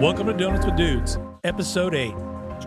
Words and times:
Welcome 0.00 0.28
to 0.28 0.32
Donuts 0.32 0.64
with 0.64 0.76
Dudes, 0.76 1.18
episode 1.44 1.94
8. 1.94 2.14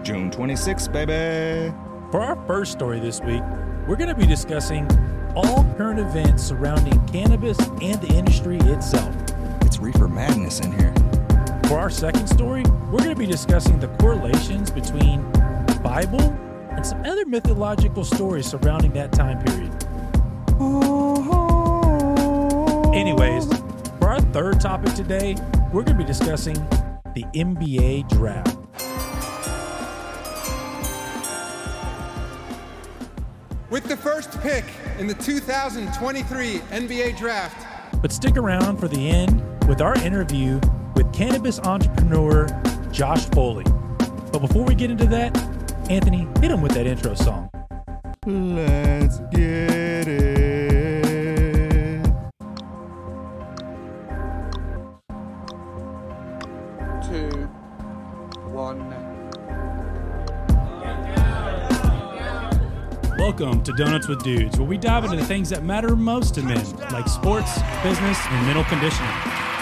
June 0.03 0.29
26th, 0.29 0.93
baby. 0.93 1.73
For 2.11 2.21
our 2.21 2.35
first 2.45 2.73
story 2.73 2.99
this 2.99 3.21
week, 3.21 3.41
we're 3.87 3.95
going 3.95 4.09
to 4.09 4.15
be 4.15 4.27
discussing 4.27 4.87
all 5.35 5.63
current 5.75 5.99
events 5.99 6.43
surrounding 6.43 7.03
cannabis 7.07 7.57
and 7.81 7.99
the 7.99 8.13
industry 8.13 8.57
itself. 8.57 9.15
It's 9.61 9.79
reefer 9.79 10.07
madness 10.07 10.59
in 10.59 10.73
here. 10.73 10.93
For 11.63 11.79
our 11.79 11.89
second 11.89 12.27
story, 12.27 12.61
we're 12.91 12.99
going 12.99 13.09
to 13.09 13.15
be 13.15 13.25
discussing 13.25 13.79
the 13.79 13.87
correlations 13.97 14.69
between 14.69 15.23
the 15.31 15.79
Bible 15.83 16.21
and 16.69 16.85
some 16.85 17.03
other 17.03 17.25
mythological 17.25 18.03
stories 18.03 18.45
surrounding 18.45 18.93
that 18.93 19.11
time 19.11 19.43
period. 19.43 19.71
Anyways, 22.93 23.47
for 23.97 24.09
our 24.09 24.21
third 24.21 24.61
topic 24.61 24.93
today, 24.93 25.35
we're 25.71 25.81
going 25.81 25.97
to 25.97 26.03
be 26.03 26.05
discussing 26.05 26.63
the 27.13 27.23
NBA 27.35 28.09
draft. 28.09 28.57
With 33.69 33.85
the 33.85 33.97
first 33.97 34.39
pick 34.41 34.65
in 34.99 35.07
the 35.07 35.13
2023 35.15 36.59
NBA 36.59 37.17
Draft, 37.17 37.67
But 38.01 38.11
stick 38.11 38.37
around 38.37 38.77
for 38.77 38.87
the 38.87 39.09
end 39.09 39.41
with 39.67 39.81
our 39.81 39.95
interview 39.99 40.59
with 40.95 41.11
cannabis 41.13 41.59
entrepreneur 41.59 42.47
Josh 42.91 43.25
Foley. 43.29 43.65
But 44.31 44.39
before 44.39 44.63
we 44.63 44.75
get 44.75 44.91
into 44.91 45.05
that, 45.07 45.35
Anthony, 45.89 46.27
hit 46.41 46.51
him 46.51 46.61
with 46.61 46.73
that 46.73 46.85
intro 46.85 47.13
song. 47.15 47.49
Let's 48.25 49.19
get 49.31 49.82
Welcome 63.35 63.63
to 63.63 63.73
Donuts 63.73 64.07
with 64.07 64.21
Dudes, 64.21 64.59
where 64.59 64.67
we 64.67 64.77
dive 64.77 65.05
into 65.05 65.15
the 65.15 65.25
things 65.25 65.49
that 65.49 65.63
matter 65.63 65.95
most 65.95 66.35
to 66.35 66.43
men, 66.43 66.63
like 66.91 67.07
sports, 67.07 67.55
business, 67.81 68.19
and 68.27 68.45
mental 68.45 68.63
conditioning. 68.65 69.09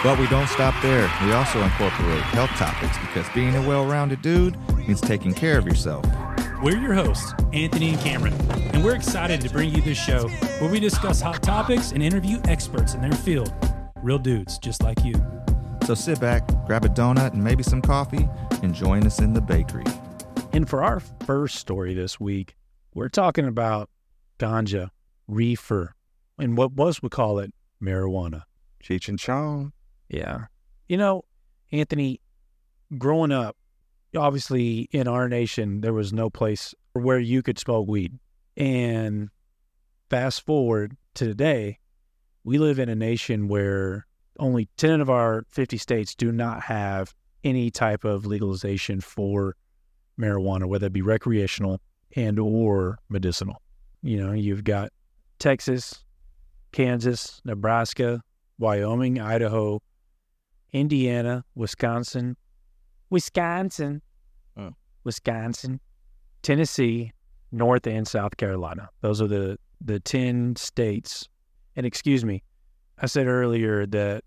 But 0.03 0.19
we 0.19 0.27
don't 0.27 0.49
stop 0.49 0.75
there. 0.81 1.09
We 1.23 1.31
also 1.31 1.61
incorporate 1.61 2.19
health 2.33 2.49
topics 2.49 2.97
because 2.97 3.25
being 3.33 3.55
a 3.55 3.65
well 3.65 3.85
rounded 3.85 4.21
dude 4.21 4.57
means 4.75 4.99
taking 4.99 5.33
care 5.33 5.57
of 5.57 5.65
yourself. 5.65 6.05
We're 6.61 6.79
your 6.79 6.93
hosts, 6.93 7.33
Anthony 7.53 7.91
and 7.91 7.99
Cameron, 8.01 8.33
and 8.73 8.83
we're 8.83 8.93
excited 8.93 9.39
to 9.39 9.49
bring 9.49 9.73
you 9.73 9.81
this 9.81 9.97
show 9.97 10.27
where 10.59 10.69
we 10.69 10.81
discuss 10.81 11.21
hot 11.21 11.41
topics 11.41 11.93
and 11.93 12.03
interview 12.03 12.41
experts 12.49 12.93
in 12.93 12.99
their 12.99 13.13
field. 13.13 13.53
Real 14.03 14.19
dudes 14.19 14.57
just 14.57 14.83
like 14.83 15.01
you. 15.05 15.13
So 15.85 15.93
sit 15.93 16.19
back, 16.19 16.45
grab 16.67 16.83
a 16.83 16.89
donut 16.89 17.31
and 17.31 17.41
maybe 17.41 17.63
some 17.63 17.81
coffee, 17.81 18.27
and 18.63 18.75
join 18.75 19.07
us 19.07 19.19
in 19.19 19.31
the 19.31 19.39
bakery. 19.39 19.85
And 20.51 20.67
for 20.67 20.83
our 20.83 20.99
first 20.99 21.55
story 21.55 21.93
this 21.93 22.19
week, 22.19 22.57
we're 22.93 23.09
talking 23.09 23.47
about 23.47 23.89
ganja, 24.39 24.89
reefer, 25.27 25.95
and 26.37 26.57
what 26.57 26.73
was 26.73 27.01
we 27.01 27.09
call 27.09 27.39
it 27.39 27.53
marijuana. 27.81 28.43
Cheech 28.83 29.07
and 29.07 29.19
Chong. 29.19 29.73
Yeah. 30.09 30.45
You 30.87 30.97
know, 30.97 31.23
Anthony, 31.71 32.19
growing 32.97 33.31
up, 33.31 33.55
obviously 34.15 34.89
in 34.91 35.07
our 35.07 35.29
nation, 35.29 35.81
there 35.81 35.93
was 35.93 36.11
no 36.11 36.29
place 36.29 36.73
where 36.93 37.19
you 37.19 37.41
could 37.41 37.59
smoke 37.59 37.87
weed. 37.87 38.17
And 38.57 39.29
fast 40.09 40.45
forward 40.45 40.97
to 41.15 41.25
today, 41.25 41.79
we 42.43 42.57
live 42.57 42.79
in 42.79 42.89
a 42.89 42.95
nation 42.95 43.47
where 43.47 44.05
only 44.39 44.67
10 44.77 44.99
of 45.01 45.09
our 45.09 45.45
50 45.49 45.77
states 45.77 46.15
do 46.15 46.31
not 46.31 46.63
have 46.63 47.13
any 47.43 47.69
type 47.71 48.03
of 48.03 48.25
legalization 48.25 48.99
for 48.99 49.55
marijuana, 50.19 50.65
whether 50.65 50.87
it 50.87 50.93
be 50.93 51.01
recreational 51.01 51.79
and 52.15 52.39
or 52.39 52.99
medicinal. 53.09 53.61
You 54.03 54.17
know, 54.23 54.31
you've 54.33 54.63
got 54.63 54.91
Texas, 55.39 56.03
Kansas, 56.71 57.41
Nebraska, 57.45 58.21
Wyoming, 58.59 59.19
Idaho, 59.19 59.81
Indiana, 60.73 61.43
Wisconsin, 61.55 62.35
Wisconsin, 63.09 64.01
Oh. 64.57 64.71
Wisconsin, 65.03 65.79
Tennessee, 66.41 67.11
North 67.51 67.87
and 67.87 68.07
South 68.07 68.37
Carolina. 68.37 68.89
Those 69.01 69.21
are 69.21 69.27
the 69.27 69.57
the 69.83 69.99
10 69.99 70.55
states. 70.57 71.27
And 71.75 71.85
excuse 71.85 72.23
me, 72.23 72.43
I 72.99 73.07
said 73.07 73.27
earlier 73.27 73.85
that 73.87 74.23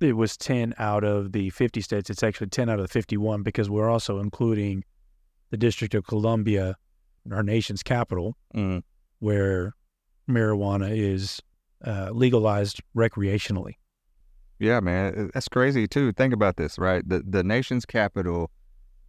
it 0.00 0.12
was 0.12 0.36
10 0.36 0.74
out 0.78 1.02
of 1.02 1.32
the 1.32 1.50
50 1.50 1.80
states. 1.80 2.10
It's 2.10 2.22
actually 2.22 2.48
10 2.48 2.68
out 2.68 2.78
of 2.78 2.84
the 2.86 2.92
51 2.92 3.42
because 3.42 3.68
we're 3.68 3.88
also 3.88 4.20
including 4.20 4.84
the 5.50 5.56
District 5.56 5.94
of 5.94 6.06
Columbia, 6.06 6.76
our 7.32 7.42
nation's 7.42 7.82
capital, 7.82 8.36
Mm. 8.54 8.82
where 9.20 9.74
marijuana 10.28 10.90
is 10.96 11.40
uh, 11.84 12.10
legalized 12.12 12.80
recreationally. 12.96 13.74
Yeah, 14.58 14.80
man, 14.80 15.30
that's 15.34 15.48
crazy 15.48 15.86
too. 15.86 16.12
Think 16.12 16.32
about 16.32 16.56
this, 16.56 16.78
right? 16.78 17.06
The 17.06 17.22
the 17.28 17.42
nation's 17.44 17.84
capital, 17.84 18.50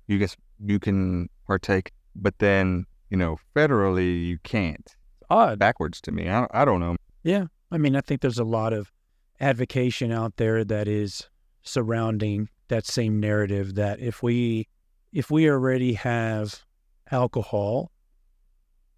you 0.08 0.18
guess 0.20 0.36
you 0.60 0.80
can 0.80 1.30
partake, 1.46 1.92
but 2.16 2.38
then 2.40 2.86
you 3.10 3.18
know 3.18 3.38
federally 3.56 4.28
you 4.28 4.38
can't. 4.44 4.96
Odd. 5.30 5.60
Backwards 5.60 6.02
to 6.02 6.12
me. 6.12 6.30
I 6.30 6.48
I 6.52 6.66
don't 6.66 6.80
know. 6.82 6.96
Yeah. 7.24 7.46
I 7.72 7.78
mean, 7.78 7.96
I 7.96 8.02
think 8.02 8.22
there's 8.22 8.40
a 8.40 8.44
lot 8.46 8.74
of 8.74 8.92
advocation 9.40 10.12
out 10.12 10.36
there 10.38 10.64
that 10.66 10.88
is 10.88 11.30
surrounding 11.64 12.50
that 12.70 12.86
same 12.86 13.20
narrative 13.20 13.76
that 13.76 14.00
if 14.00 14.24
we 14.24 14.68
if 15.12 15.32
we 15.32 15.50
already 15.50 15.94
have 15.94 16.64
alcohol, 17.12 17.92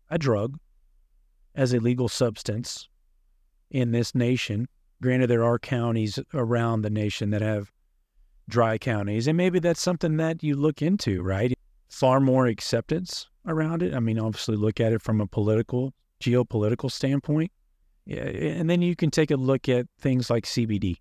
a 0.09 0.17
drug, 0.17 0.57
as 1.55 1.73
a 1.73 1.79
legal 1.79 2.07
substance 2.07 2.87
in 3.71 3.91
this 3.91 4.15
nation, 4.15 4.67
granted 5.01 5.27
there 5.27 5.43
are 5.43 5.59
counties 5.59 6.19
around 6.33 6.81
the 6.81 6.89
nation 6.89 7.29
that 7.31 7.41
have 7.41 7.71
dry 8.47 8.77
counties, 8.77 9.27
and 9.27 9.37
maybe 9.37 9.59
that's 9.59 9.81
something 9.81 10.17
that 10.17 10.43
you 10.43 10.55
look 10.55 10.81
into, 10.81 11.21
right? 11.21 11.53
Far 11.89 12.19
more 12.19 12.47
acceptance 12.47 13.27
around 13.45 13.83
it. 13.83 13.93
I 13.93 13.99
mean, 13.99 14.19
obviously 14.19 14.55
look 14.55 14.79
at 14.79 14.93
it 14.93 15.01
from 15.01 15.21
a 15.21 15.27
political, 15.27 15.93
geopolitical 16.21 16.91
standpoint. 16.91 17.51
And 18.07 18.69
then 18.69 18.81
you 18.81 18.95
can 18.95 19.11
take 19.11 19.29
a 19.31 19.35
look 19.35 19.69
at 19.69 19.85
things 19.99 20.29
like 20.29 20.45
CBD. 20.45 20.97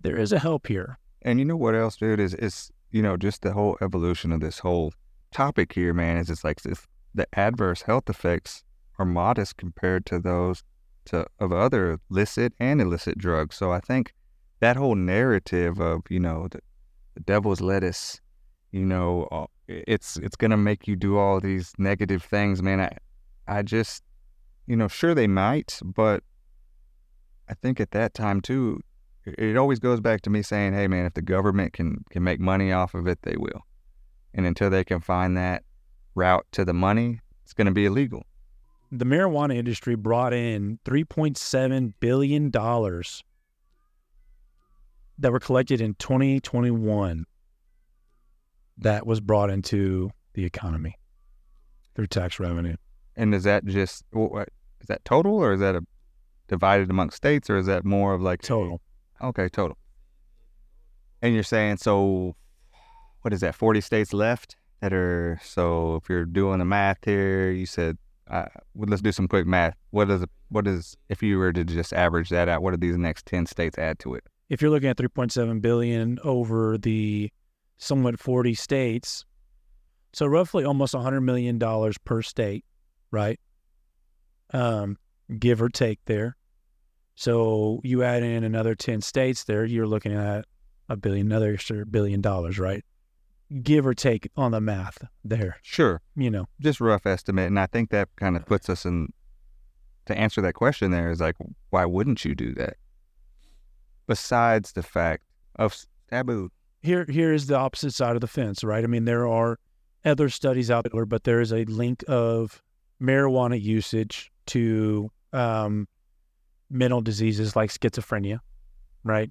There 0.00 0.16
is 0.16 0.32
a 0.32 0.38
help 0.38 0.66
here. 0.66 0.98
And 1.22 1.38
you 1.38 1.44
know 1.44 1.56
what 1.56 1.74
else, 1.74 1.96
dude? 1.96 2.20
Is 2.20 2.34
is 2.34 2.70
you 2.96 3.02
know 3.02 3.18
just 3.18 3.42
the 3.42 3.52
whole 3.52 3.76
evolution 3.82 4.32
of 4.32 4.40
this 4.40 4.58
whole 4.60 4.90
topic 5.30 5.74
here, 5.74 5.92
man. 5.92 6.16
Is 6.16 6.30
it's 6.30 6.44
like 6.44 6.64
if 6.64 6.86
the 7.14 7.26
adverse 7.34 7.82
health 7.82 8.08
effects 8.08 8.64
are 8.98 9.04
modest 9.04 9.58
compared 9.58 10.06
to 10.06 10.18
those 10.18 10.62
to 11.04 11.26
of 11.38 11.52
other 11.52 12.00
licit 12.08 12.54
and 12.58 12.80
illicit 12.80 13.18
drugs. 13.18 13.54
So 13.54 13.70
I 13.70 13.80
think 13.80 14.14
that 14.60 14.76
whole 14.76 14.94
narrative 14.94 15.78
of 15.78 16.00
you 16.08 16.20
know 16.20 16.48
the, 16.50 16.60
the 17.14 17.20
devil's 17.20 17.60
lettuce, 17.60 18.18
you 18.72 18.86
know, 18.86 19.28
uh, 19.30 19.46
it's 19.68 20.16
it's 20.16 20.36
gonna 20.36 20.56
make 20.56 20.88
you 20.88 20.96
do 20.96 21.18
all 21.18 21.38
these 21.38 21.74
negative 21.76 22.22
things, 22.22 22.62
man. 22.62 22.80
I 22.80 22.96
I 23.46 23.62
just 23.62 24.04
you 24.66 24.74
know 24.74 24.88
sure 24.88 25.14
they 25.14 25.26
might, 25.26 25.78
but 25.84 26.22
I 27.46 27.52
think 27.52 27.78
at 27.78 27.90
that 27.90 28.14
time 28.14 28.40
too, 28.40 28.80
it- 29.26 29.56
always 29.56 29.78
goes 29.78 30.00
back 30.00 30.22
to 30.22 30.30
me 30.30 30.42
saying, 30.42 30.72
hey 30.72 30.86
man, 30.88 31.04
if 31.06 31.14
the 31.14 31.22
government 31.22 31.72
can 31.72 32.04
can 32.10 32.22
make 32.22 32.40
money 32.40 32.72
off 32.72 32.94
of 32.94 33.06
it, 33.06 33.20
they 33.22 33.36
will. 33.36 33.66
And 34.34 34.46
until 34.46 34.70
they 34.70 34.84
can 34.84 35.00
find 35.00 35.36
that 35.36 35.64
route 36.14 36.46
to 36.52 36.64
the 36.64 36.74
money, 36.74 37.20
it's 37.42 37.52
gonna 37.52 37.72
be 37.72 37.86
illegal. 37.86 38.24
The 38.92 39.04
marijuana 39.04 39.56
industry 39.56 39.96
brought 39.96 40.32
in 40.32 40.78
$3.7 40.84 41.92
billion 41.98 42.50
that 45.18 45.32
were 45.32 45.40
collected 45.40 45.80
in 45.80 45.94
2021 45.94 47.24
that 48.78 49.06
was 49.06 49.20
brought 49.20 49.50
into 49.50 50.10
the 50.34 50.44
economy 50.44 50.96
through 51.94 52.06
tax 52.06 52.38
revenue. 52.38 52.76
And 53.16 53.34
is 53.34 53.44
that 53.44 53.64
just 53.64 54.04
is 54.12 54.86
that 54.88 55.04
total 55.04 55.34
or 55.34 55.54
is 55.54 55.60
that 55.60 55.74
a 55.74 55.82
divided 56.48 56.90
amongst 56.90 57.16
states 57.16 57.50
or 57.50 57.56
is 57.56 57.66
that 57.66 57.84
more 57.84 58.14
of 58.14 58.22
like 58.22 58.42
Total. 58.42 58.80
Okay, 59.22 59.48
total. 59.48 59.78
And 61.22 61.34
you're 61.34 61.42
saying 61.42 61.78
so 61.78 62.36
what 63.22 63.32
is 63.32 63.40
that, 63.40 63.54
40 63.54 63.80
states 63.80 64.12
left 64.12 64.56
that 64.80 64.92
are 64.92 65.40
so 65.42 65.96
if 65.96 66.08
you're 66.08 66.24
doing 66.24 66.58
the 66.58 66.64
math 66.64 66.98
here, 67.04 67.50
you 67.50 67.66
said 67.66 67.98
uh, 68.28 68.46
well, 68.74 68.88
let's 68.88 69.02
do 69.02 69.12
some 69.12 69.28
quick 69.28 69.46
math. 69.46 69.74
What 69.90 70.10
is 70.10 70.24
what 70.48 70.66
is 70.66 70.96
if 71.08 71.22
you 71.22 71.38
were 71.38 71.52
to 71.52 71.64
just 71.64 71.92
average 71.92 72.28
that 72.30 72.48
out, 72.48 72.62
what 72.62 72.72
do 72.72 72.76
these 72.76 72.96
next 72.96 73.26
10 73.26 73.46
states 73.46 73.78
add 73.78 73.98
to 74.00 74.14
it? 74.14 74.24
If 74.48 74.62
you're 74.62 74.70
looking 74.70 74.88
at 74.88 74.96
3.7 74.96 75.60
billion 75.60 76.18
over 76.22 76.78
the 76.78 77.30
somewhat 77.78 78.18
40 78.18 78.54
states, 78.54 79.24
so 80.12 80.26
roughly 80.26 80.64
almost 80.64 80.94
100 80.94 81.20
million 81.20 81.58
dollars 81.58 81.98
per 81.98 82.22
state, 82.22 82.64
right? 83.10 83.40
Um, 84.52 84.98
give 85.38 85.60
or 85.60 85.68
take 85.68 86.00
there. 86.06 86.36
So 87.16 87.80
you 87.82 88.02
add 88.02 88.22
in 88.22 88.44
another 88.44 88.74
10 88.74 89.00
states 89.00 89.44
there, 89.44 89.64
you're 89.64 89.86
looking 89.86 90.12
at 90.12 90.44
a 90.88 90.96
billion, 90.96 91.26
another 91.26 91.54
extra 91.54 91.84
billion 91.86 92.20
dollars, 92.20 92.58
right? 92.58 92.84
Give 93.62 93.86
or 93.86 93.94
take 93.94 94.28
on 94.36 94.52
the 94.52 94.60
math 94.60 94.98
there, 95.24 95.56
Sure. 95.62 96.02
you 96.14 96.30
know. 96.30 96.46
Just 96.60 96.80
rough 96.80 97.06
estimate. 97.06 97.46
And 97.46 97.58
I 97.58 97.66
think 97.66 97.90
that 97.90 98.08
kind 98.16 98.36
of 98.36 98.44
puts 98.44 98.68
us 98.68 98.84
in 98.84 99.12
to 100.06 100.16
answer 100.16 100.40
that 100.42 100.52
question 100.52 100.90
there 100.90 101.10
is 101.10 101.20
like, 101.20 101.36
why 101.70 101.84
wouldn't 101.84 102.24
you 102.24 102.34
do 102.34 102.52
that? 102.54 102.74
Besides 104.06 104.72
the 104.72 104.82
fact 104.82 105.24
of 105.56 105.76
taboo. 106.10 106.50
Here, 106.82 107.06
here 107.08 107.32
is 107.32 107.46
the 107.46 107.56
opposite 107.56 107.92
side 107.92 108.14
of 108.14 108.20
the 108.20 108.28
fence, 108.28 108.62
right? 108.62 108.84
I 108.84 108.86
mean, 108.86 109.06
there 109.06 109.26
are 109.26 109.58
other 110.04 110.28
studies 110.28 110.70
out 110.70 110.86
there, 110.92 111.06
but 111.06 111.24
there 111.24 111.40
is 111.40 111.52
a 111.52 111.64
link 111.64 112.04
of 112.06 112.62
marijuana 113.02 113.60
usage 113.60 114.30
to 114.46 115.10
um, 115.32 115.88
mental 116.70 117.00
diseases 117.00 117.56
like 117.56 117.70
schizophrenia, 117.70 118.40
right? 119.04 119.30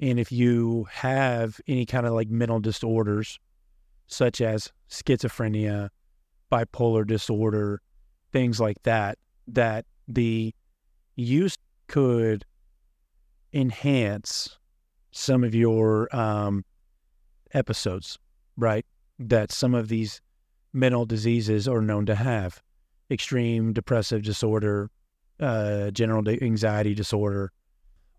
And 0.00 0.18
if 0.18 0.32
you 0.32 0.86
have 0.90 1.60
any 1.68 1.84
kind 1.84 2.06
of 2.06 2.14
like 2.14 2.28
mental 2.28 2.60
disorders, 2.60 3.38
such 4.06 4.40
as 4.40 4.72
schizophrenia, 4.90 5.90
bipolar 6.50 7.06
disorder, 7.06 7.80
things 8.32 8.58
like 8.58 8.82
that, 8.82 9.18
that 9.48 9.84
the 10.08 10.54
use 11.16 11.56
could 11.86 12.44
enhance 13.52 14.58
some 15.12 15.44
of 15.44 15.54
your 15.54 16.14
um, 16.16 16.64
episodes, 17.52 18.18
right? 18.56 18.86
That 19.18 19.52
some 19.52 19.74
of 19.74 19.88
these 19.88 20.20
mental 20.72 21.04
diseases 21.04 21.68
are 21.68 21.82
known 21.82 22.06
to 22.06 22.14
have 22.14 22.62
extreme 23.10 23.72
depressive 23.72 24.22
disorder, 24.22 24.90
uh, 25.40 25.90
general 25.90 26.26
anxiety 26.28 26.94
disorder. 26.94 27.52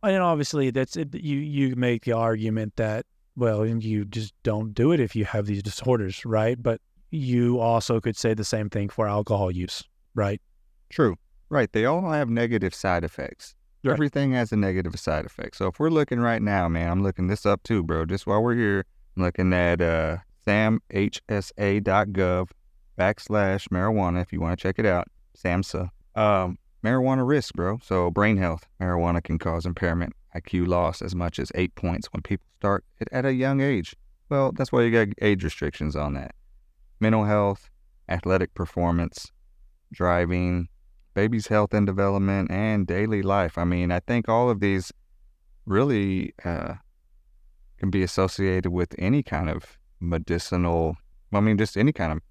And 0.03 0.21
obviously, 0.21 0.71
that's 0.71 0.97
it, 0.97 1.13
you. 1.13 1.37
You 1.37 1.75
make 1.75 2.05
the 2.05 2.13
argument 2.13 2.75
that 2.77 3.05
well, 3.35 3.65
you 3.65 4.05
just 4.05 4.33
don't 4.43 4.73
do 4.73 4.91
it 4.91 4.99
if 4.99 5.15
you 5.15 5.25
have 5.25 5.45
these 5.45 5.63
disorders, 5.63 6.25
right? 6.25 6.61
But 6.61 6.81
you 7.11 7.59
also 7.59 7.99
could 7.99 8.17
say 8.17 8.33
the 8.33 8.43
same 8.43 8.69
thing 8.69 8.89
for 8.89 9.07
alcohol 9.07 9.51
use, 9.51 9.83
right? 10.15 10.41
True. 10.89 11.15
Right. 11.49 11.71
They 11.71 11.85
all 11.85 12.11
have 12.11 12.29
negative 12.29 12.73
side 12.73 13.03
effects. 13.03 13.55
Right. 13.83 13.93
Everything 13.93 14.33
has 14.33 14.51
a 14.51 14.55
negative 14.55 14.97
side 14.99 15.25
effect. 15.25 15.57
So 15.57 15.67
if 15.67 15.79
we're 15.79 15.89
looking 15.89 16.19
right 16.19 16.41
now, 16.41 16.69
man, 16.69 16.91
I'm 16.91 17.03
looking 17.03 17.27
this 17.27 17.45
up 17.45 17.63
too, 17.63 17.83
bro. 17.83 18.05
Just 18.05 18.27
while 18.27 18.43
we're 18.43 18.55
here, 18.55 18.85
I'm 19.17 19.23
looking 19.23 19.51
at 19.53 19.81
uh, 19.81 20.17
samhsa.gov 20.45 22.49
backslash 22.97 23.67
marijuana 23.69 24.21
if 24.21 24.31
you 24.31 24.39
want 24.39 24.57
to 24.57 24.61
check 24.61 24.77
it 24.77 24.85
out. 24.85 25.07
SAMHSA. 25.37 25.89
Um, 26.15 26.57
marijuana 26.83 27.27
risk, 27.27 27.53
bro. 27.53 27.79
So 27.83 28.11
brain 28.11 28.37
health. 28.37 28.67
Marijuana 28.79 29.23
can 29.23 29.39
cause 29.39 29.65
impairment, 29.65 30.13
IQ 30.35 30.67
loss 30.67 31.01
as 31.01 31.15
much 31.15 31.39
as 31.39 31.51
eight 31.55 31.75
points 31.75 32.07
when 32.11 32.21
people 32.21 32.45
start 32.59 32.83
it 32.99 33.07
at 33.11 33.25
a 33.25 33.33
young 33.33 33.61
age. 33.61 33.95
Well, 34.29 34.51
that's 34.51 34.71
why 34.71 34.83
you 34.83 34.91
got 34.91 35.13
age 35.21 35.43
restrictions 35.43 35.95
on 35.95 36.13
that. 36.13 36.33
Mental 36.99 37.25
health, 37.25 37.69
athletic 38.07 38.53
performance, 38.53 39.31
driving, 39.91 40.69
baby's 41.13 41.47
health 41.47 41.73
and 41.73 41.85
development, 41.85 42.49
and 42.49 42.87
daily 42.87 43.21
life. 43.21 43.57
I 43.57 43.65
mean, 43.65 43.91
I 43.91 43.99
think 43.99 44.29
all 44.29 44.49
of 44.49 44.59
these 44.59 44.91
really 45.65 46.33
uh, 46.45 46.75
can 47.77 47.89
be 47.89 48.03
associated 48.03 48.71
with 48.71 48.95
any 48.97 49.23
kind 49.23 49.49
of 49.49 49.77
medicinal, 49.99 50.95
I 51.33 51.39
mean, 51.39 51.57
just 51.57 51.77
any 51.77 51.91
kind 51.91 52.11
of 52.11 52.21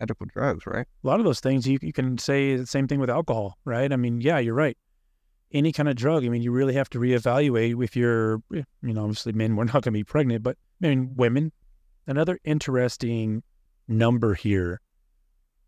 medical 0.00 0.26
drugs, 0.26 0.66
right? 0.66 0.86
a 1.04 1.06
lot 1.06 1.20
of 1.20 1.24
those 1.24 1.40
things 1.40 1.66
you, 1.66 1.78
you 1.82 1.92
can 1.92 2.18
say 2.18 2.56
the 2.56 2.66
same 2.66 2.88
thing 2.88 2.98
with 2.98 3.10
alcohol, 3.10 3.58
right? 3.64 3.92
I 3.92 3.96
mean, 3.96 4.20
yeah, 4.20 4.38
you're 4.38 4.54
right. 4.54 4.76
Any 5.52 5.72
kind 5.72 5.88
of 5.88 5.96
drug, 5.96 6.24
I 6.24 6.28
mean, 6.28 6.42
you 6.42 6.52
really 6.52 6.74
have 6.74 6.88
to 6.90 6.98
reevaluate 6.98 7.82
if 7.84 7.96
you're, 7.96 8.42
eh, 8.54 8.62
you 8.82 8.94
know, 8.94 9.02
obviously 9.02 9.32
men, 9.32 9.56
we're 9.56 9.64
not 9.64 9.72
going 9.72 9.82
to 9.82 9.90
be 9.92 10.04
pregnant, 10.04 10.42
but 10.42 10.56
I 10.82 10.88
mean, 10.88 11.12
women. 11.16 11.52
Another 12.06 12.38
interesting 12.44 13.42
number 13.86 14.34
here 14.34 14.80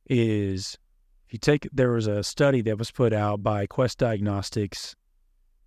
is 0.08 0.78
if 1.26 1.34
you 1.34 1.38
take, 1.38 1.68
there 1.72 1.92
was 1.92 2.06
a 2.06 2.22
study 2.22 2.62
that 2.62 2.78
was 2.78 2.90
put 2.90 3.12
out 3.12 3.42
by 3.42 3.66
Quest 3.66 3.98
Diagnostics. 3.98 4.96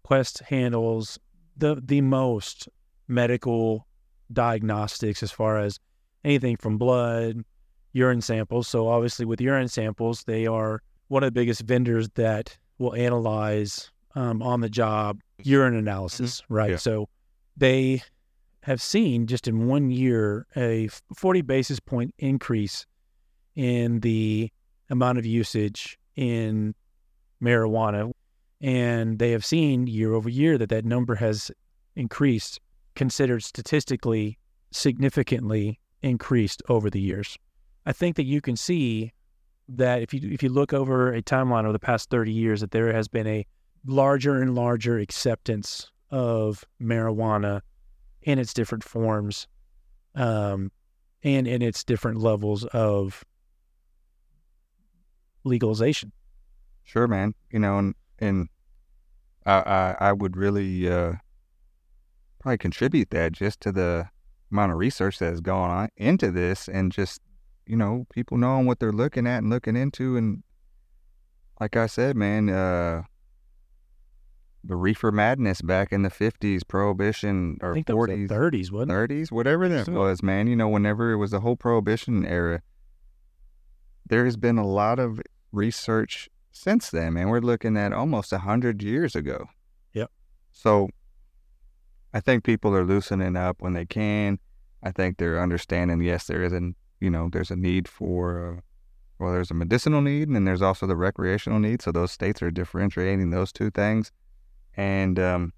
Quest 0.04 0.40
handles 0.48 1.20
the, 1.56 1.82
the 1.84 2.02
most 2.02 2.68
medical 3.08 3.88
diagnostics 4.32 5.22
as 5.22 5.32
far 5.32 5.58
as 5.60 5.80
anything 6.24 6.58
from 6.58 6.78
blood, 6.78 7.44
urine 7.96 8.22
samples. 8.22 8.68
So 8.68 8.88
obviously, 8.90 9.26
with 9.26 9.40
urine 9.40 9.70
samples, 9.70 10.24
they 10.26 10.46
are 10.46 10.82
one 11.08 11.24
of 11.24 11.28
the 11.28 11.40
biggest 11.40 11.62
vendors 11.62 12.10
that 12.16 12.56
will 12.78 12.94
analyze 12.94 13.90
um, 14.16 14.44
on 14.44 14.60
the 14.60 14.70
job 14.70 15.22
urine 15.44 15.76
analysis, 15.76 16.44
right? 16.50 16.72
Yeah. 16.72 16.78
So 16.78 17.08
they 17.56 18.02
have 18.64 18.82
seen 18.82 19.28
just 19.28 19.48
in 19.48 19.68
one 19.68 19.92
year 19.92 20.46
a 20.58 20.90
40 21.16 21.42
basis 21.42 21.80
point 21.80 22.14
increase 22.20 22.86
in 23.56 24.02
the 24.02 24.52
amount 24.90 25.18
of 25.18 25.26
usage 25.26 25.98
in 26.18 26.76
marijuana. 27.42 28.12
And 28.60 29.20
they 29.20 29.32
have 29.32 29.46
seen 29.46 29.88
year 29.88 30.14
over 30.14 30.28
year 30.28 30.58
that 30.58 30.70
that 30.70 30.84
number 30.84 31.16
has 31.16 31.50
increased, 31.96 32.60
considered 32.96 33.44
statistically 33.44 34.38
significantly 34.72 35.80
increased 36.02 36.62
over 36.68 36.90
the 36.90 37.00
years. 37.00 37.38
I 37.86 37.94
think 37.94 38.16
that 38.16 38.26
you 38.26 38.42
can 38.42 38.56
see 38.56 39.14
that 39.68 40.02
if 40.02 40.14
you 40.14 40.30
if 40.32 40.44
you 40.44 40.50
look 40.50 40.74
over 40.74 41.14
a 41.14 41.22
timeline 41.22 41.64
over 41.64 41.74
the 41.74 41.80
past 41.80 42.10
30 42.10 42.32
years 42.32 42.62
that 42.62 42.72
there 42.72 42.92
has 42.94 43.08
been 43.08 43.28
a 43.28 43.46
larger 43.86 44.42
and 44.42 44.56
larger 44.56 45.00
acceptance 45.00 45.92
of 46.12 46.64
marijuana 46.82 47.62
in 48.24 48.40
its 48.40 48.54
different 48.54 48.84
forms 48.84 49.48
um, 50.16 50.72
and 51.24 51.48
in 51.48 51.62
its 51.62 51.84
different 51.84 52.20
levels 52.20 52.66
of 52.66 53.24
legalization. 55.44 56.12
Sure, 56.84 57.08
man. 57.08 57.34
You 57.52 57.60
know, 57.60 57.78
and, 57.78 57.96
and 58.20 58.50
I, 59.46 59.54
I, 59.54 59.96
I 60.10 60.14
would 60.14 60.36
really 60.36 60.90
uh, 60.90 61.14
probably 62.40 62.58
contribute 62.58 63.10
that 63.12 63.32
just 63.32 63.62
to 63.62 63.72
the 63.72 64.10
amount 64.52 64.72
of 64.72 64.78
research 64.78 65.20
that 65.20 65.30
has 65.30 65.42
gone 65.42 65.70
on 65.70 65.90
into 65.98 66.32
this 66.32 66.68
and 66.68 66.92
just, 66.92 67.20
you 67.68 67.76
know, 67.76 68.06
people 68.12 68.38
knowing 68.38 68.66
what 68.66 68.80
they're 68.80 68.92
looking 68.92 69.28
at 69.28 69.40
and 69.40 69.50
looking 69.50 69.76
into. 69.76 70.18
And 70.18 70.44
like 71.60 71.76
I 71.76 71.88
said, 71.88 72.16
man, 72.16 72.50
uh, 72.50 73.04
the 74.64 74.76
reefer 74.76 75.12
madness 75.12 75.62
back 75.62 75.92
in 75.92 76.02
the 76.02 76.10
50s, 76.10 76.68
prohibition 76.68 77.58
I 77.62 77.66
or 77.66 77.74
think 77.74 77.88
that 77.88 77.96
was 77.96 78.10
40s, 78.10 78.28
the 78.28 78.36
30s, 78.36 78.72
wasn't 78.72 78.92
it? 78.92 78.94
30s, 78.94 79.32
whatever 79.32 79.70
that 79.70 79.88
was, 79.88 80.24
man. 80.24 80.48
You 80.48 80.56
know, 80.56 80.70
whenever 80.70 81.12
it 81.12 81.18
was 81.18 81.32
the 81.32 81.40
whole 81.40 81.56
prohibition 81.56 82.26
era, 82.26 82.62
there 84.08 84.26
has 84.26 84.38
been 84.38 84.58
a 84.58 84.68
lot 84.68 85.00
of 85.00 85.22
research 85.52 86.30
since 86.52 86.90
then, 86.90 87.14
man. 87.14 87.30
We're 87.30 87.40
looking 87.40 87.78
at 87.78 87.94
almost 87.94 88.32
a 88.34 88.40
hundred 88.40 88.82
years 88.82 89.16
ago. 89.16 89.48
Yep. 89.94 90.12
So 90.52 90.90
I 92.14 92.20
think 92.20 92.44
people 92.44 92.76
are 92.76 92.86
loosening 92.86 93.36
up 93.36 93.62
when 93.62 93.74
they 93.74 93.86
can. 93.86 94.40
I 94.82 94.92
think 94.92 95.18
they're 95.18 95.42
understanding. 95.42 96.02
Yes, 96.02 96.28
there 96.28 96.44
is 96.44 96.54
a 96.54 96.72
you 97.00 97.10
know 97.10 97.30
there's 97.32 97.52
a 97.52 97.56
need 97.56 97.88
for 97.88 98.58
uh, 98.58 98.62
well, 99.20 99.32
there's 99.32 99.52
a 99.52 99.54
medicinal 99.54 100.02
need 100.02 100.28
and 100.28 100.46
there's 100.46 100.62
also 100.62 100.86
the 100.86 100.96
recreational 100.96 101.60
need. 101.60 101.82
So 101.82 101.92
those 101.92 102.12
states 102.12 102.42
are 102.42 102.52
differentiating 102.52 103.30
those 103.30 103.52
two 103.52 103.72
things, 103.72 104.12
and 104.76 105.18
um, 105.20 105.54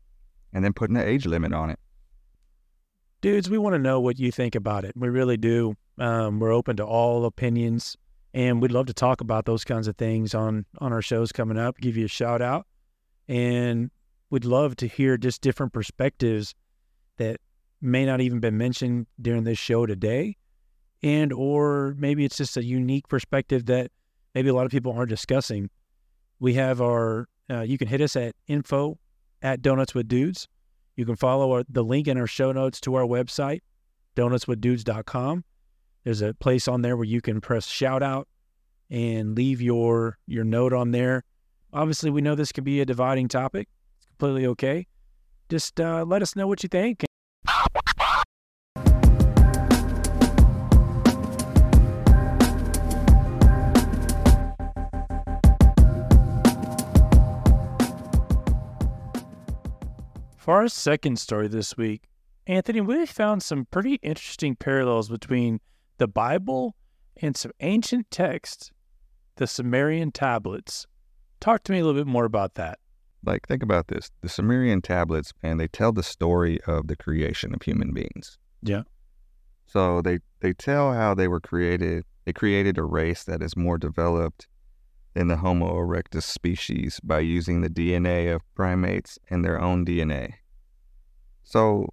and 0.53 0.63
then 0.63 0.73
putting 0.73 0.95
an 0.97 1.07
age 1.07 1.25
limit 1.25 1.53
on 1.53 1.69
it. 1.69 1.79
dudes, 3.21 3.49
we 3.49 3.57
want 3.57 3.73
to 3.73 3.79
know 3.79 3.99
what 3.99 4.19
you 4.19 4.31
think 4.31 4.55
about 4.55 4.85
it. 4.85 4.93
We 4.95 5.09
really 5.09 5.37
do. 5.37 5.75
Um, 5.97 6.39
we're 6.39 6.53
open 6.53 6.77
to 6.77 6.85
all 6.85 7.25
opinions, 7.25 7.97
and 8.33 8.61
we'd 8.61 8.71
love 8.71 8.85
to 8.87 8.93
talk 8.93 9.21
about 9.21 9.45
those 9.45 9.63
kinds 9.63 9.87
of 9.87 9.97
things 9.97 10.35
on 10.35 10.65
on 10.79 10.93
our 10.93 11.01
shows 11.01 11.31
coming 11.31 11.57
up. 11.57 11.77
Give 11.79 11.97
you 11.97 12.05
a 12.05 12.09
shout 12.09 12.41
out, 12.41 12.67
and 13.27 13.89
we'd 14.29 14.45
love 14.45 14.75
to 14.77 14.87
hear 14.87 15.17
just 15.17 15.41
different 15.41 15.73
perspectives 15.73 16.53
that 17.17 17.37
may 17.81 18.05
not 18.05 18.21
even 18.21 18.39
been 18.39 18.57
mentioned 18.57 19.07
during 19.21 19.43
this 19.43 19.57
show 19.57 19.85
today, 19.85 20.35
and 21.03 21.31
or 21.33 21.95
maybe 21.97 22.25
it's 22.25 22.37
just 22.37 22.57
a 22.57 22.63
unique 22.63 23.07
perspective 23.07 23.65
that 23.67 23.91
maybe 24.33 24.49
a 24.49 24.53
lot 24.53 24.65
of 24.65 24.71
people 24.71 24.91
aren't 24.91 25.09
discussing. 25.09 25.69
We 26.39 26.53
have 26.55 26.81
our. 26.81 27.27
Uh, 27.49 27.61
you 27.61 27.77
can 27.77 27.87
hit 27.87 28.01
us 28.01 28.15
at 28.15 28.35
info 28.47 28.99
at 29.41 29.61
donuts 29.61 29.95
with 29.95 30.07
dudes. 30.07 30.47
You 30.95 31.05
can 31.05 31.15
follow 31.15 31.51
our, 31.53 31.63
the 31.69 31.83
link 31.83 32.07
in 32.07 32.17
our 32.17 32.27
show 32.27 32.51
notes 32.51 32.81
to 32.81 32.95
our 32.95 33.03
website, 33.03 33.61
donutswithdudes.com. 34.15 35.43
There's 36.03 36.21
a 36.21 36.33
place 36.33 36.67
on 36.67 36.81
there 36.81 36.97
where 36.97 37.05
you 37.05 37.21
can 37.21 37.39
press 37.39 37.67
shout 37.67 38.01
out 38.01 38.27
and 38.89 39.35
leave 39.35 39.61
your 39.61 40.17
your 40.27 40.43
note 40.43 40.73
on 40.73 40.91
there. 40.91 41.23
Obviously, 41.73 42.09
we 42.09 42.21
know 42.21 42.35
this 42.35 42.51
could 42.51 42.63
be 42.63 42.81
a 42.81 42.85
dividing 42.85 43.27
topic. 43.27 43.67
It's 43.97 44.05
completely 44.07 44.47
okay. 44.47 44.87
Just 45.49 45.79
uh, 45.79 46.03
let 46.05 46.21
us 46.21 46.35
know 46.35 46.47
what 46.47 46.63
you 46.63 46.69
think. 46.69 47.06
For 60.47 60.61
our 60.61 60.69
second 60.69 61.19
story 61.19 61.49
this 61.49 61.75
week, 61.75 62.03
Anthony, 62.47 62.79
we 62.79 63.05
found 63.05 63.43
some 63.43 63.65
pretty 63.65 63.95
interesting 63.95 64.55
parallels 64.55 65.09
between 65.09 65.59
the 65.97 66.07
Bible 66.07 66.73
and 67.17 67.35
some 67.35 67.51
ancient 67.59 68.09
texts, 68.11 68.71
the 69.35 69.45
Sumerian 69.45 70.09
tablets. 70.09 70.87
Talk 71.41 71.63
to 71.63 71.73
me 71.73 71.79
a 71.79 71.85
little 71.85 72.01
bit 72.01 72.09
more 72.09 72.23
about 72.23 72.53
that. 72.53 72.79
Like, 73.25 73.45
think 73.45 73.61
about 73.61 73.89
this: 73.89 74.09
the 74.21 74.29
Sumerian 74.29 74.81
tablets, 74.81 75.33
and 75.43 75.59
they 75.59 75.67
tell 75.67 75.91
the 75.91 76.01
story 76.01 76.61
of 76.65 76.87
the 76.87 76.95
creation 76.95 77.53
of 77.53 77.61
human 77.61 77.91
beings. 77.91 78.37
Yeah. 78.61 78.83
So 79.65 80.01
they 80.01 80.19
they 80.39 80.53
tell 80.53 80.93
how 80.93 81.13
they 81.13 81.27
were 81.27 81.41
created. 81.41 82.05
They 82.23 82.31
created 82.31 82.77
a 82.77 82.85
race 82.85 83.25
that 83.25 83.43
is 83.43 83.57
more 83.57 83.77
developed 83.77 84.47
than 85.17 85.29
the 85.29 85.37
Homo 85.37 85.73
erectus 85.73 86.25
species 86.25 86.99
by 87.03 87.17
using 87.21 87.61
the 87.61 87.69
DNA 87.71 88.31
of 88.35 88.43
primates 88.53 89.17
and 89.31 89.43
their 89.43 89.59
own 89.59 89.83
DNA. 89.83 90.33
So 91.43 91.87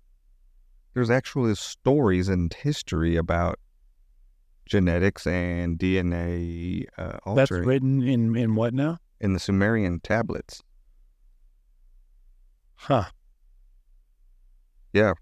there's 0.93 1.09
actually 1.09 1.55
stories 1.55 2.29
and 2.29 2.53
history 2.53 3.17
about 3.17 3.59
genetics 4.67 5.27
and 5.27 5.79
DNA 5.79 6.85
uh, 6.99 7.35
That's 7.35 7.51
written 7.51 8.03
in, 8.03 8.37
in 8.37 8.55
what 8.57 8.75
now? 8.75 8.99
in 9.21 9.33
the 9.33 9.39
Sumerian 9.39 10.01
tablets. 10.01 10.63
Huh. 12.75 13.05
Yeah. 14.93 15.15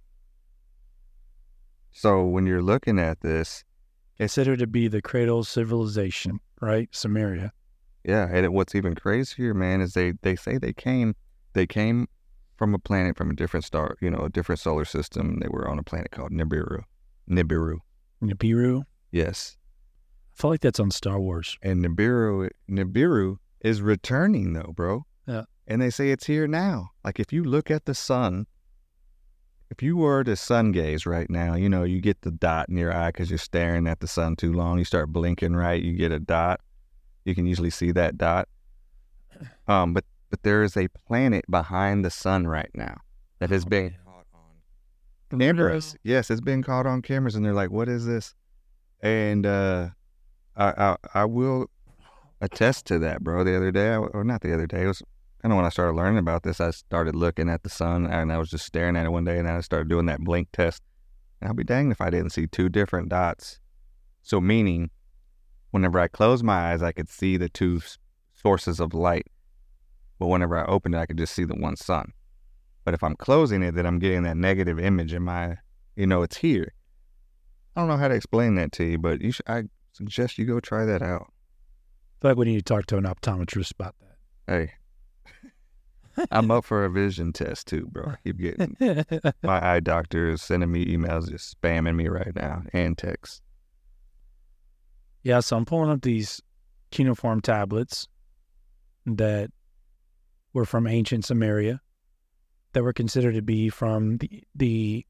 So 1.92 2.24
when 2.24 2.46
you're 2.46 2.62
looking 2.62 2.98
at 2.98 3.20
this, 3.20 3.62
Considered 4.18 4.58
to 4.58 4.66
be 4.66 4.88
the 4.88 5.00
cradle 5.02 5.40
of 5.40 5.46
civilization, 5.46 6.40
right? 6.60 6.88
Samaria. 6.90 7.52
Yeah, 8.04 8.28
and 8.30 8.52
what's 8.52 8.74
even 8.74 8.94
crazier, 8.94 9.54
man, 9.54 9.80
is 9.80 9.94
they 9.94 10.12
they 10.22 10.36
say 10.36 10.58
they 10.58 10.72
came 10.72 11.14
they 11.52 11.66
came 11.66 12.08
from 12.56 12.74
a 12.74 12.78
planet 12.78 13.16
from 13.16 13.30
a 13.30 13.34
different 13.34 13.64
star, 13.64 13.96
you 14.00 14.10
know, 14.10 14.24
a 14.24 14.30
different 14.30 14.60
solar 14.60 14.84
system. 14.84 15.40
They 15.40 15.48
were 15.48 15.68
on 15.68 15.78
a 15.78 15.82
planet 15.82 16.10
called 16.10 16.32
Nibiru. 16.32 16.82
Nibiru. 17.28 17.78
Nibiru. 18.22 18.82
Yes. 19.10 19.56
I 20.32 20.40
feel 20.40 20.50
like 20.50 20.60
that's 20.60 20.80
on 20.80 20.90
Star 20.90 21.20
Wars. 21.20 21.56
And 21.62 21.84
Nibiru 21.84 22.50
Nibiru 22.70 23.36
is 23.60 23.82
returning 23.82 24.52
though, 24.52 24.72
bro. 24.74 25.04
Yeah. 25.26 25.44
And 25.66 25.80
they 25.80 25.90
say 25.90 26.10
it's 26.10 26.26
here 26.26 26.48
now. 26.48 26.90
Like 27.04 27.20
if 27.20 27.32
you 27.32 27.44
look 27.44 27.70
at 27.70 27.84
the 27.84 27.94
sun, 27.94 28.46
if 29.70 29.82
you 29.82 29.96
were 29.96 30.22
to 30.24 30.36
sun 30.36 30.72
gaze 30.72 31.06
right 31.06 31.30
now, 31.30 31.54
you 31.54 31.68
know, 31.68 31.82
you 31.82 32.00
get 32.00 32.22
the 32.22 32.30
dot 32.30 32.68
in 32.68 32.76
your 32.76 32.92
eye 32.92 33.08
because 33.08 33.30
you're 33.30 33.38
staring 33.38 33.86
at 33.86 34.00
the 34.00 34.06
sun 34.06 34.36
too 34.36 34.52
long. 34.52 34.78
You 34.78 34.84
start 34.84 35.12
blinking, 35.12 35.54
right? 35.54 35.82
You 35.82 35.94
get 35.94 36.12
a 36.12 36.20
dot. 36.20 36.60
You 37.24 37.34
can 37.34 37.46
usually 37.46 37.70
see 37.70 37.92
that 37.92 38.18
dot. 38.18 38.48
Um, 39.66 39.94
but 39.94 40.04
but 40.30 40.42
there 40.42 40.62
is 40.62 40.76
a 40.76 40.88
planet 40.88 41.44
behind 41.50 42.04
the 42.04 42.10
sun 42.10 42.46
right 42.46 42.70
now 42.74 43.00
that 43.38 43.50
has 43.50 43.64
been 43.64 43.94
caught 44.04 44.26
on 44.32 45.38
cameras. 45.38 45.96
Yes, 46.02 46.30
it's 46.30 46.40
been 46.40 46.62
caught 46.62 46.86
on 46.86 47.02
cameras, 47.02 47.34
and 47.34 47.44
they're 47.44 47.52
like, 47.52 47.70
"What 47.70 47.88
is 47.88 48.06
this?" 48.06 48.34
And 49.00 49.44
uh, 49.44 49.90
I, 50.56 50.66
I 50.66 50.96
I 51.14 51.24
will 51.24 51.70
attest 52.40 52.86
to 52.86 52.98
that, 53.00 53.22
bro. 53.22 53.44
The 53.44 53.56
other 53.56 53.70
day, 53.70 53.94
or 53.94 54.24
not 54.24 54.40
the 54.40 54.54
other 54.54 54.66
day, 54.66 54.84
it 54.84 54.88
was 54.88 55.02
kind 55.42 55.52
of 55.52 55.56
when 55.56 55.66
I 55.66 55.70
started 55.70 55.96
learning 55.96 56.18
about 56.18 56.44
this. 56.44 56.60
I 56.60 56.70
started 56.70 57.14
looking 57.14 57.48
at 57.48 57.62
the 57.62 57.68
sun, 57.68 58.06
and 58.06 58.32
I 58.32 58.38
was 58.38 58.50
just 58.50 58.64
staring 58.64 58.96
at 58.96 59.06
it 59.06 59.12
one 59.12 59.24
day, 59.24 59.38
and 59.38 59.48
I 59.48 59.60
started 59.60 59.88
doing 59.88 60.06
that 60.06 60.20
blink 60.20 60.48
test. 60.52 60.82
And 61.40 61.48
I'll 61.48 61.54
be 61.54 61.64
danged 61.64 61.92
if 61.92 62.00
I 62.00 62.10
didn't 62.10 62.30
see 62.30 62.46
two 62.46 62.68
different 62.68 63.08
dots. 63.08 63.58
So 64.22 64.40
meaning, 64.40 64.90
whenever 65.72 65.98
I 65.98 66.06
closed 66.06 66.44
my 66.44 66.72
eyes, 66.72 66.82
I 66.82 66.92
could 66.92 67.08
see 67.08 67.36
the 67.36 67.48
two 67.48 67.80
sources 68.32 68.78
of 68.78 68.94
light, 68.94 69.26
but 70.18 70.28
whenever 70.28 70.56
I 70.56 70.64
opened 70.66 70.94
it, 70.94 70.98
I 70.98 71.06
could 71.06 71.18
just 71.18 71.34
see 71.34 71.44
the 71.44 71.56
one 71.56 71.76
sun. 71.76 72.12
But 72.84 72.94
if 72.94 73.02
I'm 73.02 73.16
closing 73.16 73.62
it, 73.62 73.74
then 73.74 73.86
I'm 73.86 73.98
getting 73.98 74.22
that 74.22 74.36
negative 74.36 74.78
image 74.78 75.12
in 75.12 75.22
my, 75.22 75.56
you 75.96 76.06
know, 76.06 76.22
it's 76.22 76.36
here. 76.36 76.72
I 77.74 77.80
don't 77.80 77.88
know 77.88 77.96
how 77.96 78.08
to 78.08 78.14
explain 78.14 78.54
that 78.56 78.72
to 78.72 78.84
you, 78.84 78.98
but 78.98 79.20
you 79.20 79.32
should, 79.32 79.48
I 79.48 79.64
suggest 79.92 80.38
you 80.38 80.44
go 80.44 80.60
try 80.60 80.84
that 80.84 81.02
out. 81.02 81.26
I 81.30 82.22
feel 82.22 82.30
like 82.30 82.36
we 82.36 82.46
need 82.46 82.58
to 82.58 82.62
talk 82.62 82.86
to 82.86 82.98
an 82.98 83.04
optometrist 83.04 83.72
about 83.72 83.94
that. 84.00 84.16
Hey, 84.46 84.72
I'm 86.30 86.50
up 86.50 86.64
for 86.64 86.84
a 86.84 86.90
vision 86.90 87.32
test 87.32 87.66
too, 87.66 87.88
bro. 87.90 88.10
I 88.10 88.16
keep 88.24 88.38
getting 88.38 88.76
my 89.42 89.74
eye 89.74 89.80
doctor 89.80 90.28
is 90.28 90.42
sending 90.42 90.70
me 90.70 90.84
emails, 90.84 91.30
just 91.30 91.58
spamming 91.60 91.96
me 91.96 92.08
right 92.08 92.34
now, 92.34 92.64
and 92.74 92.98
texts. 92.98 93.40
Yeah, 95.22 95.40
so 95.40 95.56
I'm 95.56 95.64
pulling 95.64 95.90
up 95.90 96.02
these 96.02 96.40
cuneiform 96.90 97.40
tablets 97.40 98.08
that 99.06 99.50
were 100.52 100.64
from 100.64 100.86
ancient 100.86 101.24
Samaria 101.24 101.80
that 102.72 102.82
were 102.82 102.92
considered 102.92 103.34
to 103.34 103.42
be 103.42 103.68
from 103.68 104.18
the, 104.18 104.42
the 104.54 105.06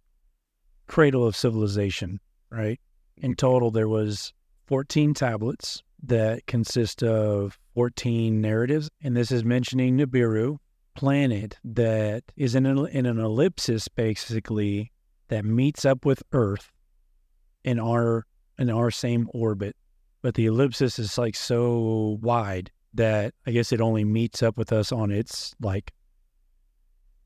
cradle 0.87 1.27
of 1.27 1.37
civilization, 1.37 2.21
right? 2.51 2.81
In 3.17 3.33
mm-hmm. 3.33 3.37
total, 3.37 3.71
there 3.71 3.89
was 3.89 4.33
14 4.67 5.15
tablets 5.15 5.83
that 6.05 6.47
consist 6.47 7.03
of 7.03 7.59
14 7.75 8.41
narratives, 8.41 8.91
and 9.03 9.17
this 9.17 9.31
is 9.31 9.45
mentioning 9.45 9.97
Nibiru, 9.97 10.59
planet 10.95 11.59
that 11.65 12.25
is 12.37 12.55
in 12.55 12.67
an, 12.67 12.87
in 12.89 13.07
an 13.07 13.19
ellipsis, 13.19 13.89
basically, 13.89 14.93
that 15.29 15.45
meets 15.45 15.85
up 15.85 16.05
with 16.05 16.23
Earth 16.33 16.71
in 17.65 17.79
our 17.79 18.27
in 18.59 18.69
our 18.69 18.91
same 18.91 19.29
orbit. 19.33 19.75
But 20.23 20.35
the 20.35 20.47
ellipsis 20.47 20.99
is 20.99 21.19
like 21.19 21.35
so 21.35 22.19
wide 22.23 22.71
that 22.95 23.35
I 23.47 23.51
guess 23.51 23.73
it 23.73 23.81
only 23.81 24.05
meets 24.05 24.43
up 24.43 24.57
with 24.57 24.73
us 24.73 24.93
on 24.93 25.11
its 25.11 25.55
like 25.61 25.93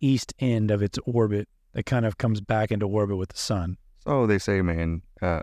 east 0.01 0.35
end 0.39 0.71
of 0.71 0.83
its 0.83 0.99
orbit 1.07 1.49
that 1.73 1.87
kind 1.87 2.07
of 2.07 2.19
comes 2.19 2.41
back 2.41 2.71
into 2.71 2.87
orbit 2.87 3.17
with 3.17 3.31
the 3.31 3.39
sun. 3.39 3.77
So 3.99 4.27
they 4.27 4.39
say, 4.39 4.63
man, 4.63 5.03
uh, 5.21 5.43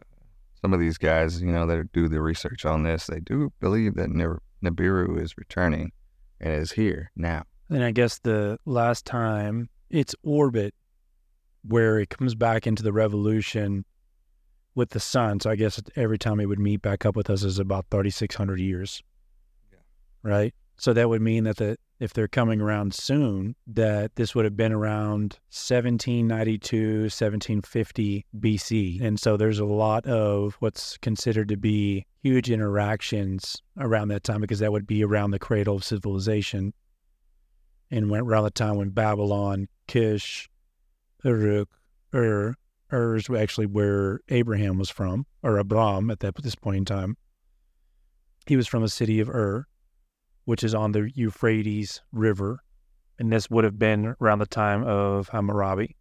some 0.62 0.74
of 0.74 0.80
these 0.80 0.98
guys, 0.98 1.42
you 1.42 1.52
know, 1.52 1.68
that 1.68 1.92
do 1.92 2.08
the 2.08 2.22
research 2.22 2.66
on 2.66 2.84
this, 2.84 3.08
they 3.08 3.20
do 3.20 3.52
believe 3.60 3.96
that 3.96 4.10
Nib- 4.10 4.40
Nibiru 4.64 5.22
is 5.22 5.38
returning 5.38 5.92
and 6.40 6.54
is 6.54 6.72
here 6.72 7.12
now. 7.16 7.44
And 7.70 7.84
I 7.84 7.92
guess 7.92 8.20
the 8.20 8.58
last 8.66 9.06
time 9.06 9.70
its 9.90 10.16
orbit 10.24 10.74
where 11.66 12.00
it 12.00 12.10
comes 12.10 12.36
back 12.36 12.66
into 12.66 12.84
the 12.84 12.94
revolution 12.94 13.86
with 14.76 14.90
the 14.90 15.00
sun. 15.00 15.40
So 15.40 15.50
I 15.50 15.56
guess 15.56 15.82
every 15.96 16.18
time 16.18 16.40
it 16.40 16.48
would 16.48 16.60
meet 16.60 16.82
back 16.82 17.06
up 17.06 17.16
with 17.16 17.30
us 17.30 17.44
is 17.44 17.60
about 17.60 17.86
3,600 17.92 18.60
years. 18.60 19.04
Yeah. 19.72 19.80
Right. 20.24 20.54
So 20.78 20.94
that 20.94 21.10
would 21.10 21.22
mean 21.22 21.44
that 21.44 21.58
the, 21.58 21.78
if 22.00 22.14
they're 22.14 22.28
coming 22.28 22.60
around 22.60 22.94
soon, 22.94 23.56
that 23.68 24.16
this 24.16 24.34
would 24.34 24.46
have 24.46 24.58
been 24.58 24.74
around 24.74 25.40
1792, 25.52 27.04
1750 27.04 28.26
BC. 28.40 29.02
And 29.02 29.20
so 29.20 29.38
there's 29.38 29.60
a 29.60 29.66
lot 29.66 30.06
of 30.06 30.56
what's 30.60 30.98
considered 30.98 31.48
to 31.50 31.58
be 31.58 32.06
huge 32.22 32.50
interactions 32.50 33.62
around 33.78 34.08
that 34.10 34.24
time 34.24 34.42
because 34.42 34.60
that 34.60 34.72
would 34.72 34.88
be 34.88 35.04
around 35.04 35.32
the 35.32 35.40
cradle 35.40 35.76
of 35.76 35.84
civilization 35.84 36.74
and 37.92 38.10
went 38.10 38.28
around 38.28 38.44
the 38.46 38.52
time 38.52 38.76
when 38.76 38.90
Babylon, 38.90 39.68
Kish, 39.88 40.50
Uruk, 41.24 41.70
Ur, 42.14 42.56
Ur 42.94 43.16
is 43.16 43.30
actually 43.30 43.66
where 43.66 44.22
Abraham 44.30 44.78
was 44.78 44.90
from, 44.90 45.26
or 45.42 45.58
Abram 45.58 46.12
at 46.12 46.20
that 46.20 46.36
this 46.36 46.56
point 46.56 46.78
in 46.78 46.86
time. 46.86 47.18
He 48.46 48.56
was 48.56 48.68
from 48.68 48.82
the 48.82 48.90
city 48.90 49.20
of 49.20 49.30
Ur, 49.30 49.66
which 50.46 50.64
is 50.64 50.76
on 50.76 50.92
the 50.92 51.10
Euphrates 51.16 52.02
River, 52.12 52.60
and 53.18 53.32
this 53.32 53.50
would 53.50 53.64
have 53.64 53.80
been 53.80 54.16
around 54.22 54.40
the 54.40 54.46
time 54.46 54.84
of 54.84 55.30
Hammurabi 55.30 55.96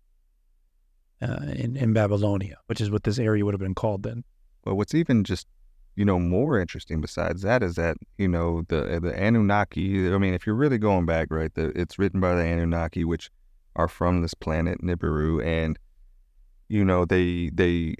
uh, 1.23 1.39
in, 1.55 1.77
in 1.77 1.93
Babylonia, 1.93 2.57
which 2.67 2.81
is 2.81 2.91
what 2.91 3.05
this 3.05 3.19
area 3.19 3.45
would 3.45 3.55
have 3.55 3.61
been 3.61 3.75
called 3.75 4.03
then. 4.03 4.25
But 4.65 4.75
what's 4.75 4.95
even 4.95 5.25
just, 5.25 5.47
you 5.95 6.05
know, 6.05 6.19
more 6.19 6.59
interesting 6.59 7.01
besides 7.01 7.43
that 7.43 7.63
is 7.63 7.77
that, 7.77 7.97
you 8.19 8.29
know, 8.29 8.63
the 8.69 8.99
the 9.01 9.15
Anunnaki, 9.17 10.13
I 10.13 10.19
mean, 10.19 10.35
if 10.35 10.47
you're 10.47 10.57
really 10.57 10.79
going 10.79 11.07
back, 11.07 11.29
right, 11.31 11.55
the, 11.55 11.73
it's 11.79 11.99
written 11.99 12.21
by 12.21 12.35
the 12.35 12.43
Anunnaki, 12.43 13.05
which 13.05 13.31
are 13.77 13.89
from 13.89 14.23
this 14.23 14.35
planet 14.35 14.83
Nibiru, 14.83 15.45
and, 15.45 15.79
you 16.73 16.85
know, 16.85 17.05
they, 17.05 17.51
they, 17.53 17.95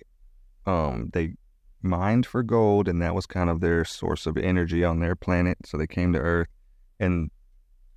um, 0.67 1.11
they 1.13 1.35
mined 1.83 2.25
for 2.27 2.43
gold, 2.43 2.89
and 2.89 3.03
that 3.03 3.15
was 3.15 3.27
kind 3.27 3.51
of 3.51 3.61
their 3.61 3.85
source 3.85 4.27
of 4.27 4.37
energy 4.37 4.85
on 4.85 5.01
their 5.01 5.15
planet. 5.15 5.59
So 5.67 5.77
they 5.77 5.87
came 5.87 6.13
to 6.13 6.19
Earth. 6.19 6.49
And 6.99 7.31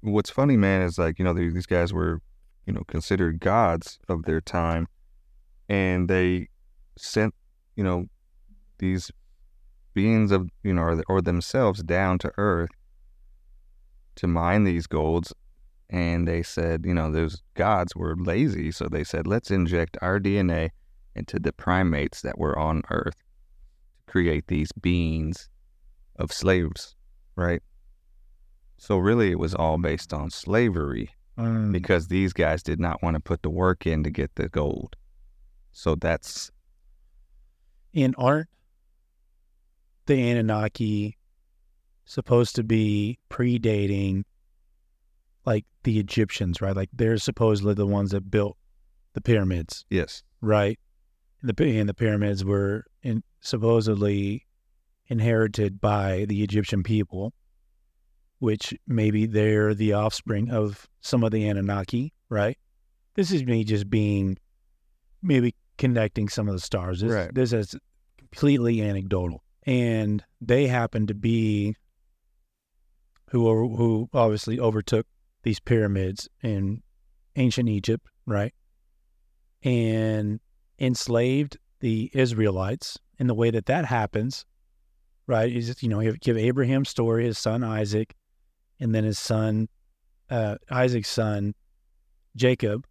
what's 0.02 0.30
funny, 0.30 0.58
man, 0.58 0.82
is 0.82 0.98
like, 0.98 1.18
you 1.20 1.26
know, 1.26 1.34
these 1.34 1.54
these 1.54 1.66
guys 1.66 1.94
were, 1.94 2.22
you 2.66 2.74
know, 2.74 2.84
considered 2.88 3.40
gods 3.40 4.00
of 4.10 4.24
their 4.24 4.42
time, 4.42 4.88
and 5.70 6.10
they 6.10 6.50
sent, 6.98 7.34
you 7.76 7.84
know, 7.84 8.08
these 8.80 9.12
beings 9.94 10.32
of 10.32 10.50
you 10.62 10.74
know 10.74 10.82
or, 10.82 11.04
or 11.08 11.22
themselves 11.22 11.82
down 11.82 12.20
to 12.20 12.32
earth 12.38 12.70
to 14.16 14.28
mine 14.28 14.66
these 14.66 14.88
golds 14.88 15.34
and 15.90 16.28
they 16.28 16.42
said 16.42 16.86
you 16.86 16.94
know 16.94 17.12
those 17.12 17.42
gods 17.54 17.96
were 17.96 18.16
lazy 18.18 18.72
so 18.72 18.88
they 18.88 19.04
said 19.04 19.28
let's 19.28 19.52
inject 19.52 19.98
our 20.02 20.20
dna 20.20 20.70
into 21.16 21.40
the 21.40 21.54
primates 21.54 22.22
that 22.22 22.38
were 22.38 22.58
on 22.58 22.82
earth 22.90 23.24
to 23.98 24.12
create 24.12 24.48
these 24.48 24.72
beings 24.82 25.50
of 26.18 26.32
slaves 26.32 26.96
right? 27.36 27.62
So 28.78 28.98
really 28.98 29.32
it 29.32 29.40
was 29.40 29.54
all 29.54 29.78
based 29.78 30.14
on 30.14 30.30
slavery 30.30 31.12
mm. 31.38 31.72
because 31.72 32.08
these 32.08 32.34
guys 32.34 32.64
did 32.64 32.80
not 32.80 33.02
want 33.02 33.16
to 33.16 33.20
put 33.22 33.42
the 33.42 33.50
work 33.50 33.86
in 33.86 34.04
to 34.04 34.10
get 34.10 34.36
the 34.36 34.50
gold. 34.50 34.96
So 35.72 35.96
that's 35.96 36.52
in 37.94 38.14
aren't 38.18 38.50
the 40.06 40.30
Anunnaki 40.30 41.18
supposed 42.06 42.56
to 42.56 42.64
be 42.64 43.18
predating 43.30 44.24
like 45.46 45.66
the 45.84 46.00
Egyptians, 46.00 46.62
right? 46.62 46.76
Like 46.76 46.90
they're 46.94 47.18
supposedly 47.18 47.74
the 47.74 47.86
ones 47.86 48.12
that 48.12 48.30
built 48.32 48.58
the 49.14 49.22
pyramids, 49.22 49.86
yes. 49.90 50.24
right? 50.42 50.80
And 51.42 51.50
the 51.50 51.80
and 51.80 51.90
the 51.90 51.94
pyramids 51.94 52.44
were 52.44 52.86
in, 53.04 53.24
supposedly 53.42 54.46
inherited 55.08 55.80
by 55.80 56.26
the 56.28 56.44
Egyptian 56.44 56.84
people, 56.84 57.34
which 58.40 58.74
maybe 58.88 59.26
they're 59.26 59.74
the 59.74 59.94
offspring 59.94 60.50
of 60.50 60.88
some 61.02 61.24
of 61.24 61.32
the 61.32 61.48
Anunnaki, 61.48 62.14
right? 62.30 62.58
This 63.16 63.32
is 63.32 63.44
me 63.46 63.64
just 63.64 63.90
being 63.90 64.38
maybe 65.22 65.56
connecting 65.78 66.30
some 66.30 66.48
of 66.48 66.54
the 66.54 66.62
stars. 66.62 67.02
This, 67.02 67.12
Right. 67.12 67.34
this 67.34 67.54
is 67.54 67.76
completely 68.18 68.82
anecdotal, 68.82 69.44
and 69.64 70.24
they 70.42 70.68
happen 70.68 71.08
to 71.08 71.14
be 71.14 71.76
who 73.30 73.76
who 73.76 74.10
obviously 74.14 74.60
overtook 74.60 75.06
these 75.46 75.60
pyramids 75.60 76.28
in 76.44 76.82
ancient 77.38 77.70
Egypt, 77.70 78.06
right? 78.26 78.54
And 79.64 80.42
enslaved 80.80 81.58
the 81.80 82.12
Israelites. 82.14 82.98
And 83.20 83.30
the 83.30 83.36
way 83.36 83.52
that 83.52 83.68
that 83.68 83.86
happens, 83.86 84.46
right, 85.28 85.50
is 85.50 85.82
you 85.82 85.88
know 85.88 86.02
you 86.02 86.18
give 86.18 86.38
Abraham's 86.38 86.90
story, 86.90 87.24
his 87.24 87.38
son 87.38 87.64
Isaac, 87.64 88.14
and 88.82 88.94
then 88.94 89.06
his 89.06 89.18
son 89.18 89.70
uh, 90.30 90.56
Isaac's 90.70 91.10
son 91.10 91.54
Jacob, 92.36 92.86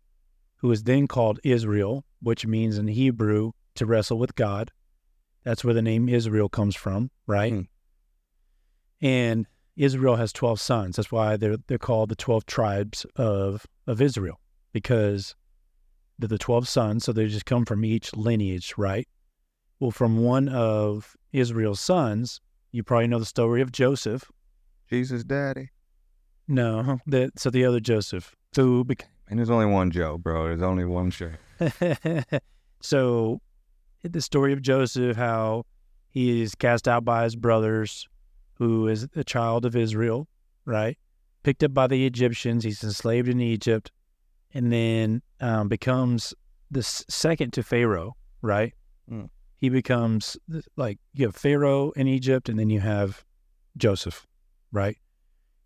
who 0.56 0.70
is 0.70 0.84
then 0.84 1.06
called 1.06 1.40
Israel, 1.44 2.04
which 2.22 2.46
means 2.46 2.78
in 2.78 2.86
Hebrew 2.86 3.50
to 3.74 3.84
wrestle 3.84 4.18
with 4.18 4.34
God. 4.34 4.70
That's 5.42 5.62
where 5.62 5.74
the 5.74 5.82
name 5.82 6.08
Israel 6.08 6.48
comes 6.48 6.74
from, 6.74 7.10
right? 7.26 7.52
Hmm. 7.52 7.60
And 9.02 9.46
Israel 9.76 10.16
has 10.16 10.32
12 10.32 10.60
sons. 10.60 10.96
That's 10.96 11.10
why 11.12 11.36
they're 11.36 11.56
they're 11.66 11.78
called 11.78 12.08
the 12.08 12.16
12 12.16 12.46
tribes 12.46 13.04
of 13.16 13.66
of 13.86 14.00
Israel 14.00 14.40
because 14.72 15.34
they're 16.18 16.28
the 16.28 16.38
12 16.38 16.68
sons, 16.68 17.04
so 17.04 17.12
they 17.12 17.26
just 17.26 17.46
come 17.46 17.64
from 17.64 17.84
each 17.84 18.14
lineage, 18.14 18.74
right? 18.76 19.08
Well, 19.80 19.90
from 19.90 20.18
one 20.18 20.48
of 20.48 21.16
Israel's 21.32 21.80
sons, 21.80 22.40
you 22.72 22.82
probably 22.82 23.08
know 23.08 23.18
the 23.18 23.24
story 23.24 23.60
of 23.60 23.72
Joseph. 23.72 24.30
Jesus 24.88 25.24
daddy. 25.24 25.70
No, 26.46 27.00
the, 27.06 27.30
so 27.36 27.50
the 27.50 27.64
other 27.64 27.80
Joseph, 27.80 28.34
who 28.54 28.84
bec- 28.84 29.08
And 29.28 29.38
there's 29.38 29.50
only 29.50 29.66
one 29.66 29.90
Joe, 29.90 30.18
bro. 30.18 30.48
There's 30.48 30.62
only 30.62 30.84
one 30.84 31.10
Joe. 31.10 31.32
so 32.80 33.40
the 34.02 34.20
story 34.20 34.52
of 34.52 34.62
Joseph, 34.62 35.16
how 35.16 35.64
he 36.10 36.42
is 36.42 36.54
cast 36.54 36.86
out 36.86 37.04
by 37.04 37.24
his 37.24 37.34
brothers, 37.34 38.08
who 38.54 38.88
is 38.88 39.08
a 39.16 39.24
child 39.24 39.64
of 39.64 39.76
Israel, 39.76 40.28
right? 40.64 40.96
Picked 41.42 41.62
up 41.62 41.74
by 41.74 41.86
the 41.86 42.06
Egyptians. 42.06 42.64
He's 42.64 42.82
enslaved 42.82 43.28
in 43.28 43.40
Egypt 43.40 43.90
and 44.54 44.72
then 44.72 45.22
um, 45.40 45.68
becomes 45.68 46.32
the 46.70 46.82
second 46.82 47.52
to 47.54 47.62
Pharaoh, 47.62 48.16
right? 48.42 48.72
Mm. 49.10 49.28
He 49.56 49.68
becomes 49.68 50.36
like 50.76 50.98
you 51.12 51.26
have 51.26 51.36
Pharaoh 51.36 51.90
in 51.92 52.06
Egypt 52.06 52.48
and 52.48 52.58
then 52.58 52.70
you 52.70 52.80
have 52.80 53.24
Joseph, 53.76 54.26
right? 54.72 54.96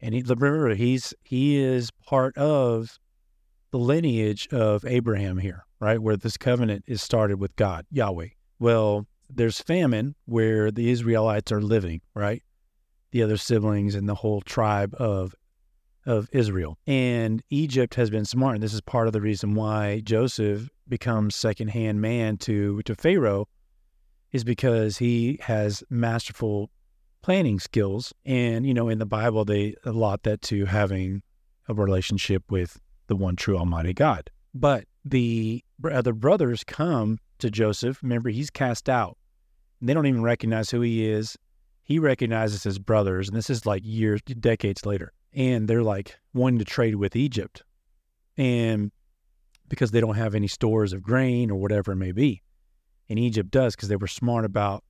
And 0.00 0.14
he, 0.14 0.22
remember, 0.22 0.74
he's 0.74 1.12
he 1.22 1.58
is 1.58 1.90
part 2.06 2.36
of 2.38 2.98
the 3.70 3.78
lineage 3.78 4.48
of 4.48 4.84
Abraham 4.86 5.38
here, 5.38 5.64
right? 5.80 6.00
Where 6.00 6.16
this 6.16 6.36
covenant 6.36 6.84
is 6.86 7.02
started 7.02 7.38
with 7.38 7.54
God, 7.56 7.86
Yahweh. 7.90 8.28
Well, 8.58 9.06
there's 9.28 9.60
famine 9.60 10.14
where 10.24 10.70
the 10.70 10.90
Israelites 10.90 11.52
are 11.52 11.60
living, 11.60 12.00
right? 12.14 12.42
The 13.18 13.24
other 13.24 13.37
siblings 13.37 13.96
and 13.96 14.09
the 14.09 14.14
whole 14.14 14.40
tribe 14.42 14.94
of 14.94 15.35
of 16.07 16.28
Israel. 16.31 16.78
And 16.87 17.42
Egypt 17.50 17.96
has 17.96 18.11
been 18.11 18.24
smart. 18.24 18.54
And 18.54 18.62
this 18.62 18.72
is 18.72 18.81
part 18.81 19.09
of 19.09 19.12
the 19.12 19.20
reason 19.20 19.57
why 19.57 20.02
Joseph 20.04 20.70
becomes 20.88 21.35
second-hand 21.35 22.00
man 22.00 22.37
to 22.37 22.81
to 22.83 22.94
Pharaoh 22.94 23.48
is 24.31 24.44
because 24.44 24.98
he 24.98 25.37
has 25.42 25.83
masterful 25.90 26.70
planning 27.20 27.59
skills. 27.59 28.14
And, 28.24 28.64
you 28.64 28.72
know, 28.72 28.88
in 28.88 29.00
the 29.00 29.04
Bible 29.04 29.44
they 29.44 29.74
allot 29.85 30.22
that 30.22 30.40
to 30.42 30.66
having 30.66 31.20
a 31.66 31.74
relationship 31.74 32.44
with 32.48 32.78
the 33.09 33.16
one 33.16 33.35
true 33.35 33.59
Almighty 33.59 33.94
God. 33.94 34.31
But 34.54 34.85
the 35.04 35.64
other 35.90 36.12
brothers 36.12 36.62
come 36.62 37.18
to 37.40 37.50
Joseph. 37.50 38.00
Remember, 38.00 38.31
he's 38.31 38.50
cast 38.50 38.88
out. 38.88 39.18
They 39.83 39.92
don't 39.92 40.07
even 40.07 40.22
recognize 40.22 40.70
who 40.70 40.83
he 40.83 41.04
is. 41.04 41.37
He 41.88 41.98
recognizes 41.98 42.62
his 42.62 42.79
brothers, 42.79 43.29
and 43.29 43.37
this 43.37 43.51
is 43.51 43.66
like 43.66 43.83
years, 43.85 44.22
decades 44.22 44.87
later. 44.87 45.12
And 45.33 45.66
they're 45.66 45.83
like 45.83 46.16
wanting 46.33 46.61
to 46.61 46.64
trade 46.64 46.94
with 46.94 47.16
Egypt, 47.16 47.64
and 48.37 48.92
because 49.68 49.90
they 49.90 50.01
don't 50.01 50.14
have 50.14 50.35
any 50.35 50.48
stores 50.48 50.92
of 50.92 51.03
grain 51.03 51.51
or 51.51 51.57
whatever 51.57 51.92
it 51.92 51.96
may 51.96 52.12
be, 52.12 52.42
and 53.09 53.18
Egypt 53.18 53.51
does 53.51 53.74
because 53.74 53.88
they 53.88 53.96
were 53.96 54.07
smart 54.07 54.44
about 54.44 54.85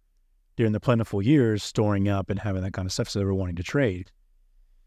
during 0.57 0.73
the 0.73 0.81
plentiful 0.81 1.23
years 1.23 1.63
storing 1.63 2.09
up 2.09 2.31
and 2.31 2.39
having 2.41 2.63
that 2.63 2.73
kind 2.73 2.87
of 2.87 2.93
stuff. 2.93 3.09
So 3.09 3.19
they 3.19 3.25
were 3.25 3.35
wanting 3.35 3.57
to 3.57 3.63
trade. 3.63 4.13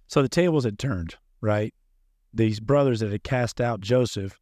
So 0.08 0.21
the 0.21 0.30
tables 0.30 0.63
had 0.63 0.78
turned, 0.78 1.15
right? 1.41 1.74
these 2.34 2.60
brothers 2.60 3.00
that 3.02 3.12
had 3.12 3.24
cast 3.24 3.60
out 3.60 3.82
Joseph, 3.82 4.39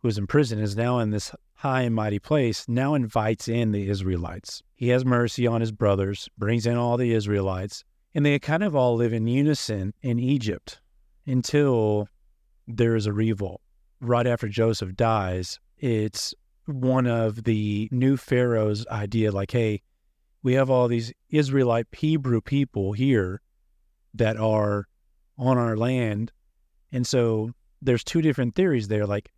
who 0.00 0.08
was 0.08 0.18
in 0.18 0.26
prison, 0.26 0.58
is 0.58 0.76
now 0.76 0.98
in 0.98 1.10
this 1.10 1.32
high 1.62 1.82
and 1.82 1.94
mighty 1.94 2.18
place, 2.18 2.68
now 2.68 2.94
invites 2.94 3.48
in 3.48 3.72
the 3.72 3.88
Israelites. 3.88 4.62
He 4.74 4.88
has 4.88 5.04
mercy 5.04 5.46
on 5.46 5.60
his 5.60 5.72
brothers, 5.72 6.28
brings 6.36 6.66
in 6.66 6.76
all 6.76 6.96
the 6.96 7.12
Israelites, 7.12 7.84
and 8.14 8.26
they 8.26 8.38
kind 8.38 8.62
of 8.62 8.74
all 8.74 8.96
live 8.96 9.12
in 9.12 9.26
unison 9.26 9.94
in 10.02 10.18
Egypt 10.18 10.80
until 11.26 12.08
there 12.66 12.96
is 12.96 13.06
a 13.06 13.12
revolt. 13.12 13.60
Right 14.00 14.26
after 14.26 14.48
Joseph 14.48 14.96
dies, 14.96 15.60
it's 15.78 16.34
one 16.66 17.06
of 17.06 17.44
the 17.44 17.88
new 17.92 18.16
Pharaoh's 18.16 18.86
idea 18.88 19.30
like, 19.30 19.52
hey, 19.52 19.82
we 20.42 20.54
have 20.54 20.68
all 20.68 20.88
these 20.88 21.12
Israelite 21.30 21.86
Hebrew 21.92 22.40
people 22.40 22.92
here 22.92 23.40
that 24.14 24.36
are 24.36 24.88
on 25.38 25.58
our 25.58 25.76
land 25.76 26.32
and 26.92 27.06
so 27.06 27.50
there's 27.80 28.04
two 28.04 28.22
different 28.22 28.54
theories 28.54 28.88
there. 28.88 29.06
Like 29.06 29.32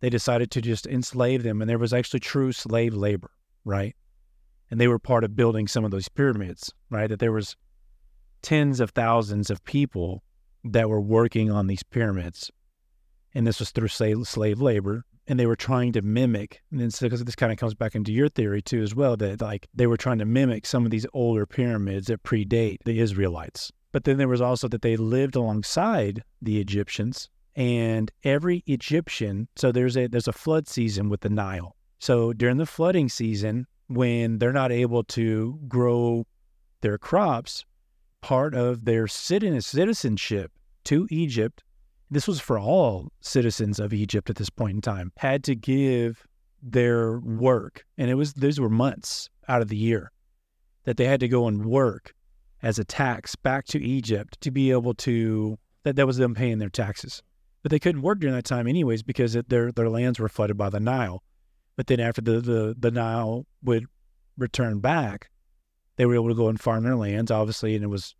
they 0.00 0.10
decided 0.10 0.50
to 0.52 0.60
just 0.60 0.86
enslave 0.86 1.42
them, 1.42 1.60
and 1.60 1.68
there 1.68 1.78
was 1.78 1.92
actually 1.92 2.20
true 2.20 2.52
slave 2.52 2.94
labor, 2.94 3.30
right? 3.64 3.94
And 4.70 4.80
they 4.80 4.88
were 4.88 4.98
part 4.98 5.24
of 5.24 5.36
building 5.36 5.66
some 5.66 5.84
of 5.84 5.90
those 5.90 6.08
pyramids, 6.08 6.72
right? 6.90 7.08
That 7.08 7.18
there 7.18 7.32
was 7.32 7.56
tens 8.42 8.80
of 8.80 8.90
thousands 8.90 9.50
of 9.50 9.64
people 9.64 10.22
that 10.64 10.88
were 10.88 11.00
working 11.00 11.50
on 11.50 11.66
these 11.66 11.82
pyramids, 11.82 12.50
and 13.34 13.46
this 13.46 13.58
was 13.58 13.70
through 13.70 13.88
slave, 13.88 14.60
labor. 14.60 15.04
And 15.30 15.38
they 15.38 15.44
were 15.44 15.56
trying 15.56 15.92
to 15.92 16.00
mimic, 16.00 16.62
and 16.70 16.80
then 16.80 16.90
because 17.00 17.22
this 17.22 17.34
kind 17.34 17.52
of 17.52 17.58
comes 17.58 17.74
back 17.74 17.94
into 17.94 18.14
your 18.14 18.30
theory 18.30 18.62
too 18.62 18.80
as 18.80 18.94
well, 18.94 19.14
that 19.18 19.42
like 19.42 19.68
they 19.74 19.86
were 19.86 19.98
trying 19.98 20.16
to 20.20 20.24
mimic 20.24 20.64
some 20.64 20.86
of 20.86 20.90
these 20.90 21.04
older 21.12 21.44
pyramids 21.44 22.06
that 22.06 22.22
predate 22.22 22.78
the 22.86 22.98
Israelites. 22.98 23.70
But 23.92 24.04
then 24.04 24.16
there 24.16 24.26
was 24.26 24.40
also 24.40 24.68
that 24.68 24.80
they 24.80 24.96
lived 24.96 25.36
alongside 25.36 26.24
the 26.40 26.58
Egyptians, 26.58 27.28
and 27.58 28.12
every 28.22 28.62
Egyptian. 28.68 29.48
So 29.56 29.72
there's 29.72 29.96
a 29.96 30.06
there's 30.06 30.28
a 30.28 30.32
flood 30.32 30.68
season 30.68 31.10
with 31.10 31.20
the 31.20 31.28
Nile. 31.28 31.74
So 31.98 32.32
during 32.32 32.56
the 32.56 32.64
flooding 32.64 33.08
season, 33.08 33.66
when 33.88 34.38
they're 34.38 34.52
not 34.52 34.70
able 34.70 35.02
to 35.04 35.58
grow 35.66 36.24
their 36.80 36.96
crops, 36.96 37.64
part 38.22 38.54
of 38.54 38.84
their 38.84 39.08
citizen 39.08 39.60
citizenship 39.60 40.52
to 40.84 41.08
Egypt, 41.10 41.64
this 42.08 42.28
was 42.28 42.40
for 42.40 42.60
all 42.60 43.10
citizens 43.20 43.80
of 43.80 43.92
Egypt 43.92 44.30
at 44.30 44.36
this 44.36 44.50
point 44.50 44.76
in 44.76 44.80
time, 44.80 45.12
had 45.16 45.42
to 45.44 45.56
give 45.56 46.24
their 46.62 47.18
work, 47.18 47.84
and 47.98 48.08
it 48.08 48.14
was 48.14 48.34
these 48.34 48.60
were 48.60 48.70
months 48.70 49.28
out 49.48 49.62
of 49.62 49.68
the 49.68 49.76
year 49.76 50.12
that 50.84 50.96
they 50.96 51.06
had 51.06 51.20
to 51.20 51.28
go 51.28 51.48
and 51.48 51.64
work 51.64 52.14
as 52.62 52.78
a 52.78 52.84
tax 52.84 53.34
back 53.34 53.64
to 53.66 53.82
Egypt 53.82 54.40
to 54.40 54.52
be 54.52 54.70
able 54.70 54.94
to 54.94 55.58
that 55.82 55.96
that 55.96 56.06
was 56.06 56.18
them 56.18 56.34
paying 56.34 56.58
their 56.58 56.68
taxes. 56.68 57.20
But 57.62 57.70
they 57.70 57.78
couldn't 57.78 58.02
work 58.02 58.20
during 58.20 58.34
that 58.34 58.44
time 58.44 58.66
anyways 58.66 59.02
because 59.02 59.34
it, 59.34 59.48
their 59.48 59.72
their 59.72 59.88
lands 59.88 60.18
were 60.18 60.28
flooded 60.28 60.56
by 60.56 60.70
the 60.70 60.80
Nile. 60.80 61.22
But 61.76 61.86
then 61.86 62.00
after 62.00 62.20
the, 62.20 62.40
the 62.40 62.76
the 62.78 62.90
Nile 62.90 63.46
would 63.62 63.86
return 64.36 64.80
back, 64.80 65.30
they 65.96 66.06
were 66.06 66.14
able 66.14 66.28
to 66.28 66.34
go 66.34 66.48
and 66.48 66.60
farm 66.60 66.84
their 66.84 66.96
lands, 66.96 67.30
obviously, 67.30 67.74
and 67.74 67.84
it 67.84 67.88
was 67.88 68.14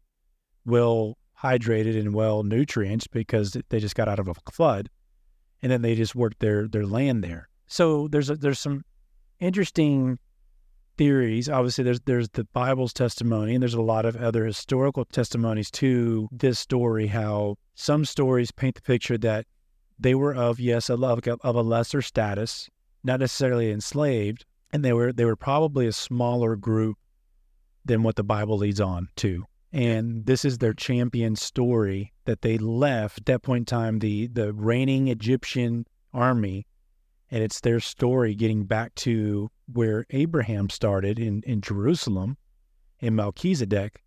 well 0.66 1.16
hydrated 1.42 1.98
and 1.98 2.14
well 2.14 2.42
nutrients 2.42 3.06
because 3.06 3.56
they 3.68 3.78
just 3.78 3.94
got 3.94 4.08
out 4.08 4.18
of 4.18 4.28
a 4.28 4.34
flood, 4.50 4.90
and 5.62 5.70
then 5.70 5.82
they 5.82 5.94
just 5.94 6.14
worked 6.14 6.40
their 6.40 6.66
their 6.66 6.86
land 6.86 7.22
there. 7.22 7.48
So 7.66 8.08
there's 8.08 8.30
a, 8.30 8.36
there's 8.36 8.58
some 8.58 8.84
interesting 9.40 10.18
theories. 10.98 11.48
Obviously, 11.48 11.84
there's 11.84 12.00
there's 12.00 12.28
the 12.30 12.44
Bible's 12.44 12.92
testimony, 12.92 13.54
and 13.54 13.62
there's 13.62 13.74
a 13.74 13.80
lot 13.80 14.04
of 14.04 14.16
other 14.16 14.44
historical 14.44 15.04
testimonies 15.06 15.70
to 15.70 16.28
this 16.30 16.58
story. 16.58 17.06
How 17.06 17.56
some 17.74 18.04
stories 18.04 18.50
paint 18.50 18.74
the 18.74 18.82
picture 18.82 19.16
that 19.18 19.46
they 19.98 20.14
were 20.14 20.34
of 20.34 20.60
yes, 20.60 20.90
a 20.90 20.94
of, 20.94 21.26
of 21.26 21.56
a 21.56 21.62
lesser 21.62 22.02
status, 22.02 22.68
not 23.02 23.20
necessarily 23.20 23.70
enslaved, 23.70 24.44
and 24.72 24.84
they 24.84 24.92
were 24.92 25.12
they 25.12 25.24
were 25.24 25.36
probably 25.36 25.86
a 25.86 25.92
smaller 25.92 26.56
group 26.56 26.98
than 27.84 28.02
what 28.02 28.16
the 28.16 28.24
Bible 28.24 28.58
leads 28.58 28.80
on 28.80 29.08
to. 29.16 29.44
And 29.72 30.24
this 30.26 30.44
is 30.44 30.58
their 30.58 30.72
champion 30.72 31.36
story 31.36 32.12
that 32.24 32.42
they 32.42 32.58
left 32.58 33.18
at 33.18 33.26
that 33.26 33.42
point 33.42 33.62
in 33.62 33.64
time, 33.66 33.98
the 33.98 34.26
the 34.26 34.52
reigning 34.52 35.08
Egyptian 35.08 35.86
army, 36.12 36.66
and 37.30 37.42
it's 37.42 37.60
their 37.60 37.80
story 37.80 38.34
getting 38.34 38.64
back 38.64 38.94
to 38.96 39.50
where 39.72 40.06
Abraham 40.10 40.70
started 40.70 41.18
in, 41.18 41.42
in 41.46 41.60
Jerusalem 41.60 42.36
in 43.00 43.14
Melchizedek, 43.14 44.02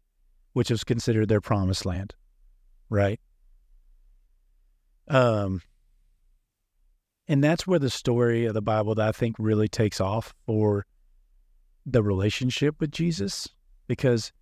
which 0.54 0.70
was 0.70 0.84
considered 0.84 1.30
their 1.30 1.42
promised 1.42 1.86
land. 1.86 2.16
Right? 2.90 3.20
Um 5.08 5.62
and 7.28 7.44
that's 7.44 7.66
where 7.66 7.80
the 7.80 7.90
story 7.90 8.46
of 8.46 8.54
the 8.54 8.62
Bible 8.62 8.96
that 8.96 9.08
I 9.08 9.12
think 9.12 9.38
really 9.40 9.70
takes 9.70 10.02
off 10.02 10.34
for 10.46 10.86
the 11.86 12.04
relationship 12.04 12.76
with 12.80 12.92
Jesus, 12.92 13.48
because 13.88 14.34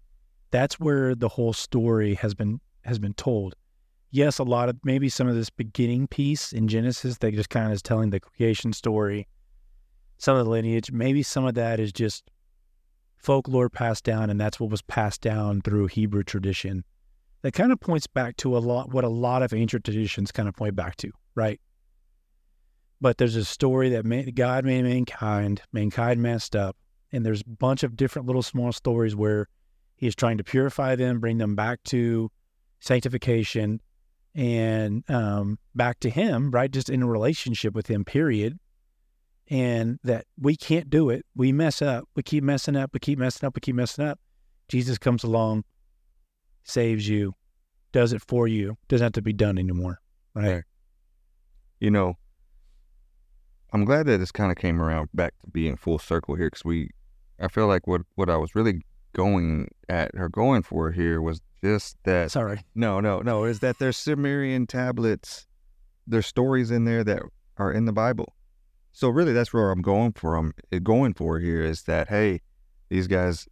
that's 0.51 0.79
where 0.79 1.13
the 1.13 1.29
whole 1.29 1.53
story 1.53 2.15
has 2.15 2.33
been 2.33 2.59
has 2.85 2.97
been 2.97 3.13
told. 3.13 3.55
Yes, 4.11 4.39
a 4.39 4.43
lot 4.43 4.69
of 4.69 4.77
maybe 4.83 5.07
some 5.07 5.27
of 5.27 5.35
this 5.35 5.51
beginning 5.51 6.07
piece 6.07 6.51
in 6.51 6.67
Genesis 6.67 7.19
that 7.19 7.33
just 7.33 7.49
kind 7.49 7.67
of 7.67 7.73
is 7.73 7.81
telling 7.81 8.09
the 8.09 8.19
creation 8.19 8.73
story, 8.73 9.27
some 10.17 10.35
of 10.35 10.45
the 10.45 10.51
lineage, 10.51 10.91
maybe 10.91 11.21
some 11.21 11.45
of 11.45 11.53
that 11.55 11.79
is 11.79 11.93
just 11.93 12.31
folklore 13.17 13.69
passed 13.69 14.03
down, 14.03 14.29
and 14.29 14.41
that's 14.41 14.59
what 14.59 14.71
was 14.71 14.81
passed 14.81 15.21
down 15.21 15.61
through 15.61 15.87
Hebrew 15.87 16.23
tradition. 16.23 16.83
That 17.43 17.53
kind 17.53 17.71
of 17.71 17.79
points 17.79 18.07
back 18.07 18.35
to 18.37 18.57
a 18.57 18.59
lot 18.59 18.91
what 18.91 19.03
a 19.03 19.09
lot 19.09 19.43
of 19.43 19.53
ancient 19.53 19.85
traditions 19.85 20.31
kind 20.31 20.49
of 20.49 20.55
point 20.55 20.75
back 20.75 20.95
to, 20.97 21.11
right? 21.35 21.61
But 22.99 23.17
there's 23.17 23.35
a 23.35 23.45
story 23.45 23.89
that 23.89 24.33
God 24.35 24.65
made 24.65 24.83
mankind, 24.83 25.61
mankind 25.71 26.21
messed 26.21 26.55
up, 26.55 26.75
and 27.11 27.25
there's 27.25 27.41
a 27.41 27.49
bunch 27.49 27.83
of 27.83 27.95
different 27.95 28.27
little 28.27 28.41
small 28.41 28.71
stories 28.71 29.15
where 29.15 29.47
He 29.95 30.07
is 30.07 30.15
trying 30.15 30.37
to 30.39 30.43
purify 30.43 30.95
them, 30.95 31.19
bring 31.19 31.37
them 31.37 31.55
back 31.55 31.83
to 31.85 32.31
sanctification 32.79 33.79
and 34.35 35.03
um, 35.09 35.57
back 35.75 35.99
to 36.01 36.09
Him, 36.09 36.51
right? 36.51 36.71
Just 36.71 36.89
in 36.89 37.01
a 37.03 37.07
relationship 37.07 37.73
with 37.73 37.87
Him, 37.87 38.05
period. 38.05 38.59
And 39.51 39.99
that 40.03 40.25
we 40.39 40.55
can't 40.55 40.89
do 40.91 41.09
it. 41.09 41.25
We 41.35 41.51
mess 41.51 41.81
up. 41.81 42.07
We 42.15 42.21
keep 42.21 42.43
messing 42.43 42.75
up. 42.75 42.91
We 42.93 42.99
keep 42.99 43.17
messing 43.17 43.47
up. 43.47 43.55
We 43.55 43.61
keep 43.61 43.75
messing 43.75 44.05
up. 44.05 44.19
Jesus 44.67 44.99
comes 44.99 45.23
along, 45.23 45.63
saves 46.63 47.09
you, 47.09 47.33
does 47.91 48.13
it 48.13 48.21
for 48.21 48.47
you. 48.47 48.77
Doesn't 48.87 49.05
have 49.05 49.13
to 49.13 49.21
be 49.23 49.33
done 49.33 49.57
anymore, 49.57 49.99
right? 50.35 50.63
You 51.79 51.89
know, 51.89 52.13
I'm 53.73 53.85
glad 53.85 54.05
that 54.05 54.19
this 54.19 54.31
kind 54.31 54.51
of 54.51 54.57
came 54.57 54.81
around 54.81 55.09
back 55.13 55.33
to 55.41 55.49
being 55.51 55.75
full 55.75 55.97
circle 55.97 56.35
here 56.35 56.47
because 56.47 56.63
we, 56.63 56.91
I 57.39 57.47
feel 57.47 57.67
like 57.67 57.87
what 57.87 58.01
what 58.15 58.29
I 58.29 58.37
was 58.37 58.53
really 58.53 58.85
going 59.13 59.69
at 59.87 60.11
or 60.15 60.29
going 60.29 60.63
for 60.63 60.91
here 60.91 61.21
was 61.21 61.41
just 61.63 61.97
that. 62.03 62.31
Sorry. 62.31 62.61
No, 62.75 62.99
no, 62.99 63.19
no. 63.19 63.43
Is 63.43 63.59
that 63.59 63.79
there's 63.79 63.97
Sumerian 63.97 64.67
tablets, 64.67 65.47
there's 66.07 66.27
stories 66.27 66.71
in 66.71 66.85
there 66.85 67.03
that 67.03 67.21
are 67.57 67.71
in 67.71 67.85
the 67.85 67.93
Bible. 67.93 68.33
So 68.91 69.09
really, 69.09 69.33
that's 69.33 69.53
where 69.53 69.71
I'm 69.71 69.81
going 69.81 70.13
for. 70.13 70.35
I'm 70.35 70.53
eh, 70.71 70.79
going 70.79 71.13
for 71.13 71.39
here 71.39 71.61
is 71.61 71.83
that 71.83 72.09
hey, 72.09 72.41
these 72.89 73.07
guys, 73.07 73.47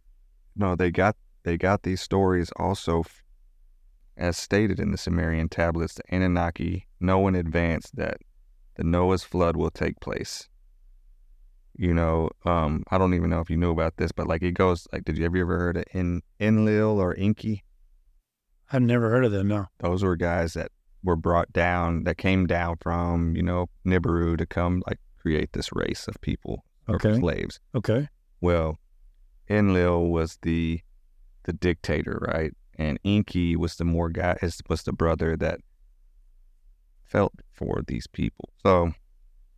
no, 0.56 0.74
they 0.74 0.90
got 0.90 1.16
they 1.44 1.56
got 1.56 1.82
these 1.82 2.00
stories 2.00 2.50
also, 2.56 3.04
as 4.16 4.36
stated 4.36 4.80
in 4.80 4.90
the 4.90 4.98
Sumerian 4.98 5.48
tablets. 5.48 5.94
The 5.94 6.14
Anunnaki 6.14 6.86
know 7.00 7.28
in 7.28 7.34
advance 7.34 7.90
that 7.94 8.18
the 8.74 8.84
Noah's 8.84 9.24
flood 9.24 9.56
will 9.56 9.70
take 9.70 10.00
place. 10.00 10.48
You 11.78 11.94
know, 11.94 12.28
um, 12.44 12.82
I 12.90 12.98
don't 12.98 13.14
even 13.14 13.30
know 13.30 13.38
if 13.38 13.48
you 13.48 13.56
knew 13.56 13.70
about 13.70 13.96
this, 13.98 14.10
but 14.10 14.26
like 14.26 14.42
it 14.42 14.52
goes 14.52 14.88
like, 14.92 15.04
did 15.04 15.16
you 15.16 15.24
ever 15.24 15.38
ever 15.38 15.58
heard 15.58 15.76
of 15.76 15.84
in 15.94 16.22
Enlil 16.40 17.00
or 17.00 17.14
Enki? 17.16 17.62
I've 18.72 18.82
never 18.82 19.08
heard 19.08 19.24
of 19.24 19.30
them. 19.30 19.46
No, 19.46 19.66
those 19.78 20.02
were 20.02 20.16
guys 20.16 20.54
that 20.54 20.72
were 21.04 21.14
brought 21.16 21.52
down, 21.52 22.02
that 22.02 22.18
came 22.18 22.46
down 22.46 22.78
from 22.80 23.36
you 23.36 23.42
know 23.42 23.68
Nibiru 23.86 24.36
to 24.36 24.44
come 24.44 24.82
like 24.88 24.98
create 25.20 25.52
this 25.52 25.70
race 25.72 26.08
of 26.08 26.20
people 26.20 26.64
okay. 26.88 27.10
or 27.10 27.14
slaves. 27.14 27.60
Okay. 27.76 28.08
Well, 28.40 28.78
Enlil 29.48 30.08
was 30.10 30.38
the 30.42 30.80
the 31.44 31.52
dictator, 31.52 32.18
right? 32.26 32.52
And 32.76 32.98
Enki 33.04 33.54
was 33.54 33.76
the 33.76 33.84
more 33.84 34.08
guy 34.10 34.36
was 34.68 34.82
the 34.82 34.92
brother 34.92 35.36
that 35.36 35.60
felt 37.04 37.34
for 37.52 37.82
these 37.86 38.06
people. 38.06 38.50
So 38.62 38.92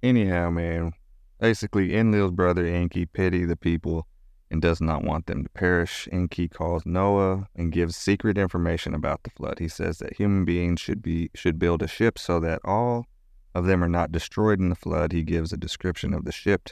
anyhow, 0.02 0.50
man, 0.50 0.92
Basically, 1.40 1.94
Enlil's 1.94 2.32
brother 2.32 2.66
Enki 2.66 3.06
pity 3.06 3.46
the 3.46 3.56
people 3.56 4.06
and 4.50 4.60
does 4.60 4.80
not 4.80 5.04
want 5.04 5.26
them 5.26 5.44
to 5.44 5.50
perish. 5.50 6.06
Enki 6.12 6.48
calls 6.48 6.84
Noah 6.84 7.48
and 7.54 7.72
gives 7.72 7.96
secret 7.96 8.36
information 8.36 8.94
about 8.94 9.22
the 9.22 9.30
flood. 9.30 9.58
He 9.58 9.68
says 9.68 9.98
that 9.98 10.16
human 10.16 10.44
beings 10.44 10.80
should 10.80 11.00
be 11.00 11.30
should 11.34 11.58
build 11.58 11.82
a 11.82 11.88
ship 11.88 12.18
so 12.18 12.40
that 12.40 12.60
all 12.64 13.06
of 13.54 13.64
them 13.64 13.82
are 13.82 13.88
not 13.88 14.12
destroyed 14.12 14.60
in 14.60 14.68
the 14.68 14.74
flood. 14.74 15.12
He 15.12 15.22
gives 15.22 15.52
a 15.52 15.56
description 15.56 16.12
of 16.12 16.24
the 16.24 16.32
ship 16.32 16.68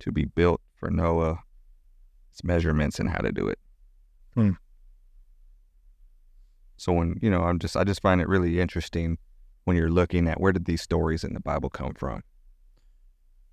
to 0.00 0.10
be 0.10 0.24
built 0.24 0.60
for 0.74 0.90
Noah, 0.90 1.40
its 2.32 2.42
measurements 2.42 2.98
and 2.98 3.10
how 3.10 3.18
to 3.18 3.30
do 3.30 3.46
it. 3.46 3.58
Hmm. 4.34 4.52
So 6.78 6.92
when 6.92 7.18
you 7.22 7.30
know, 7.30 7.42
I'm 7.42 7.60
just 7.60 7.76
I 7.76 7.84
just 7.84 8.02
find 8.02 8.20
it 8.20 8.28
really 8.28 8.60
interesting 8.60 9.18
when 9.64 9.76
you're 9.76 9.90
looking 9.90 10.26
at 10.26 10.40
where 10.40 10.52
did 10.52 10.64
these 10.64 10.82
stories 10.82 11.22
in 11.22 11.34
the 11.34 11.40
Bible 11.40 11.70
come 11.70 11.94
from. 11.94 12.22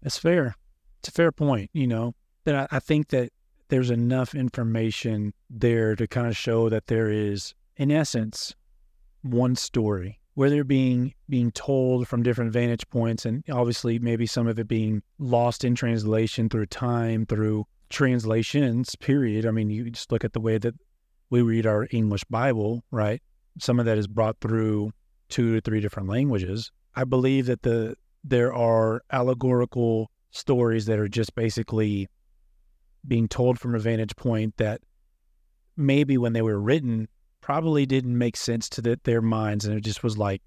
That's 0.01 0.17
fair. 0.17 0.55
It's 0.99 1.09
a 1.09 1.11
fair 1.11 1.31
point, 1.31 1.69
you 1.73 1.87
know. 1.87 2.15
But 2.43 2.55
I, 2.55 2.67
I 2.71 2.79
think 2.79 3.09
that 3.09 3.31
there's 3.69 3.89
enough 3.89 4.33
information 4.33 5.33
there 5.49 5.95
to 5.95 6.07
kind 6.07 6.27
of 6.27 6.37
show 6.37 6.69
that 6.69 6.87
there 6.87 7.09
is, 7.09 7.53
in 7.75 7.91
essence, 7.91 8.55
one 9.21 9.55
story, 9.55 10.19
whether 10.35 10.63
being 10.63 11.13
being 11.29 11.51
told 11.51 12.07
from 12.07 12.23
different 12.23 12.51
vantage 12.51 12.87
points, 12.89 13.25
and 13.25 13.43
obviously 13.51 13.99
maybe 13.99 14.25
some 14.25 14.47
of 14.47 14.57
it 14.59 14.67
being 14.67 15.01
lost 15.19 15.63
in 15.63 15.75
translation 15.75 16.49
through 16.49 16.67
time, 16.67 17.25
through 17.25 17.65
translations. 17.89 18.95
Period. 18.95 19.45
I 19.45 19.51
mean, 19.51 19.69
you 19.69 19.89
just 19.89 20.11
look 20.11 20.23
at 20.23 20.33
the 20.33 20.39
way 20.39 20.57
that 20.57 20.75
we 21.29 21.41
read 21.41 21.65
our 21.65 21.87
English 21.91 22.23
Bible, 22.25 22.83
right? 22.91 23.21
Some 23.59 23.79
of 23.79 23.85
that 23.85 23.97
is 23.97 24.07
brought 24.07 24.39
through 24.39 24.91
two 25.29 25.55
to 25.55 25.61
three 25.61 25.81
different 25.81 26.07
languages. 26.07 26.71
I 26.95 27.03
believe 27.03 27.47
that 27.47 27.63
the 27.63 27.95
there 28.29 28.53
are 28.53 29.01
allegorical 29.11 30.11
stories 30.31 30.85
that 30.85 30.99
are 30.99 31.07
just 31.07 31.33
basically 31.35 32.07
being 33.07 33.27
told 33.27 33.59
from 33.59 33.73
a 33.73 33.79
vantage 33.79 34.15
point 34.15 34.55
that 34.57 34.81
maybe 35.75 36.17
when 36.17 36.33
they 36.33 36.41
were 36.41 36.59
written 36.59 37.07
probably 37.41 37.85
didn't 37.85 38.17
make 38.17 38.35
sense 38.35 38.67
to 38.67 38.81
the, 38.81 38.99
their 39.03 39.21
minds 39.21 39.65
and 39.65 39.77
it 39.77 39.81
just 39.81 40.03
was 40.03 40.17
like 40.17 40.41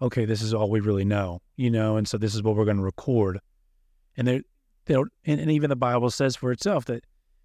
okay 0.00 0.24
this 0.24 0.40
is 0.40 0.54
all 0.54 0.70
we 0.70 0.80
really 0.80 1.04
know 1.04 1.42
you 1.56 1.70
know 1.70 1.96
and 1.96 2.08
so 2.08 2.16
this 2.16 2.34
is 2.34 2.42
what 2.42 2.56
we're 2.56 2.64
going 2.64 2.76
to 2.76 2.82
record. 2.82 3.38
And 4.16 4.26
they 4.26 4.42
they 4.86 4.94
and, 4.94 5.40
and 5.40 5.50
even 5.50 5.70
the 5.70 5.76
bible 5.76 6.10
says 6.10 6.36
for 6.36 6.52
itself 6.52 6.86
that 6.86 7.04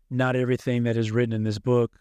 not 0.10 0.36
everything 0.36 0.84
that 0.84 0.96
is 0.96 1.12
written 1.12 1.34
in 1.34 1.44
this 1.44 1.60
book 1.60 1.98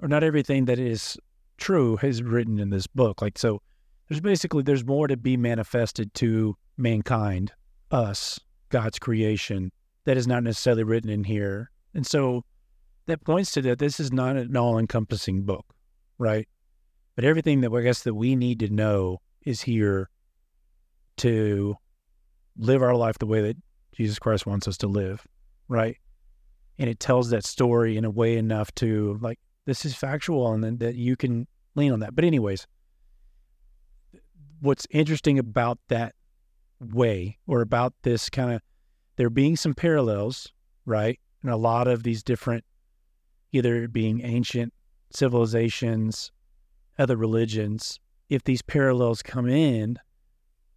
or 0.00 0.08
not 0.08 0.24
everything 0.24 0.64
that 0.64 0.78
is 0.78 1.16
true 1.58 1.98
is 2.02 2.22
written 2.22 2.58
in 2.58 2.70
this 2.70 2.86
book. 2.88 3.22
Like 3.22 3.38
so 3.38 3.62
there's 4.08 4.20
basically 4.20 4.64
there's 4.64 4.84
more 4.84 5.06
to 5.06 5.16
be 5.16 5.36
manifested 5.36 6.12
to 6.14 6.56
mankind, 6.76 7.52
us, 7.90 8.40
God's 8.68 8.98
creation, 8.98 9.70
that 10.04 10.16
is 10.16 10.26
not 10.26 10.42
necessarily 10.42 10.84
written 10.84 11.10
in 11.10 11.24
here. 11.24 11.70
And 11.94 12.06
so 12.06 12.44
that 13.06 13.24
points 13.24 13.52
to 13.52 13.62
that 13.62 13.78
this 13.78 14.00
is 14.00 14.12
not 14.12 14.36
an 14.36 14.56
all 14.56 14.78
encompassing 14.78 15.42
book, 15.42 15.66
right? 16.18 16.48
But 17.14 17.24
everything 17.24 17.60
that 17.60 17.72
I 17.72 17.82
guess 17.82 18.02
that 18.02 18.14
we 18.14 18.36
need 18.36 18.60
to 18.60 18.68
know 18.68 19.18
is 19.44 19.60
here 19.60 20.08
to 21.18 21.76
live 22.56 22.82
our 22.82 22.94
life 22.94 23.18
the 23.18 23.26
way 23.26 23.42
that 23.42 23.56
Jesus 23.92 24.18
Christ 24.18 24.46
wants 24.46 24.66
us 24.66 24.76
to 24.78 24.86
live, 24.86 25.26
right? 25.68 25.96
And 26.78 26.88
it 26.88 27.00
tells 27.00 27.30
that 27.30 27.44
story 27.44 27.96
in 27.96 28.04
a 28.04 28.10
way 28.10 28.36
enough 28.36 28.74
to 28.76 29.18
like 29.20 29.38
this 29.66 29.84
is 29.84 29.94
factual 29.94 30.52
and 30.52 30.64
then 30.64 30.78
that 30.78 30.94
you 30.94 31.16
can 31.16 31.46
lean 31.74 31.92
on 31.92 32.00
that. 32.00 32.14
But 32.14 32.24
anyways, 32.24 32.66
what's 34.60 34.86
interesting 34.90 35.38
about 35.38 35.78
that 35.88 36.14
way 36.82 37.38
or 37.46 37.60
about 37.60 37.94
this 38.02 38.28
kind 38.30 38.52
of 38.52 38.62
there 39.16 39.30
being 39.30 39.56
some 39.56 39.74
parallels, 39.74 40.52
right? 40.86 41.18
And 41.42 41.50
a 41.50 41.56
lot 41.56 41.88
of 41.88 42.02
these 42.02 42.22
different, 42.22 42.64
either 43.52 43.88
being 43.88 44.24
ancient 44.24 44.72
civilizations, 45.10 46.32
other 46.98 47.16
religions, 47.16 48.00
if 48.28 48.44
these 48.44 48.62
parallels 48.62 49.22
come 49.22 49.48
in, 49.48 49.98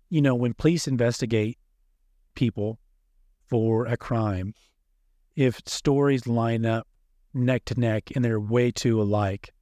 you 0.09 0.21
know, 0.21 0.35
when 0.35 0.53
police 0.53 0.87
investigate 0.87 1.57
people 2.35 2.79
for 3.47 3.85
a 3.85 3.95
crime, 3.97 4.53
if 5.35 5.61
stories 5.65 6.27
line 6.27 6.65
up 6.65 6.87
neck 7.33 7.65
to 7.65 7.79
neck 7.79 8.11
and 8.15 8.23
they're 8.23 8.39
way 8.39 8.71
too 8.71 9.01
alike, 9.01 9.53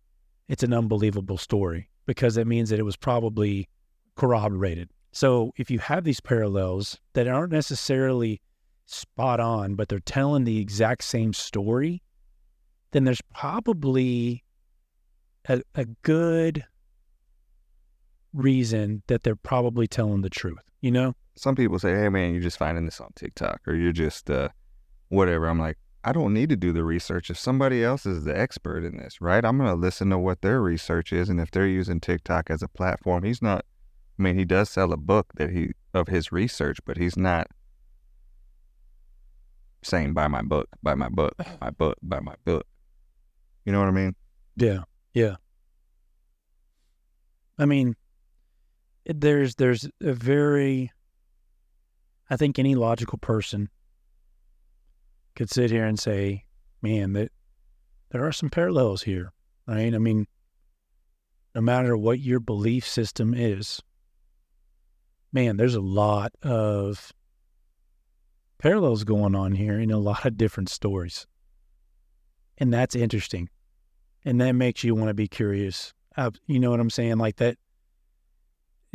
it's 0.48 0.64
an 0.64 0.74
unbelievable 0.74 1.38
story 1.38 1.90
because 2.06 2.38
it 2.38 2.48
means 2.48 2.70
that 2.70 2.80
it 2.80 2.84
was 2.84 2.98
probably 2.98 3.68
corroborated. 4.16 4.90
So 5.14 5.54
if 5.58 5.70
you 5.70 5.78
have 5.78 6.04
these 6.04 6.20
parallels 6.20 7.00
that 7.14 7.28
aren't 7.28 7.54
necessarily 7.54 8.42
spot 8.88 9.40
on, 9.40 9.76
but 9.76 9.88
they're 9.88 10.00
telling 10.00 10.44
the 10.44 10.60
exact 10.60 11.04
same 11.04 11.34
story, 11.34 12.02
then 12.92 13.04
there's 13.04 13.22
probably 13.34 14.44
a, 15.48 15.62
a 15.76 15.86
good 16.02 16.66
reason 18.34 19.04
that 19.06 19.22
they're 19.22 19.36
probably 19.36 19.86
telling 19.86 20.22
the 20.22 20.32
truth, 20.32 20.64
you 20.82 20.90
know? 20.90 21.14
Some 21.36 21.56
people 21.56 21.78
say, 21.78 21.94
"Hey, 21.94 22.10
man, 22.10 22.32
you're 22.34 22.42
just 22.42 22.58
finding 22.58 22.86
this 22.86 23.00
on 23.00 23.10
TikTok, 23.16 23.62
or 23.68 23.76
you're 23.76 23.92
just 23.92 24.30
uh, 24.30 24.50
whatever." 25.10 25.48
I'm 25.48 25.60
like, 25.60 25.78
I 26.04 26.12
don't 26.12 26.34
need 26.34 26.50
to 26.50 26.56
do 26.56 26.72
the 26.72 26.84
research 26.84 27.30
if 27.30 27.40
somebody 27.40 27.84
else 27.84 28.06
is 28.06 28.24
the 28.24 28.38
expert 28.38 28.84
in 28.84 28.98
this, 28.98 29.22
right? 29.22 29.44
I'm 29.44 29.58
gonna 29.58 29.76
listen 29.76 30.10
to 30.10 30.18
what 30.18 30.42
their 30.42 30.62
research 30.62 31.14
is, 31.14 31.30
and 31.30 31.40
if 31.40 31.50
they're 31.50 31.68
using 31.68 32.00
TikTok 32.00 32.50
as 32.50 32.62
a 32.62 32.68
platform, 32.68 33.24
he's 33.24 33.42
not. 33.42 33.66
I 34.24 34.26
mean, 34.26 34.38
he 34.38 34.46
does 34.46 34.70
sell 34.70 34.94
a 34.94 34.98
book 34.98 35.34
that 35.36 35.50
he 35.50 35.72
of 35.94 36.08
his 36.08 36.32
research, 36.32 36.80
but 36.86 36.96
he's 36.96 37.18
not 37.18 37.48
saying 39.82 40.14
buy 40.14 40.30
my 40.30 40.42
book, 40.42 40.70
buy 40.82 40.96
my 40.96 41.10
book, 41.10 41.36
my 41.60 41.72
book, 41.72 41.98
buy 42.02 42.22
my 42.22 42.36
book. 42.46 42.66
You 43.66 43.74
know 43.74 43.80
what 43.80 43.90
I 43.90 43.92
mean? 43.92 44.16
Yeah, 44.56 44.84
yeah. 45.14 45.36
I 47.60 47.66
mean, 47.66 47.98
there's 49.06 49.56
there's 49.56 49.90
a 50.00 50.14
very, 50.14 50.90
I 52.30 52.38
think 52.38 52.58
any 52.58 52.76
logical 52.76 53.18
person 53.18 53.68
could 55.36 55.50
sit 55.50 55.70
here 55.70 55.86
and 55.86 56.00
say, 56.00 56.46
man, 56.82 57.12
that 57.12 57.34
there 58.12 58.26
are 58.26 58.32
some 58.32 58.50
parallels 58.50 59.04
here, 59.04 59.34
right? 59.68 59.94
I 59.94 59.98
mean, 59.98 60.28
no 61.54 61.60
matter 61.60 61.98
what 61.98 62.22
your 62.22 62.40
belief 62.40 62.88
system 62.88 63.34
is, 63.34 63.82
man, 65.34 65.58
there's 65.58 65.76
a 65.76 65.82
lot 65.82 66.32
of 66.44 67.12
parallels 68.60 69.04
going 69.04 69.36
on 69.36 69.54
here 69.54 69.80
in 69.80 69.92
a 69.92 69.98
lot 69.98 70.26
of 70.26 70.38
different 70.38 70.70
stories. 70.70 71.28
And 72.60 72.72
that's 72.72 72.96
interesting. 72.96 73.50
And 74.24 74.40
that 74.40 74.54
makes 74.54 74.84
you 74.84 74.96
want 74.96 75.10
to 75.10 75.14
be 75.14 75.28
curious. 75.28 75.94
Uh, 76.16 76.32
you 76.46 76.60
know 76.60 76.72
what 76.72 76.80
I'm 76.80 76.90
saying? 76.90 77.18
Like 77.18 77.38
that. 77.38 77.58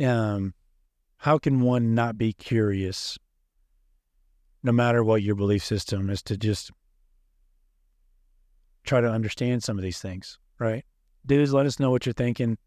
Um, 0.03 0.53
how 1.17 1.37
can 1.37 1.59
one 1.59 1.93
not 1.93 2.17
be 2.17 2.31
curious 2.31 3.19
no 4.63 4.71
matter 4.71 5.03
what 5.03 5.21
your 5.21 5.35
belief 5.35 5.63
system 5.63 6.09
is 6.09 6.21
to 6.23 6.37
just 6.37 6.71
try 8.85 9.01
to 9.01 9.09
understand 9.09 9.61
some 9.61 9.77
of 9.77 9.83
these 9.83 9.99
things, 9.99 10.39
right? 10.57 10.85
Dudes, 11.25 11.53
let 11.53 11.65
us 11.65 11.79
know 11.79 11.91
what 11.91 12.05
you're 12.05 12.13
thinking. 12.13 12.57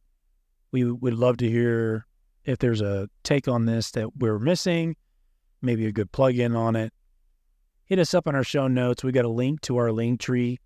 We 0.70 0.84
would 0.84 1.14
love 1.14 1.38
to 1.38 1.48
hear 1.48 2.06
if 2.44 2.58
there's 2.58 2.80
a 2.80 3.08
take 3.22 3.48
on 3.48 3.66
this 3.66 3.90
that 3.92 4.16
we're 4.16 4.38
missing, 4.38 4.96
maybe 5.60 5.86
a 5.86 5.92
good 5.92 6.12
plug 6.12 6.36
in 6.36 6.56
on 6.56 6.76
it. 6.76 6.92
Hit 7.84 7.98
us 7.98 8.14
up 8.14 8.26
on 8.26 8.34
our 8.34 8.44
show 8.44 8.68
notes. 8.68 9.04
We 9.04 9.12
got 9.12 9.24
a 9.24 9.30
link 9.30 9.60
to 9.62 9.76
our 9.76 9.92
link 9.92 10.20
tree. 10.20 10.58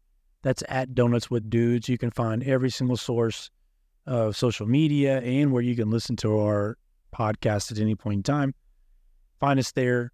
That's 0.42 0.62
at 0.68 0.94
Donuts 0.94 1.30
with 1.30 1.50
Dudes. 1.50 1.88
You 1.88 1.98
can 1.98 2.10
find 2.10 2.42
every 2.44 2.70
single 2.70 2.96
source 2.96 3.50
of 4.06 4.36
social 4.36 4.66
media 4.66 5.20
and 5.20 5.52
where 5.52 5.62
you 5.62 5.74
can 5.74 5.90
listen 5.90 6.16
to 6.16 6.38
our 6.38 6.78
podcast 7.12 7.72
at 7.72 7.78
any 7.78 7.94
point 7.94 8.18
in 8.18 8.22
time. 8.22 8.54
Find 9.40 9.58
us 9.58 9.72
there 9.72 10.12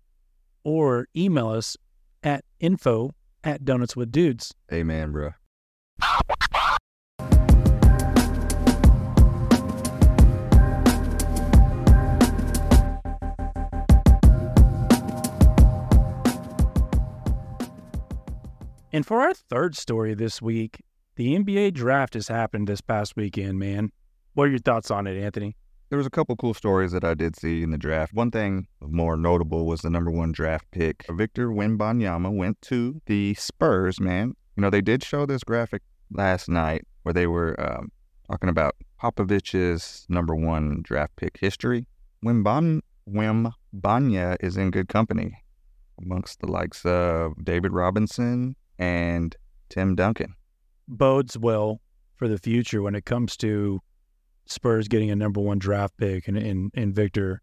or 0.64 1.06
email 1.14 1.48
us 1.48 1.76
at 2.22 2.44
info 2.60 3.10
at 3.44 3.64
Donuts 3.64 3.96
with 3.96 4.10
Dudes. 4.10 4.54
Amen, 4.72 5.12
bro. 5.12 5.30
And 18.94 19.06
for 19.06 19.22
our 19.22 19.32
third 19.32 19.74
story 19.74 20.12
this 20.12 20.42
week, 20.42 20.82
the 21.16 21.34
NBA 21.38 21.72
draft 21.72 22.12
has 22.12 22.28
happened 22.28 22.68
this 22.68 22.82
past 22.82 23.16
weekend, 23.16 23.58
man. 23.58 23.90
What 24.34 24.48
are 24.48 24.50
your 24.50 24.58
thoughts 24.58 24.90
on 24.90 25.06
it, 25.06 25.18
Anthony? 25.18 25.56
There 25.88 25.96
was 25.96 26.06
a 26.06 26.10
couple 26.10 26.36
cool 26.36 26.52
stories 26.52 26.92
that 26.92 27.02
I 27.02 27.14
did 27.14 27.34
see 27.34 27.62
in 27.62 27.70
the 27.70 27.78
draft. 27.78 28.12
One 28.12 28.30
thing 28.30 28.66
more 28.80 29.16
notable 29.16 29.64
was 29.64 29.80
the 29.80 29.88
number 29.88 30.10
one 30.10 30.30
draft 30.30 30.70
pick. 30.72 31.06
Victor 31.10 31.48
Wembanyama 31.48 32.34
went 32.34 32.60
to 32.62 33.00
the 33.06 33.32
Spurs, 33.34 33.98
man. 33.98 34.34
You 34.56 34.60
know, 34.60 34.68
they 34.68 34.82
did 34.82 35.02
show 35.02 35.24
this 35.24 35.42
graphic 35.42 35.80
last 36.10 36.50
night 36.50 36.86
where 37.02 37.14
they 37.14 37.26
were 37.26 37.58
um, 37.58 37.90
talking 38.30 38.50
about 38.50 38.76
Popovich's 39.00 40.04
number 40.10 40.34
one 40.34 40.80
draft 40.82 41.16
pick 41.16 41.38
history. 41.40 41.86
Wimban 42.22 42.80
Wimbanya 43.08 44.36
is 44.40 44.58
in 44.58 44.70
good 44.70 44.88
company 44.88 45.42
amongst 46.00 46.40
the 46.40 46.46
likes 46.46 46.84
of 46.84 47.42
David 47.42 47.72
Robinson 47.72 48.54
and 48.82 49.36
Tim 49.68 49.94
Duncan. 49.94 50.34
Bodes 50.88 51.38
well 51.38 51.80
for 52.16 52.26
the 52.26 52.38
future 52.38 52.82
when 52.82 52.96
it 52.96 53.04
comes 53.04 53.36
to 53.36 53.80
Spurs 54.46 54.88
getting 54.88 55.10
a 55.10 55.16
number 55.16 55.40
one 55.40 55.58
draft 55.58 55.96
pick 55.96 56.26
and 56.26 56.36
in, 56.36 56.70
in 56.74 56.92
Victor 56.92 57.40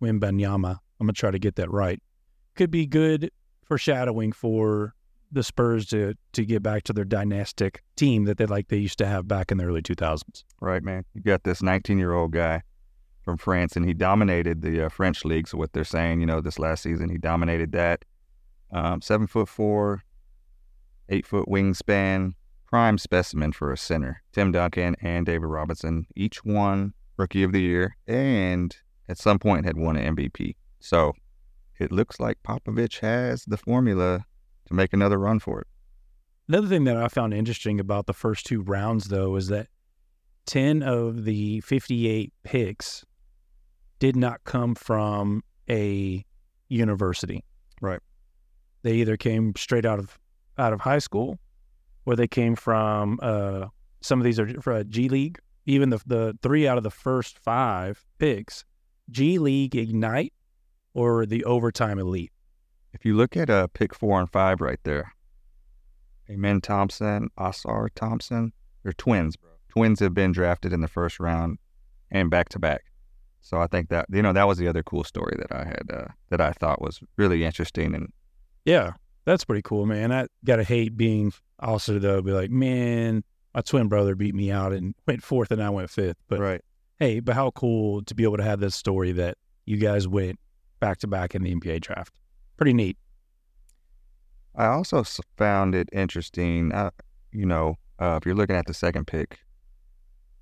Wembanyama. 0.00 0.78
I'm 1.00 1.06
gonna 1.06 1.12
try 1.12 1.32
to 1.32 1.38
get 1.38 1.56
that 1.56 1.70
right. 1.70 2.00
Could 2.54 2.70
be 2.70 2.86
good 2.86 3.30
foreshadowing 3.64 4.32
for 4.32 4.94
the 5.32 5.42
Spurs 5.42 5.86
to 5.86 6.14
to 6.32 6.44
get 6.44 6.62
back 6.62 6.84
to 6.84 6.92
their 6.92 7.04
dynastic 7.04 7.82
team 7.96 8.24
that 8.24 8.38
they 8.38 8.46
like 8.46 8.68
they 8.68 8.76
used 8.76 8.98
to 8.98 9.06
have 9.06 9.26
back 9.26 9.50
in 9.50 9.58
the 9.58 9.64
early 9.64 9.82
2000s. 9.82 10.44
Right, 10.60 10.82
man. 10.84 11.04
You 11.14 11.22
got 11.22 11.42
this 11.42 11.62
19 11.62 11.98
year 11.98 12.12
old 12.12 12.30
guy 12.30 12.62
from 13.22 13.36
France, 13.36 13.74
and 13.74 13.84
he 13.84 13.92
dominated 13.92 14.62
the 14.62 14.86
uh, 14.86 14.88
French 14.88 15.24
league. 15.24 15.48
So 15.48 15.58
what 15.58 15.72
they're 15.72 15.84
saying, 15.84 16.20
you 16.20 16.26
know, 16.26 16.40
this 16.40 16.60
last 16.60 16.84
season 16.84 17.10
he 17.10 17.18
dominated 17.18 17.72
that. 17.72 18.04
Um, 18.72 19.00
seven 19.02 19.26
foot 19.26 19.48
four, 19.48 20.02
eight 21.08 21.26
foot 21.26 21.46
wingspan, 21.48 22.34
prime 22.66 22.98
specimen 22.98 23.52
for 23.52 23.72
a 23.72 23.76
center. 23.76 24.22
Tim 24.32 24.52
Duncan 24.52 24.96
and 25.00 25.26
David 25.26 25.46
Robinson 25.46 26.06
each 26.14 26.44
won 26.44 26.92
Rookie 27.16 27.42
of 27.42 27.52
the 27.52 27.62
Year, 27.62 27.96
and 28.06 28.76
at 29.08 29.18
some 29.18 29.38
point 29.38 29.64
had 29.64 29.76
won 29.76 29.96
an 29.96 30.16
MVP. 30.16 30.56
So 30.80 31.12
it 31.78 31.92
looks 31.92 32.20
like 32.20 32.42
Popovich 32.42 33.00
has 33.00 33.44
the 33.44 33.56
formula 33.56 34.24
to 34.66 34.74
make 34.74 34.92
another 34.92 35.18
run 35.18 35.38
for 35.38 35.60
it. 35.60 35.66
Another 36.48 36.68
thing 36.68 36.84
that 36.84 36.96
I 36.96 37.08
found 37.08 37.34
interesting 37.34 37.80
about 37.80 38.06
the 38.06 38.12
first 38.12 38.46
two 38.46 38.62
rounds, 38.62 39.06
though, 39.06 39.36
is 39.36 39.48
that 39.48 39.68
10 40.46 40.82
of 40.82 41.24
the 41.24 41.60
58 41.60 42.32
picks 42.44 43.04
did 43.98 44.14
not 44.14 44.44
come 44.44 44.74
from 44.74 45.42
a 45.68 46.24
university. 46.68 47.42
Right. 47.80 48.00
They 48.82 48.94
either 48.94 49.16
came 49.16 49.54
straight 49.56 49.84
out 49.84 49.98
of 49.98 50.18
out 50.58 50.72
of 50.72 50.80
high 50.80 50.98
school, 50.98 51.38
where 52.04 52.16
they 52.16 52.28
came 52.28 52.56
from 52.56 53.18
uh, 53.22 53.66
some 54.00 54.20
of 54.20 54.24
these 54.24 54.38
are 54.38 54.60
for 54.60 54.82
G 54.84 55.08
League. 55.08 55.38
Even 55.66 55.90
the 55.90 56.00
the 56.06 56.38
three 56.42 56.68
out 56.68 56.78
of 56.78 56.84
the 56.84 56.90
first 56.90 57.38
five 57.38 58.04
picks, 58.18 58.64
G 59.10 59.38
League 59.38 59.74
Ignite 59.74 60.32
or 60.94 61.26
the 61.26 61.44
Overtime 61.44 61.98
Elite. 61.98 62.32
If 62.92 63.04
you 63.04 63.14
look 63.14 63.36
at 63.36 63.50
uh, 63.50 63.66
pick 63.68 63.94
four 63.94 64.18
and 64.20 64.30
five 64.30 64.60
right 64.60 64.78
there, 64.84 65.12
Amen 66.30 66.60
Thompson, 66.60 67.30
Ausar 67.38 67.88
Thompson, 67.94 68.52
they're 68.82 68.92
twins, 68.92 69.36
bro. 69.36 69.50
Twins 69.68 70.00
have 70.00 70.14
been 70.14 70.32
drafted 70.32 70.72
in 70.72 70.80
the 70.80 70.88
first 70.88 71.20
round 71.20 71.58
and 72.10 72.30
back 72.30 72.48
to 72.50 72.58
back. 72.58 72.84
So 73.40 73.60
I 73.60 73.66
think 73.66 73.90
that 73.90 74.06
you 74.10 74.22
know 74.22 74.32
that 74.32 74.48
was 74.48 74.58
the 74.58 74.68
other 74.68 74.82
cool 74.82 75.04
story 75.04 75.36
that 75.38 75.52
I 75.54 75.64
had 75.64 75.90
uh, 75.92 76.08
that 76.30 76.40
I 76.40 76.52
thought 76.52 76.80
was 76.80 77.00
really 77.16 77.44
interesting 77.44 77.94
and 77.94 78.12
Yeah, 78.64 78.92
that's 79.26 79.44
pretty 79.44 79.62
cool, 79.62 79.84
man. 79.84 80.12
I 80.12 80.28
gotta 80.44 80.64
hate 80.64 80.96
being 80.96 81.32
also 81.60 81.98
though, 81.98 82.22
be 82.22 82.32
like, 82.32 82.50
man, 82.50 83.24
my 83.54 83.60
twin 83.60 83.88
brother 83.88 84.14
beat 84.14 84.34
me 84.34 84.50
out 84.50 84.72
and 84.72 84.94
went 85.06 85.22
fourth 85.22 85.50
and 85.50 85.62
I 85.62 85.68
went 85.68 85.90
fifth. 85.90 86.16
But 86.28 86.38
right. 86.38 86.62
hey, 86.98 87.20
but 87.20 87.34
how 87.34 87.50
cool 87.50 88.02
to 88.04 88.14
be 88.14 88.22
able 88.22 88.38
to 88.38 88.42
have 88.42 88.60
this 88.60 88.74
story 88.74 89.12
that 89.12 89.36
you 89.66 89.76
guys 89.76 90.06
went 90.06 90.38
back 90.80 90.98
to 90.98 91.06
back 91.06 91.34
in 91.34 91.42
the 91.42 91.54
NBA 91.54 91.80
draft. 91.80 92.14
Pretty 92.56 92.72
neat. 92.72 92.96
I 94.54 94.66
also 94.66 95.04
found 95.36 95.74
it 95.74 95.88
interesting. 95.92 96.72
Uh, 96.72 96.90
you 97.32 97.44
know, 97.44 97.74
uh, 97.98 98.18
if 98.20 98.24
you're 98.24 98.34
looking 98.34 98.56
at 98.56 98.66
the 98.66 98.74
second 98.74 99.06
pick, 99.06 99.40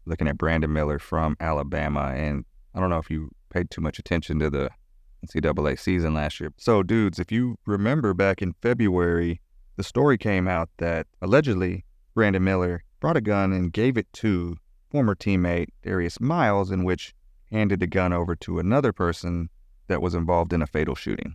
looking 0.04 0.28
at 0.28 0.36
Brandon 0.36 0.72
Miller 0.72 0.98
from 0.98 1.36
Alabama, 1.40 2.12
and 2.14 2.44
I 2.74 2.80
don't 2.80 2.90
know 2.90 2.98
if 2.98 3.10
you 3.10 3.30
paid 3.48 3.70
too 3.70 3.80
much 3.80 3.98
attention 3.98 4.38
to 4.40 4.50
the 4.50 4.70
NCAA 5.26 5.78
season 5.78 6.14
last 6.14 6.40
year. 6.40 6.52
So, 6.56 6.82
dudes, 6.82 7.18
if 7.18 7.32
you 7.32 7.56
remember 7.66 8.14
back 8.14 8.42
in 8.42 8.54
February, 8.62 9.40
the 9.76 9.84
story 9.84 10.18
came 10.18 10.46
out 10.46 10.68
that 10.78 11.06
allegedly 11.22 11.84
Brandon 12.14 12.44
Miller 12.44 12.84
brought 13.00 13.16
a 13.16 13.20
gun 13.20 13.52
and 13.52 13.72
gave 13.72 13.96
it 13.96 14.12
to 14.14 14.56
former 14.90 15.14
teammate 15.14 15.68
Darius 15.82 16.20
Miles, 16.20 16.70
in 16.70 16.84
which 16.84 17.14
handed 17.50 17.80
the 17.80 17.86
gun 17.86 18.12
over 18.12 18.36
to 18.36 18.58
another 18.58 18.92
person 18.92 19.48
that 19.88 20.00
was 20.00 20.14
involved 20.14 20.52
in 20.52 20.62
a 20.62 20.66
fatal 20.66 20.94
shooting. 20.94 21.34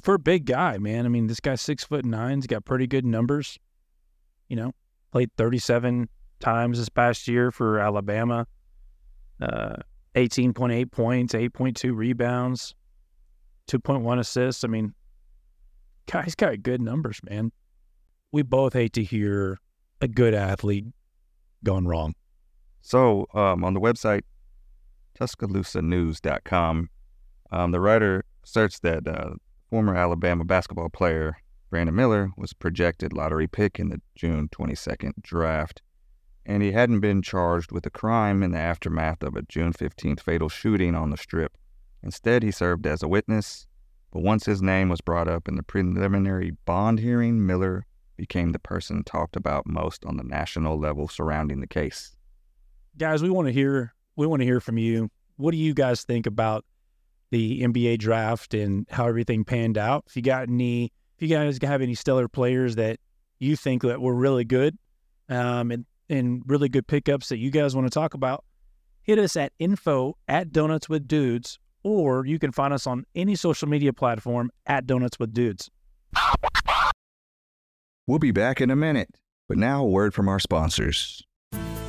For 0.00 0.14
a 0.14 0.18
big 0.18 0.46
guy, 0.46 0.78
man. 0.78 1.04
I 1.04 1.08
mean, 1.08 1.26
this 1.26 1.40
guy's 1.40 1.60
six 1.60 1.84
foot 1.84 2.04
nine. 2.04 2.38
He's 2.38 2.46
got 2.46 2.64
pretty 2.64 2.86
good 2.86 3.04
numbers. 3.04 3.58
You 4.48 4.56
know, 4.56 4.72
played 5.12 5.30
37 5.36 6.08
times 6.38 6.78
this 6.78 6.88
past 6.88 7.28
year 7.28 7.50
for 7.50 7.78
Alabama. 7.78 8.46
Uh, 9.40 9.76
18.8 10.14 10.90
points, 10.90 11.34
8.2 11.34 11.94
rebounds, 11.94 12.74
2.1 13.68 14.18
assists. 14.18 14.64
I 14.64 14.68
mean, 14.68 14.94
Guy's 16.10 16.34
got 16.34 16.62
good 16.62 16.80
numbers, 16.80 17.20
man. 17.28 17.52
We 18.32 18.42
both 18.42 18.72
hate 18.72 18.92
to 18.94 19.04
hear 19.04 19.58
a 20.00 20.08
good 20.08 20.34
athlete 20.34 20.86
gone 21.64 21.86
wrong. 21.86 22.14
So 22.82 23.26
um, 23.34 23.64
on 23.64 23.74
the 23.74 23.80
website 23.80 24.22
TuscaloosaNews.com, 25.18 26.88
um, 27.52 27.70
the 27.70 27.80
writer 27.80 28.24
asserts 28.44 28.78
that 28.80 29.06
uh, 29.06 29.34
former 29.68 29.94
Alabama 29.94 30.44
basketball 30.44 30.88
player 30.88 31.36
Brandon 31.70 31.94
Miller 31.94 32.30
was 32.36 32.52
projected 32.52 33.12
lottery 33.12 33.46
pick 33.46 33.78
in 33.78 33.90
the 33.90 34.00
June 34.16 34.48
22nd 34.48 35.12
draft, 35.22 35.82
and 36.44 36.62
he 36.62 36.72
hadn't 36.72 37.00
been 37.00 37.22
charged 37.22 37.70
with 37.70 37.86
a 37.86 37.90
crime 37.90 38.42
in 38.42 38.50
the 38.50 38.58
aftermath 38.58 39.22
of 39.22 39.36
a 39.36 39.42
June 39.42 39.72
15th 39.72 40.20
fatal 40.20 40.48
shooting 40.48 40.96
on 40.96 41.10
the 41.10 41.16
Strip. 41.16 41.56
Instead, 42.02 42.42
he 42.42 42.50
served 42.50 42.86
as 42.86 43.02
a 43.02 43.08
witness, 43.08 43.66
but 44.10 44.22
once 44.22 44.46
his 44.46 44.62
name 44.62 44.88
was 44.88 45.00
brought 45.00 45.28
up 45.28 45.48
in 45.48 45.56
the 45.56 45.62
preliminary 45.62 46.52
bond 46.64 46.98
hearing, 46.98 47.46
Miller 47.46 47.86
became 48.16 48.52
the 48.52 48.58
person 48.58 49.02
talked 49.04 49.36
about 49.36 49.66
most 49.66 50.04
on 50.04 50.16
the 50.16 50.24
national 50.24 50.78
level 50.78 51.08
surrounding 51.08 51.60
the 51.60 51.66
case. 51.66 52.16
Guys, 52.98 53.22
we 53.22 53.30
want 53.30 53.48
to 53.48 53.52
hear 53.52 53.94
we 54.16 54.26
want 54.26 54.40
to 54.40 54.46
hear 54.46 54.60
from 54.60 54.78
you. 54.78 55.10
What 55.36 55.52
do 55.52 55.56
you 55.56 55.72
guys 55.72 56.04
think 56.04 56.26
about 56.26 56.64
the 57.30 57.62
NBA 57.62 57.98
draft 57.98 58.52
and 58.52 58.86
how 58.90 59.06
everything 59.06 59.44
panned 59.44 59.78
out? 59.78 60.04
If 60.06 60.16
you 60.16 60.22
got 60.22 60.48
any 60.48 60.92
if 61.16 61.22
you 61.22 61.28
guys 61.28 61.58
have 61.62 61.82
any 61.82 61.94
stellar 61.94 62.28
players 62.28 62.76
that 62.76 62.98
you 63.38 63.56
think 63.56 63.82
that 63.82 64.00
were 64.00 64.14
really 64.14 64.44
good 64.44 64.76
um, 65.28 65.70
and, 65.70 65.84
and 66.08 66.42
really 66.46 66.68
good 66.68 66.86
pickups 66.86 67.28
that 67.28 67.38
you 67.38 67.50
guys 67.50 67.74
want 67.74 67.86
to 67.86 67.90
talk 67.90 68.14
about, 68.14 68.44
hit 69.02 69.18
us 69.18 69.36
at 69.36 69.52
info 69.58 70.16
at 70.28 70.52
donuts 70.52 70.88
with 70.88 71.06
dudes, 71.06 71.58
or 71.82 72.26
you 72.26 72.38
can 72.38 72.52
find 72.52 72.72
us 72.72 72.86
on 72.86 73.04
any 73.14 73.34
social 73.34 73.68
media 73.68 73.92
platform 73.92 74.50
at 74.66 74.86
donuts 74.86 75.18
with 75.18 75.32
dudes. 75.32 75.70
We'll 78.06 78.18
be 78.18 78.32
back 78.32 78.60
in 78.60 78.70
a 78.70 78.76
minute, 78.76 79.10
but 79.48 79.56
now 79.56 79.84
a 79.84 79.86
word 79.86 80.14
from 80.14 80.28
our 80.28 80.40
sponsors. 80.40 81.22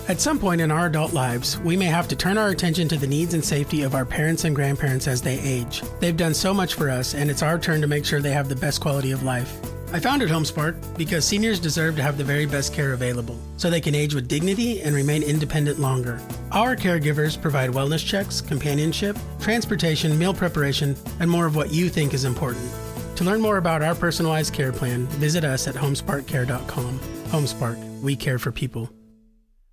At 0.08 0.20
some 0.20 0.40
point 0.40 0.62
in 0.62 0.72
our 0.72 0.88
adult 0.88 1.14
lives, 1.14 1.58
we 1.60 1.78
may 1.78 1.86
have 1.86 2.08
to 2.10 2.16
turn 2.16 2.38
our 2.38 2.50
attention 2.50 2.88
to 2.90 2.98
the 2.98 3.08
needs 3.08 3.34
and 3.34 3.44
safety 3.44 3.84
of 3.84 3.96
our 3.96 4.06
parents 4.06 4.44
and 4.44 4.56
grandparents 4.56 5.08
as 5.08 5.22
they 5.22 5.40
age. 5.40 5.82
They've 6.00 6.18
done 6.18 6.34
so 6.34 6.54
much 6.54 6.74
for 6.74 6.90
us, 6.90 7.14
and 7.16 7.30
it's 7.30 7.44
our 7.44 7.58
turn 7.58 7.82
to 7.82 7.88
make 7.88 8.04
sure 8.04 8.20
they 8.20 8.32
have 8.32 8.50
the 8.50 8.56
best 8.56 8.82
quality 8.82 9.12
of 9.12 9.24
life. 9.24 9.60
I 9.94 10.00
founded 10.00 10.30
HomeSpark 10.30 10.98
because 10.98 11.26
seniors 11.26 11.60
deserve 11.60 11.98
to 11.98 12.02
have 12.02 12.18
the 12.18 12.24
very 12.24 12.46
best 12.46 12.74
care 12.74 12.94
available 12.94 13.38
so 13.58 13.70
they 13.70 13.82
can 13.82 13.94
age 13.94 14.16
with 14.16 14.30
dignity 14.30 14.82
and 14.82 14.96
remain 14.96 15.22
independent 15.22 15.80
longer. 15.80 16.22
Our 16.54 16.78
caregivers 16.78 17.40
provide 17.40 17.72
wellness 17.72 18.06
checks, 18.06 18.40
companionship, 18.40 19.18
transportation, 19.42 20.18
meal 20.18 20.34
preparation, 20.34 20.96
and 21.20 21.30
more 21.30 21.46
of 21.46 21.58
what 21.58 21.74
you 21.74 21.90
think 21.90 22.14
is 22.14 22.24
important. 22.24 22.72
To 23.18 23.26
learn 23.26 23.42
more 23.42 23.58
about 23.58 23.82
our 23.82 23.94
personalized 23.94 24.54
care 24.54 24.72
plan, 24.72 25.08
visit 25.08 25.44
us 25.44 25.68
at 25.68 25.76
homesparkcare.com. 25.76 27.00
HomeSpark, 27.28 28.02
we 28.02 28.16
care 28.16 28.40
for 28.40 28.54
people. 28.54 28.90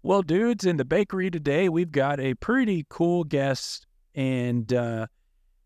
Well, 0.03 0.23
dudes, 0.23 0.65
in 0.65 0.79
the 0.79 0.85
bakery 0.85 1.31
today, 1.31 1.69
we've 1.69 1.93
got 1.93 2.19
a 2.19 2.35
pretty 2.35 2.87
cool 2.89 3.23
guest, 3.23 3.87
and 4.17 4.73
uh, 4.73 5.07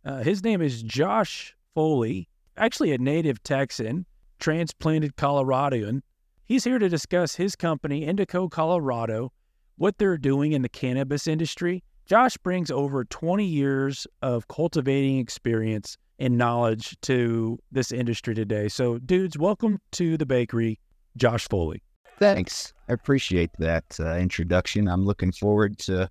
uh, 0.04 0.22
his 0.22 0.44
name 0.44 0.60
is 0.60 0.82
Josh 0.82 1.54
Foley, 1.74 2.28
actually 2.56 2.92
a 2.92 2.98
native 2.98 3.42
Texan, 3.42 4.04
transplanted 4.42 5.14
Coloradoan. 5.14 6.00
He's 6.44 6.64
here 6.64 6.80
to 6.80 6.88
discuss 6.88 7.36
his 7.36 7.54
company, 7.54 8.04
Indico 8.04 8.50
Colorado, 8.50 9.32
what 9.76 9.96
they're 9.98 10.18
doing 10.18 10.50
in 10.50 10.62
the 10.62 10.68
cannabis 10.68 11.28
industry. 11.28 11.84
Josh 12.06 12.36
brings 12.38 12.68
over 12.68 13.04
20 13.04 13.44
years 13.44 14.04
of 14.20 14.48
cultivating 14.48 15.18
experience 15.18 15.96
and 16.18 16.36
knowledge 16.36 16.96
to 17.02 17.56
this 17.70 17.92
industry 17.92 18.34
today. 18.34 18.68
So, 18.68 18.98
dudes, 18.98 19.38
welcome 19.38 19.78
to 19.92 20.18
the 20.18 20.26
bakery, 20.26 20.80
Josh 21.16 21.48
Foley. 21.48 21.80
Thanks. 22.18 22.72
I 22.88 22.94
appreciate 22.94 23.50
that 23.60 23.84
uh, 24.00 24.16
introduction. 24.16 24.88
I'm 24.88 25.04
looking 25.04 25.30
forward 25.30 25.78
to 25.80 26.10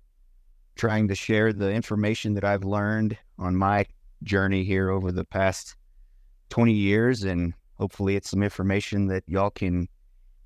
trying 0.74 1.06
to 1.08 1.14
share 1.14 1.52
the 1.52 1.70
information 1.70 2.32
that 2.34 2.44
I've 2.44 2.64
learned 2.64 3.18
on 3.38 3.56
my 3.56 3.84
journey 4.22 4.64
here 4.64 4.88
over 4.88 5.12
the 5.12 5.24
past 5.24 5.76
20 6.48 6.72
years. 6.72 7.24
And 7.24 7.52
hopefully, 7.82 8.14
it's 8.14 8.30
some 8.30 8.44
information 8.44 9.08
that 9.08 9.24
y'all 9.26 9.50
can 9.50 9.88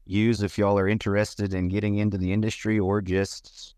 use 0.07 0.41
if 0.41 0.57
y'all 0.57 0.79
are 0.79 0.89
interested 0.89 1.53
in 1.53 1.69
getting 1.69 1.97
into 1.99 2.17
the 2.17 2.33
industry 2.33 2.79
or 2.79 3.03
just 3.03 3.75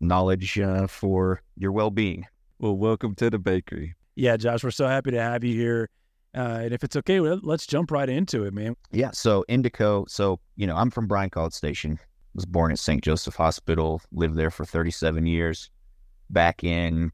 knowledge 0.00 0.58
uh, 0.58 0.86
for 0.86 1.42
your 1.58 1.72
well 1.72 1.90
being. 1.90 2.24
Well, 2.58 2.74
welcome 2.74 3.14
to 3.16 3.28
the 3.28 3.38
bakery. 3.38 3.94
Yeah, 4.14 4.38
Josh, 4.38 4.64
we're 4.64 4.70
so 4.70 4.86
happy 4.86 5.10
to 5.10 5.20
have 5.20 5.44
you 5.44 5.54
here. 5.54 5.90
Uh, 6.34 6.60
and 6.62 6.72
if 6.72 6.82
it's 6.82 6.96
okay, 6.96 7.20
well, 7.20 7.38
let's 7.42 7.66
jump 7.66 7.90
right 7.90 8.08
into 8.08 8.44
it, 8.44 8.54
man. 8.54 8.74
Yeah. 8.92 9.10
So 9.10 9.44
Indico. 9.50 10.08
So 10.08 10.40
you 10.56 10.66
know, 10.66 10.74
I'm 10.74 10.90
from 10.90 11.06
Bryan 11.06 11.28
College 11.28 11.52
Station. 11.52 11.98
Was 12.34 12.46
born 12.46 12.72
at 12.72 12.78
St. 12.78 13.04
Joseph 13.04 13.34
Hospital. 13.34 14.00
Lived 14.10 14.36
there 14.36 14.50
for 14.50 14.64
37 14.64 15.26
years. 15.26 15.70
Back 16.30 16.64
in 16.64 17.12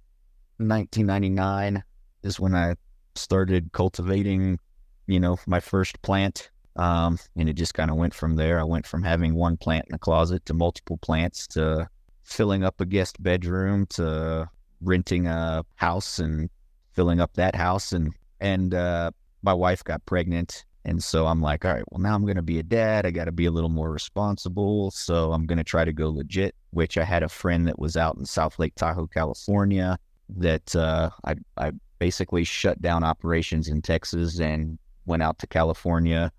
1999 0.58 1.82
is 2.22 2.38
when 2.38 2.54
I 2.54 2.76
started 3.16 3.72
cultivating. 3.72 4.60
You 5.06 5.20
know, 5.20 5.38
my 5.46 5.60
first 5.60 6.00
plant. 6.02 6.50
Um, 6.76 7.18
and 7.36 7.50
it 7.50 7.52
just 7.52 7.74
kind 7.74 7.90
of 7.90 7.98
went 7.98 8.14
from 8.14 8.36
there. 8.36 8.58
I 8.58 8.64
went 8.64 8.86
from 8.86 9.02
having 9.02 9.34
one 9.34 9.58
plant 9.58 9.84
in 9.88 9.92
the 9.92 9.98
closet 9.98 10.46
to 10.46 10.54
multiple 10.54 10.96
plants 10.96 11.46
to 11.48 11.86
filling 12.22 12.64
up 12.64 12.80
a 12.80 12.86
guest 12.86 13.22
bedroom 13.22 13.86
to 13.86 14.48
renting 14.80 15.26
a 15.26 15.64
house 15.76 16.18
and 16.18 16.48
filling 16.92 17.20
up 17.20 17.34
that 17.34 17.54
house 17.54 17.92
and 17.92 18.12
and 18.40 18.74
uh, 18.74 19.10
my 19.42 19.52
wife 19.52 19.82
got 19.84 20.04
pregnant 20.06 20.64
and 20.84 21.02
so 21.02 21.26
i'm 21.26 21.40
like 21.40 21.64
all 21.64 21.72
right 21.72 21.84
well 21.90 22.00
now 22.00 22.14
i'm 22.14 22.24
going 22.24 22.36
to 22.36 22.42
be 22.42 22.58
a 22.58 22.62
dad 22.62 23.06
i 23.06 23.10
got 23.10 23.24
to 23.24 23.32
be 23.32 23.46
a 23.46 23.50
little 23.50 23.70
more 23.70 23.90
responsible 23.90 24.90
so 24.90 25.32
i'm 25.32 25.46
going 25.46 25.58
to 25.58 25.64
try 25.64 25.84
to 25.84 25.92
go 25.92 26.10
legit 26.10 26.54
which 26.70 26.98
i 26.98 27.04
had 27.04 27.22
a 27.22 27.28
friend 27.28 27.66
that 27.66 27.78
was 27.78 27.96
out 27.96 28.16
in 28.16 28.24
south 28.24 28.58
lake 28.58 28.74
tahoe 28.74 29.06
california 29.06 29.98
that 30.28 30.74
uh, 30.74 31.10
I, 31.24 31.34
I 31.58 31.72
basically 31.98 32.44
shut 32.44 32.80
down 32.80 33.04
operations 33.04 33.68
in 33.68 33.80
texas 33.80 34.40
and 34.40 34.78
went 35.06 35.22
out 35.22 35.38
to 35.38 35.46
california 35.46 36.32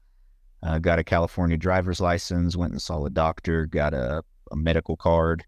uh, 0.64 0.80
got 0.80 1.00
a 1.00 1.04
california 1.04 1.58
driver's 1.58 2.00
license 2.00 2.56
went 2.56 2.72
and 2.72 2.82
saw 2.82 3.06
a 3.06 3.10
doctor 3.10 3.66
got 3.66 3.94
a, 3.94 4.24
a 4.52 4.56
medical 4.56 4.96
card 4.96 5.46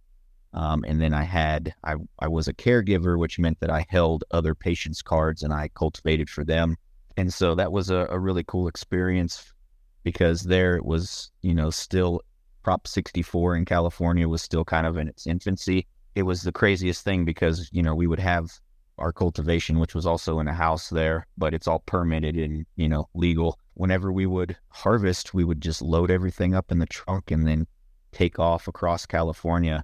um, 0.56 0.86
and 0.88 1.02
then 1.02 1.14
I 1.14 1.24
had, 1.24 1.76
I, 1.84 1.96
I 2.20 2.30
was 2.30 2.48
a 2.48 2.54
caregiver, 2.54 3.20
which 3.20 3.38
meant 3.38 3.60
that 3.60 3.70
I 3.70 3.86
held 3.90 4.24
other 4.32 4.56
patients' 4.56 5.02
cards 5.02 5.44
and 5.44 5.54
I 5.54 5.70
cultivated 5.76 6.30
for 6.30 6.46
them. 6.46 6.78
And 7.18 7.34
so 7.34 7.56
that 7.56 7.74
was 7.74 7.90
a, 7.90 8.08
a 8.10 8.18
really 8.18 8.46
cool 8.46 8.70
experience 8.70 9.54
because 10.04 10.44
there 10.44 10.78
it 10.78 10.86
was, 10.86 11.30
you 11.42 11.54
know, 11.54 11.70
still 11.72 12.22
Prop 12.64 12.88
64 12.88 13.58
in 13.58 13.66
California 13.66 14.30
was 14.30 14.42
still 14.42 14.64
kind 14.64 14.88
of 14.88 14.98
in 14.98 15.10
its 15.10 15.28
infancy. 15.28 15.88
It 16.16 16.24
was 16.24 16.44
the 16.44 16.54
craziest 16.54 17.04
thing 17.04 17.26
because, 17.26 17.70
you 17.74 17.84
know, 17.84 17.94
we 17.94 18.08
would 18.08 18.20
have 18.20 18.50
our 18.98 19.12
cultivation, 19.12 19.80
which 19.80 19.96
was 19.96 20.06
also 20.06 20.40
in 20.40 20.48
a 20.48 20.54
house 20.54 20.90
there, 20.90 21.28
but 21.38 21.54
it's 21.54 21.68
all 21.68 21.80
permitted 21.80 22.36
and, 22.36 22.66
you 22.76 22.88
know, 22.88 23.08
legal. 23.14 23.60
Whenever 23.74 24.12
we 24.12 24.26
would 24.26 24.56
harvest, 24.70 25.34
we 25.34 25.44
would 25.44 25.62
just 25.62 25.82
load 25.82 26.10
everything 26.10 26.56
up 26.56 26.72
in 26.72 26.80
the 26.80 26.86
trunk 26.86 27.32
and 27.32 27.48
then 27.48 27.68
take 28.12 28.40
off 28.40 28.68
across 28.68 29.06
California 29.06 29.84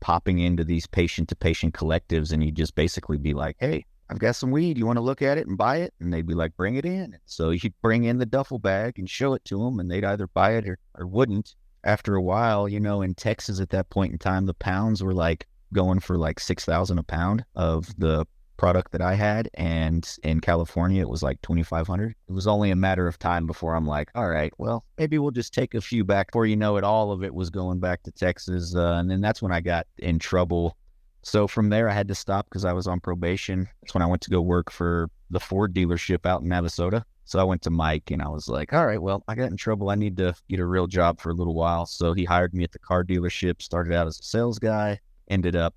popping 0.00 0.38
into 0.38 0.62
these 0.64 0.86
patient 0.86 1.30
to 1.30 1.34
patient 1.34 1.72
collectives 1.72 2.30
and 2.30 2.44
you'd 2.44 2.54
just 2.54 2.74
basically 2.74 3.16
be 3.16 3.32
like, 3.32 3.56
hey, 3.58 3.84
I've 4.10 4.18
got 4.18 4.36
some 4.36 4.50
weed. 4.50 4.76
You 4.76 4.84
want 4.84 4.98
to 4.98 5.02
look 5.02 5.22
at 5.22 5.38
it 5.38 5.46
and 5.46 5.56
buy 5.56 5.78
it? 5.78 5.94
And 5.98 6.12
they'd 6.12 6.26
be 6.26 6.34
like, 6.34 6.56
bring 6.56 6.76
it 6.76 6.84
in. 6.84 7.16
So 7.24 7.50
you'd 7.50 7.80
bring 7.80 8.04
in 8.04 8.18
the 8.18 8.26
duffel 8.26 8.58
bag 8.58 8.98
and 8.98 9.08
show 9.08 9.32
it 9.32 9.44
to 9.46 9.58
them, 9.58 9.80
and 9.80 9.90
they'd 9.90 10.04
either 10.04 10.26
buy 10.26 10.56
it 10.56 10.68
or, 10.68 10.78
or 10.94 11.06
wouldn't. 11.06 11.54
After 11.84 12.14
a 12.14 12.22
while, 12.22 12.68
you 12.68 12.80
know, 12.80 13.02
in 13.02 13.14
Texas 13.14 13.60
at 13.60 13.70
that 13.70 13.90
point 13.90 14.12
in 14.12 14.18
time, 14.18 14.46
the 14.46 14.54
pounds 14.54 15.02
were 15.02 15.14
like 15.14 15.46
going 15.72 16.00
for 16.00 16.16
like 16.16 16.38
6,000 16.38 16.98
a 16.98 17.02
pound 17.02 17.44
of 17.54 17.88
the 17.98 18.26
product 18.56 18.92
that 18.92 19.00
I 19.00 19.14
had, 19.14 19.50
and 19.54 20.08
in 20.22 20.40
California 20.40 21.00
it 21.00 21.08
was 21.08 21.22
like 21.22 21.40
twenty 21.42 21.62
five 21.62 21.86
hundred. 21.86 22.14
It 22.28 22.32
was 22.32 22.46
only 22.46 22.70
a 22.70 22.76
matter 22.76 23.06
of 23.06 23.18
time 23.18 23.46
before 23.46 23.74
I'm 23.74 23.86
like, 23.86 24.10
all 24.14 24.28
right, 24.28 24.52
well 24.58 24.84
maybe 24.98 25.18
we'll 25.18 25.30
just 25.30 25.54
take 25.54 25.74
a 25.74 25.80
few 25.80 26.04
back. 26.04 26.32
Before 26.32 26.46
you 26.46 26.56
know 26.56 26.76
it, 26.76 26.84
all 26.84 27.12
of 27.12 27.22
it 27.24 27.34
was 27.34 27.50
going 27.50 27.80
back 27.80 28.02
to 28.04 28.12
Texas, 28.12 28.74
uh, 28.74 28.94
and 28.94 29.10
then 29.10 29.20
that's 29.20 29.42
when 29.42 29.52
I 29.52 29.60
got 29.60 29.86
in 29.98 30.18
trouble. 30.18 30.76
So 31.22 31.46
from 31.46 31.70
there, 31.70 31.88
I 31.88 31.94
had 31.94 32.08
to 32.08 32.14
stop 32.14 32.46
because 32.50 32.66
I 32.66 32.74
was 32.74 32.86
on 32.86 33.00
probation. 33.00 33.66
That's 33.80 33.94
when 33.94 34.02
I 34.02 34.06
went 34.06 34.20
to 34.22 34.30
go 34.30 34.42
work 34.42 34.70
for 34.70 35.08
the 35.30 35.40
Ford 35.40 35.74
dealership 35.74 36.26
out 36.26 36.42
in 36.42 36.48
Navasota. 36.48 37.02
So 37.24 37.40
I 37.40 37.44
went 37.44 37.62
to 37.62 37.70
Mike 37.70 38.10
and 38.10 38.20
I 38.20 38.28
was 38.28 38.48
like, 38.48 38.74
all 38.74 38.86
right, 38.86 39.00
well, 39.00 39.24
I 39.26 39.34
got 39.34 39.50
in 39.50 39.56
trouble. 39.56 39.88
I 39.88 39.94
need 39.94 40.18
to 40.18 40.34
get 40.50 40.60
a 40.60 40.66
real 40.66 40.86
job 40.86 41.18
for 41.18 41.30
a 41.30 41.34
little 41.34 41.54
while. 41.54 41.86
So 41.86 42.12
he 42.12 42.24
hired 42.24 42.52
me 42.52 42.62
at 42.62 42.72
the 42.72 42.78
car 42.78 43.02
dealership, 43.02 43.62
started 43.62 43.94
out 43.94 44.06
as 44.06 44.20
a 44.20 44.22
sales 44.22 44.58
guy, 44.58 45.00
ended 45.28 45.56
up 45.56 45.74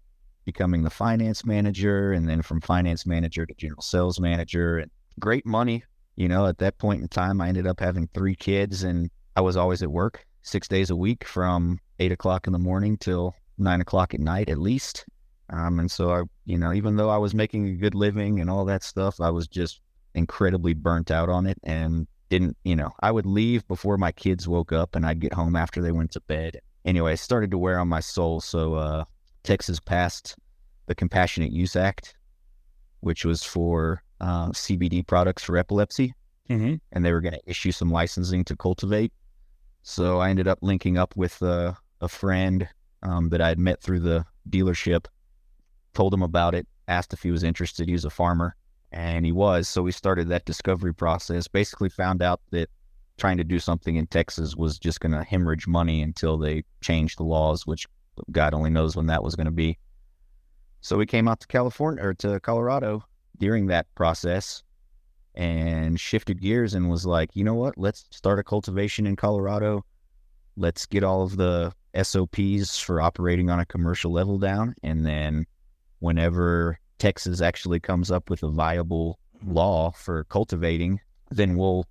becoming 0.48 0.82
the 0.82 0.90
finance 0.90 1.46
manager 1.46 2.14
and 2.14 2.28
then 2.28 2.42
from 2.42 2.62
finance 2.62 3.06
manager 3.06 3.46
to 3.46 3.54
general 3.56 3.82
sales 3.82 4.18
manager 4.18 4.78
and 4.78 4.90
great 5.20 5.46
money. 5.46 5.84
You 6.16 6.30
know, 6.30 6.48
at 6.48 6.60
that 6.60 6.78
point 6.78 7.02
in 7.02 7.10
time, 7.10 7.42
I 7.42 7.50
ended 7.50 7.68
up 7.68 7.82
having 7.82 8.08
three 8.08 8.34
kids 8.34 8.84
and 8.84 9.12
I 9.36 9.42
was 9.42 9.58
always 9.58 9.84
at 9.84 9.92
work 9.92 10.26
six 10.44 10.70
days 10.70 10.90
a 10.90 10.96
week 10.96 11.26
from 11.26 11.80
eight 12.00 12.14
o'clock 12.14 12.48
in 12.48 12.54
the 12.54 12.60
morning 12.60 12.96
till 12.96 13.36
nine 13.58 13.82
o'clock 13.82 14.14
at 14.14 14.22
night 14.22 14.50
at 14.50 14.58
least. 14.58 15.06
Um, 15.50 15.80
and 15.80 15.92
so 15.92 16.12
I, 16.12 16.24
you 16.46 16.58
know, 16.58 16.72
even 16.72 16.96
though 16.96 17.10
I 17.10 17.18
was 17.18 17.36
making 17.36 17.68
a 17.68 17.74
good 17.74 17.94
living 17.94 18.40
and 18.40 18.50
all 18.50 18.64
that 18.66 18.84
stuff, 18.84 19.20
I 19.20 19.30
was 19.30 19.50
just 19.50 19.82
incredibly 20.16 20.74
burnt 20.74 21.12
out 21.12 21.28
on 21.28 21.46
it. 21.46 21.58
And 21.64 22.08
didn't, 22.30 22.56
you 22.64 22.78
know, 22.78 22.92
I 23.02 23.12
would 23.12 23.26
leave 23.26 23.68
before 23.68 23.98
my 23.98 24.14
kids 24.14 24.48
woke 24.48 24.72
up 24.72 24.96
and 24.96 25.06
I'd 25.06 25.20
get 25.20 25.34
home 25.34 25.58
after 25.58 25.82
they 25.82 25.92
went 25.92 26.12
to 26.12 26.22
bed. 26.22 26.62
Anyway, 26.86 27.14
it 27.14 27.20
started 27.20 27.52
to 27.52 27.58
wear 27.58 27.80
on 27.80 27.90
my 27.90 28.00
soul. 28.00 28.40
So 28.40 28.76
uh, 28.76 29.04
Texas 29.48 29.80
passed 29.80 30.36
the 30.88 30.94
Compassionate 30.94 31.54
Use 31.54 31.78
Act, 31.78 32.18
which 33.00 33.24
was 33.24 33.44
for 33.44 34.04
uh, 34.20 34.50
CBD 34.50 35.08
products 35.08 35.42
for 35.42 35.58
epilepsy. 35.58 36.14
Mm-hmm. 36.50 36.76
And 36.92 37.06
they 37.06 37.14
were 37.14 37.22
going 37.22 37.34
to 37.34 37.50
issue 37.50 37.72
some 37.72 37.90
licensing 37.90 38.44
to 38.44 38.58
cultivate. 38.58 39.14
So 39.84 40.20
I 40.20 40.30
ended 40.30 40.50
up 40.50 40.60
linking 40.62 40.98
up 40.98 41.16
with 41.16 41.42
uh, 41.42 41.74
a 42.02 42.10
friend 42.10 42.68
um, 43.04 43.30
that 43.30 43.40
I 43.40 43.48
had 43.48 43.58
met 43.58 43.82
through 43.82 44.02
the 44.02 44.26
dealership, 44.50 45.06
told 45.94 46.14
him 46.14 46.24
about 46.24 46.54
it, 46.54 46.68
asked 46.90 47.14
if 47.14 47.24
he 47.24 47.32
was 47.32 47.44
interested. 47.44 47.88
He 47.88 47.94
was 47.94 48.06
a 48.06 48.10
farmer 48.10 48.54
and 48.92 49.26
he 49.26 49.32
was. 49.32 49.70
So 49.70 49.82
we 49.82 49.94
started 49.94 50.28
that 50.28 50.44
discovery 50.44 50.94
process. 50.94 51.48
Basically, 51.48 51.90
found 51.90 52.22
out 52.22 52.42
that 52.52 52.70
trying 53.18 53.38
to 53.38 53.46
do 53.46 53.60
something 53.60 53.96
in 53.96 54.08
Texas 54.08 54.58
was 54.58 54.78
just 54.78 55.00
going 55.00 55.14
to 55.14 55.24
hemorrhage 55.24 55.68
money 55.68 56.02
until 56.02 56.38
they 56.38 56.64
changed 56.82 57.18
the 57.18 57.24
laws, 57.24 57.66
which 57.66 57.88
God 58.32 58.54
only 58.54 58.70
knows 58.70 58.96
when 58.96 59.08
that 59.08 59.24
was 59.24 59.36
going 59.36 59.46
to 59.46 59.52
be. 59.52 59.78
So 60.82 60.98
we 60.98 61.06
came 61.06 61.28
out 61.28 61.40
to 61.42 61.48
California 61.48 62.04
or 62.04 62.14
to 62.16 62.40
Colorado 62.40 63.04
during 63.40 63.68
that 63.68 63.94
process 63.96 64.64
and 65.36 66.00
shifted 66.00 66.42
gears 66.42 66.74
and 66.74 66.90
was 66.90 67.06
like, 67.06 67.36
you 67.36 67.44
know 67.44 67.54
what? 67.54 67.78
Let's 67.78 68.06
start 68.12 68.40
a 68.40 68.44
cultivation 68.44 69.06
in 69.06 69.16
Colorado. 69.16 69.86
Let's 70.56 70.86
get 70.86 71.04
all 71.04 71.24
of 71.24 71.38
the 71.38 71.74
SOPs 72.02 72.80
for 72.80 73.02
operating 73.02 73.50
on 73.50 73.60
a 73.60 73.66
commercial 73.66 74.12
level 74.12 74.40
down. 74.40 74.76
And 74.82 75.06
then 75.06 75.46
whenever 76.00 76.80
Texas 76.98 77.42
actually 77.42 77.80
comes 77.80 78.10
up 78.10 78.30
with 78.30 78.44
a 78.44 78.50
viable 78.50 79.20
law 79.46 79.92
for 79.92 80.24
cultivating, 80.26 81.00
then 81.30 81.58
we'll 81.58 81.86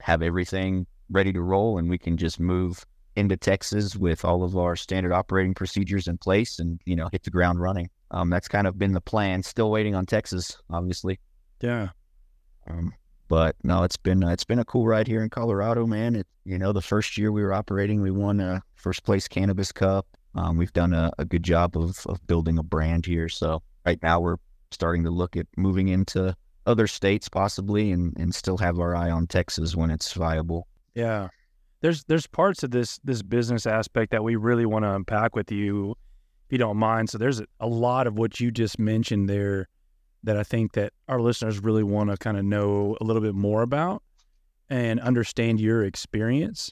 have 0.00 0.22
everything 0.22 0.86
ready 1.10 1.32
to 1.32 1.42
roll 1.42 1.78
and 1.78 1.90
we 1.90 1.98
can 1.98 2.16
just 2.16 2.40
move 2.40 2.86
into 3.20 3.36
Texas 3.36 3.94
with 3.94 4.24
all 4.24 4.42
of 4.42 4.56
our 4.56 4.74
standard 4.74 5.12
operating 5.12 5.54
procedures 5.54 6.08
in 6.08 6.18
place 6.18 6.58
and, 6.58 6.80
you 6.84 6.96
know, 6.96 7.08
hit 7.12 7.22
the 7.22 7.30
ground 7.30 7.60
running. 7.60 7.88
Um, 8.10 8.30
that's 8.30 8.48
kind 8.48 8.66
of 8.66 8.78
been 8.78 8.92
the 8.92 9.00
plan. 9.00 9.42
Still 9.42 9.70
waiting 9.70 9.94
on 9.94 10.06
Texas, 10.06 10.56
obviously. 10.70 11.20
Yeah. 11.60 11.90
Um, 12.68 12.92
but 13.28 13.54
no, 13.62 13.84
it's 13.84 13.96
been 13.96 14.24
uh, 14.24 14.30
it's 14.30 14.44
been 14.44 14.58
a 14.58 14.64
cool 14.64 14.86
ride 14.86 15.06
here 15.06 15.22
in 15.22 15.30
Colorado, 15.30 15.86
man. 15.86 16.16
It 16.16 16.26
you 16.44 16.58
know 16.58 16.72
the 16.72 16.82
first 16.82 17.16
year 17.16 17.30
we 17.30 17.42
were 17.42 17.52
operating, 17.52 18.02
we 18.02 18.10
won 18.10 18.40
a 18.40 18.60
first 18.74 19.04
place 19.04 19.28
cannabis 19.28 19.70
cup. 19.70 20.04
Um, 20.34 20.56
we've 20.56 20.72
done 20.72 20.92
a, 20.92 21.12
a 21.16 21.24
good 21.24 21.44
job 21.44 21.76
of 21.76 22.04
of 22.06 22.26
building 22.26 22.58
a 22.58 22.64
brand 22.64 23.06
here. 23.06 23.28
So 23.28 23.62
right 23.86 24.02
now 24.02 24.18
we're 24.18 24.36
starting 24.72 25.04
to 25.04 25.10
look 25.10 25.36
at 25.36 25.46
moving 25.56 25.88
into 25.88 26.34
other 26.66 26.88
states 26.88 27.28
possibly, 27.28 27.92
and 27.92 28.16
and 28.18 28.34
still 28.34 28.58
have 28.58 28.80
our 28.80 28.96
eye 28.96 29.10
on 29.10 29.28
Texas 29.28 29.76
when 29.76 29.90
it's 29.90 30.12
viable. 30.12 30.66
Yeah. 30.94 31.28
There's 31.80 32.04
there's 32.04 32.26
parts 32.26 32.62
of 32.62 32.70
this 32.70 32.98
this 33.04 33.22
business 33.22 33.66
aspect 33.66 34.12
that 34.12 34.22
we 34.22 34.36
really 34.36 34.66
want 34.66 34.84
to 34.84 34.94
unpack 34.94 35.34
with 35.34 35.50
you, 35.50 35.92
if 36.46 36.52
you 36.52 36.58
don't 36.58 36.76
mind. 36.76 37.08
So 37.08 37.18
there's 37.18 37.40
a, 37.60 37.66
lot 37.66 38.06
of 38.06 38.18
what 38.18 38.38
you 38.38 38.50
just 38.50 38.78
mentioned 38.78 39.28
there 39.28 39.68
that 40.22 40.36
I 40.36 40.42
think 40.42 40.72
that 40.72 40.92
our 41.08 41.20
listeners 41.20 41.60
really 41.60 41.82
want 41.82 42.10
to 42.10 42.16
kind 42.18 42.36
of 42.36 42.44
know 42.44 42.96
a 43.00 43.04
little 43.04 43.22
bit 43.22 43.34
more 43.34 43.62
about 43.62 44.02
and 44.68 45.00
understand 45.00 45.60
your 45.60 45.82
experience 45.84 46.70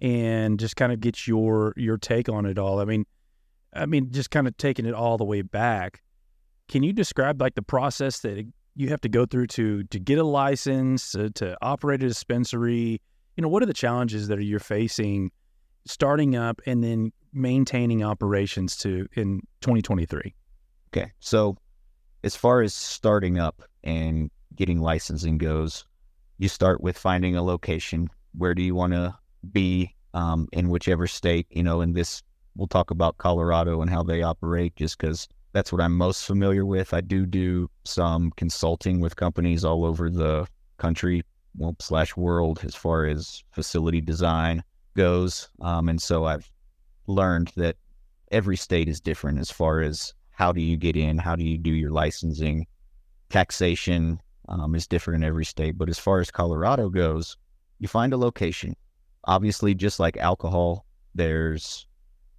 and 0.00 0.60
just 0.60 0.76
kind 0.76 0.92
of 0.92 1.00
get 1.00 1.26
your 1.26 1.72
your 1.76 1.96
take 1.96 2.28
on 2.28 2.44
it 2.44 2.58
all. 2.58 2.80
I 2.80 2.84
mean, 2.84 3.06
I 3.72 3.86
mean, 3.86 4.10
just 4.10 4.30
kind 4.30 4.46
of 4.46 4.56
taking 4.58 4.84
it 4.84 4.94
all 4.94 5.16
the 5.16 5.24
way 5.24 5.40
back. 5.40 6.02
Can 6.68 6.82
you 6.82 6.92
describe 6.92 7.40
like 7.40 7.54
the 7.54 7.62
process 7.62 8.20
that 8.20 8.46
you 8.74 8.88
have 8.88 9.00
to 9.02 9.08
go 9.08 9.24
through 9.24 9.46
to 9.48 9.84
to 9.84 9.98
get 9.98 10.18
a 10.18 10.24
license 10.24 11.12
to, 11.12 11.30
to 11.30 11.56
operate 11.62 12.02
a 12.02 12.08
dispensary? 12.08 13.00
You 13.36 13.42
know, 13.42 13.48
what 13.48 13.62
are 13.62 13.66
the 13.66 13.74
challenges 13.74 14.28
that 14.28 14.42
you're 14.42 14.60
facing 14.60 15.30
starting 15.86 16.36
up 16.36 16.60
and 16.66 16.82
then 16.82 17.12
maintaining 17.32 18.02
operations 18.02 18.76
to 18.78 19.06
in 19.14 19.40
2023? 19.62 20.34
Okay, 20.94 21.10
so 21.20 21.56
as 22.24 22.36
far 22.36 22.60
as 22.62 22.74
starting 22.74 23.38
up 23.38 23.62
and 23.82 24.30
getting 24.54 24.80
licensing 24.80 25.38
goes, 25.38 25.84
you 26.38 26.48
start 26.48 26.82
with 26.82 26.98
finding 26.98 27.36
a 27.36 27.42
location. 27.42 28.08
Where 28.36 28.54
do 28.54 28.62
you 28.62 28.74
want 28.74 28.92
to 28.92 29.16
be 29.52 29.94
um, 30.14 30.48
in 30.52 30.68
whichever 30.68 31.06
state? 31.06 31.46
You 31.50 31.62
know, 31.62 31.80
in 31.80 31.94
this, 31.94 32.22
we'll 32.56 32.68
talk 32.68 32.90
about 32.90 33.18
Colorado 33.18 33.80
and 33.80 33.90
how 33.90 34.02
they 34.02 34.22
operate 34.22 34.76
just 34.76 34.98
because 34.98 35.26
that's 35.52 35.72
what 35.72 35.80
I'm 35.80 35.96
most 35.96 36.24
familiar 36.26 36.66
with. 36.66 36.94
I 36.94 37.00
do 37.00 37.26
do 37.26 37.70
some 37.84 38.30
consulting 38.36 39.00
with 39.00 39.16
companies 39.16 39.64
all 39.64 39.84
over 39.84 40.10
the 40.10 40.46
country 40.78 41.22
well, 41.56 41.76
slash 41.80 42.16
world 42.16 42.60
as 42.64 42.74
far 42.74 43.06
as 43.06 43.42
facility 43.52 44.00
design 44.00 44.62
goes. 44.96 45.48
Um, 45.60 45.88
and 45.88 46.00
so 46.00 46.24
I've 46.24 46.50
learned 47.06 47.52
that 47.56 47.76
every 48.30 48.56
state 48.56 48.88
is 48.88 49.00
different 49.00 49.38
as 49.38 49.50
far 49.50 49.80
as 49.80 50.14
how 50.30 50.52
do 50.52 50.60
you 50.60 50.76
get 50.76 50.96
in, 50.96 51.18
how 51.18 51.36
do 51.36 51.44
you 51.44 51.58
do 51.58 51.70
your 51.70 51.90
licensing, 51.90 52.66
taxation 53.28 54.20
um, 54.48 54.74
is 54.74 54.86
different 54.86 55.22
in 55.22 55.28
every 55.28 55.44
state. 55.44 55.76
But 55.78 55.88
as 55.88 55.98
far 55.98 56.20
as 56.20 56.30
Colorado 56.30 56.88
goes, 56.88 57.36
you 57.78 57.88
find 57.88 58.12
a 58.12 58.16
location. 58.16 58.74
Obviously, 59.24 59.74
just 59.74 60.00
like 60.00 60.16
alcohol, 60.16 60.84
there's 61.14 61.86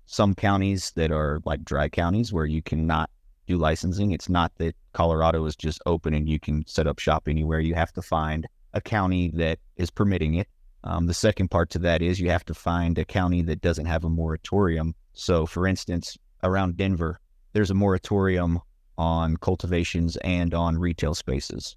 some 0.05 0.35
counties 0.35 0.91
that 0.95 1.11
are 1.11 1.41
like 1.45 1.63
dry 1.63 1.89
counties 1.89 2.33
where 2.33 2.45
you 2.45 2.61
cannot 2.61 3.09
do 3.47 3.57
licensing. 3.57 4.11
It's 4.11 4.29
not 4.29 4.51
that 4.57 4.75
Colorado 4.93 5.45
is 5.45 5.55
just 5.55 5.81
open 5.85 6.13
and 6.13 6.27
you 6.29 6.39
can 6.39 6.65
set 6.67 6.87
up 6.87 6.99
shop 6.99 7.27
anywhere. 7.27 7.59
You 7.59 7.75
have 7.75 7.93
to 7.93 8.01
find 8.01 8.47
a 8.73 8.81
county 8.81 9.31
that 9.35 9.59
is 9.75 9.89
permitting 9.89 10.35
it. 10.35 10.47
Um, 10.83 11.07
the 11.07 11.13
second 11.13 11.49
part 11.49 11.69
to 11.71 11.79
that 11.79 12.01
is 12.01 12.19
you 12.19 12.29
have 12.29 12.45
to 12.45 12.53
find 12.53 12.97
a 12.97 13.05
county 13.05 13.41
that 13.43 13.61
doesn't 13.61 13.85
have 13.85 14.03
a 14.03 14.09
moratorium. 14.09 14.95
So, 15.13 15.45
for 15.45 15.65
instance, 15.65 16.17
around 16.43 16.77
Denver, 16.77 17.19
there's 17.53 17.71
a 17.71 17.75
moratorium 17.75 18.59
on 18.97 19.37
cultivations 19.37 20.17
and 20.17 20.53
on 20.53 20.77
retail 20.77 21.13
spaces. 21.13 21.75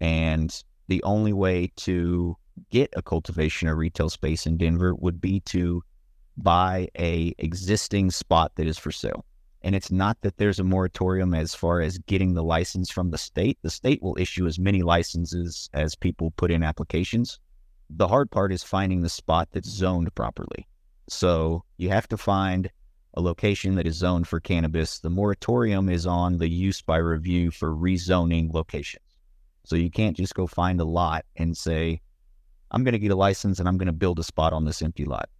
And 0.00 0.54
the 0.88 1.02
only 1.02 1.32
way 1.32 1.72
to 1.76 2.36
get 2.70 2.90
a 2.96 3.02
cultivation 3.02 3.68
or 3.68 3.74
retail 3.74 4.10
space 4.10 4.46
in 4.46 4.56
Denver 4.56 4.94
would 4.94 5.20
be 5.20 5.40
to 5.40 5.82
buy 6.36 6.88
a 6.98 7.34
existing 7.38 8.10
spot 8.10 8.52
that 8.56 8.66
is 8.66 8.78
for 8.78 8.92
sale. 8.92 9.24
And 9.64 9.74
it's 9.74 9.90
not 9.90 10.20
that 10.20 10.36
there's 10.36 10.58
a 10.58 10.64
moratorium 10.64 11.32
as 11.32 11.54
far 11.54 11.80
as 11.80 11.96
getting 11.96 12.34
the 12.34 12.44
license 12.44 12.90
from 12.90 13.10
the 13.10 13.16
state. 13.16 13.58
The 13.62 13.70
state 13.70 14.02
will 14.02 14.14
issue 14.18 14.46
as 14.46 14.58
many 14.58 14.82
licenses 14.82 15.70
as 15.72 15.96
people 15.96 16.32
put 16.32 16.50
in 16.50 16.62
applications. 16.62 17.40
The 17.88 18.06
hard 18.06 18.30
part 18.30 18.52
is 18.52 18.62
finding 18.62 19.00
the 19.00 19.08
spot 19.08 19.48
that's 19.52 19.70
zoned 19.70 20.14
properly. 20.14 20.68
So 21.08 21.64
you 21.78 21.88
have 21.88 22.06
to 22.08 22.18
find 22.18 22.70
a 23.14 23.22
location 23.22 23.74
that 23.76 23.86
is 23.86 23.96
zoned 23.96 24.28
for 24.28 24.38
cannabis. 24.38 24.98
The 24.98 25.08
moratorium 25.08 25.88
is 25.88 26.06
on 26.06 26.36
the 26.36 26.48
use 26.48 26.82
by 26.82 26.98
review 26.98 27.50
for 27.50 27.74
rezoning 27.74 28.52
locations. 28.52 29.16
So 29.64 29.76
you 29.76 29.90
can't 29.90 30.16
just 30.16 30.34
go 30.34 30.46
find 30.46 30.78
a 30.78 30.84
lot 30.84 31.24
and 31.36 31.56
say, 31.56 32.02
I'm 32.70 32.84
going 32.84 32.92
to 32.92 32.98
get 32.98 33.12
a 33.12 33.16
license 33.16 33.60
and 33.60 33.68
I'm 33.68 33.78
going 33.78 33.86
to 33.86 33.92
build 33.92 34.18
a 34.18 34.24
spot 34.24 34.52
on 34.52 34.66
this 34.66 34.82
empty 34.82 35.06
lot. 35.06 35.30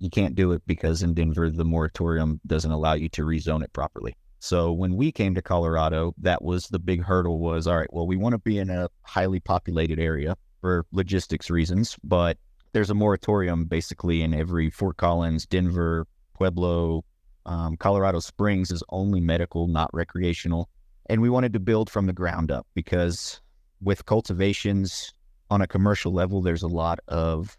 You 0.00 0.10
can't 0.10 0.34
do 0.34 0.52
it 0.52 0.62
because 0.66 1.02
in 1.02 1.14
Denver, 1.14 1.50
the 1.50 1.64
moratorium 1.64 2.40
doesn't 2.46 2.70
allow 2.70 2.94
you 2.94 3.08
to 3.10 3.22
rezone 3.22 3.62
it 3.62 3.72
properly. 3.72 4.16
So 4.38 4.72
when 4.72 4.96
we 4.96 5.12
came 5.12 5.34
to 5.34 5.42
Colorado, 5.42 6.14
that 6.18 6.42
was 6.42 6.66
the 6.68 6.78
big 6.78 7.04
hurdle 7.04 7.38
was, 7.38 7.66
all 7.66 7.76
right, 7.76 7.92
well, 7.92 8.06
we 8.06 8.16
want 8.16 8.32
to 8.32 8.38
be 8.38 8.58
in 8.58 8.70
a 8.70 8.88
highly 9.02 9.38
populated 9.38 10.00
area 10.00 10.36
for 10.62 10.86
logistics 10.92 11.50
reasons, 11.50 11.96
but 12.02 12.38
there's 12.72 12.88
a 12.88 12.94
moratorium 12.94 13.66
basically 13.66 14.22
in 14.22 14.32
every 14.32 14.70
Fort 14.70 14.96
Collins, 14.96 15.44
Denver, 15.44 16.06
Pueblo, 16.32 17.04
um, 17.44 17.76
Colorado 17.76 18.20
Springs 18.20 18.70
is 18.70 18.82
only 18.88 19.20
medical, 19.20 19.66
not 19.68 19.90
recreational. 19.92 20.70
And 21.06 21.20
we 21.20 21.28
wanted 21.28 21.52
to 21.52 21.60
build 21.60 21.90
from 21.90 22.06
the 22.06 22.12
ground 22.14 22.50
up 22.50 22.66
because 22.74 23.40
with 23.82 24.06
cultivations 24.06 25.12
on 25.50 25.60
a 25.60 25.66
commercial 25.66 26.12
level, 26.12 26.40
there's 26.40 26.62
a 26.62 26.68
lot 26.68 27.00
of 27.08 27.58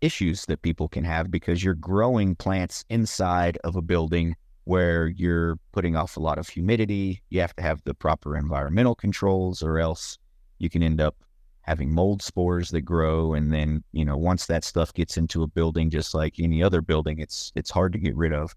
issues 0.00 0.46
that 0.46 0.62
people 0.62 0.88
can 0.88 1.04
have 1.04 1.30
because 1.30 1.62
you're 1.62 1.74
growing 1.74 2.34
plants 2.34 2.84
inside 2.88 3.58
of 3.64 3.76
a 3.76 3.82
building 3.82 4.36
where 4.64 5.08
you're 5.08 5.58
putting 5.72 5.96
off 5.96 6.16
a 6.16 6.20
lot 6.20 6.38
of 6.38 6.48
humidity. 6.48 7.22
You 7.30 7.40
have 7.40 7.56
to 7.56 7.62
have 7.62 7.82
the 7.84 7.94
proper 7.94 8.36
environmental 8.36 8.94
controls, 8.94 9.62
or 9.62 9.78
else 9.78 10.18
you 10.58 10.68
can 10.68 10.82
end 10.82 11.00
up 11.00 11.16
having 11.62 11.92
mold 11.92 12.22
spores 12.22 12.70
that 12.70 12.82
grow. 12.82 13.34
And 13.34 13.52
then, 13.52 13.82
you 13.92 14.04
know, 14.04 14.16
once 14.16 14.46
that 14.46 14.64
stuff 14.64 14.92
gets 14.92 15.16
into 15.16 15.42
a 15.42 15.46
building, 15.46 15.90
just 15.90 16.14
like 16.14 16.34
any 16.38 16.62
other 16.62 16.82
building, 16.82 17.18
it's 17.18 17.50
it's 17.54 17.70
hard 17.70 17.92
to 17.94 17.98
get 17.98 18.14
rid 18.14 18.32
of. 18.32 18.54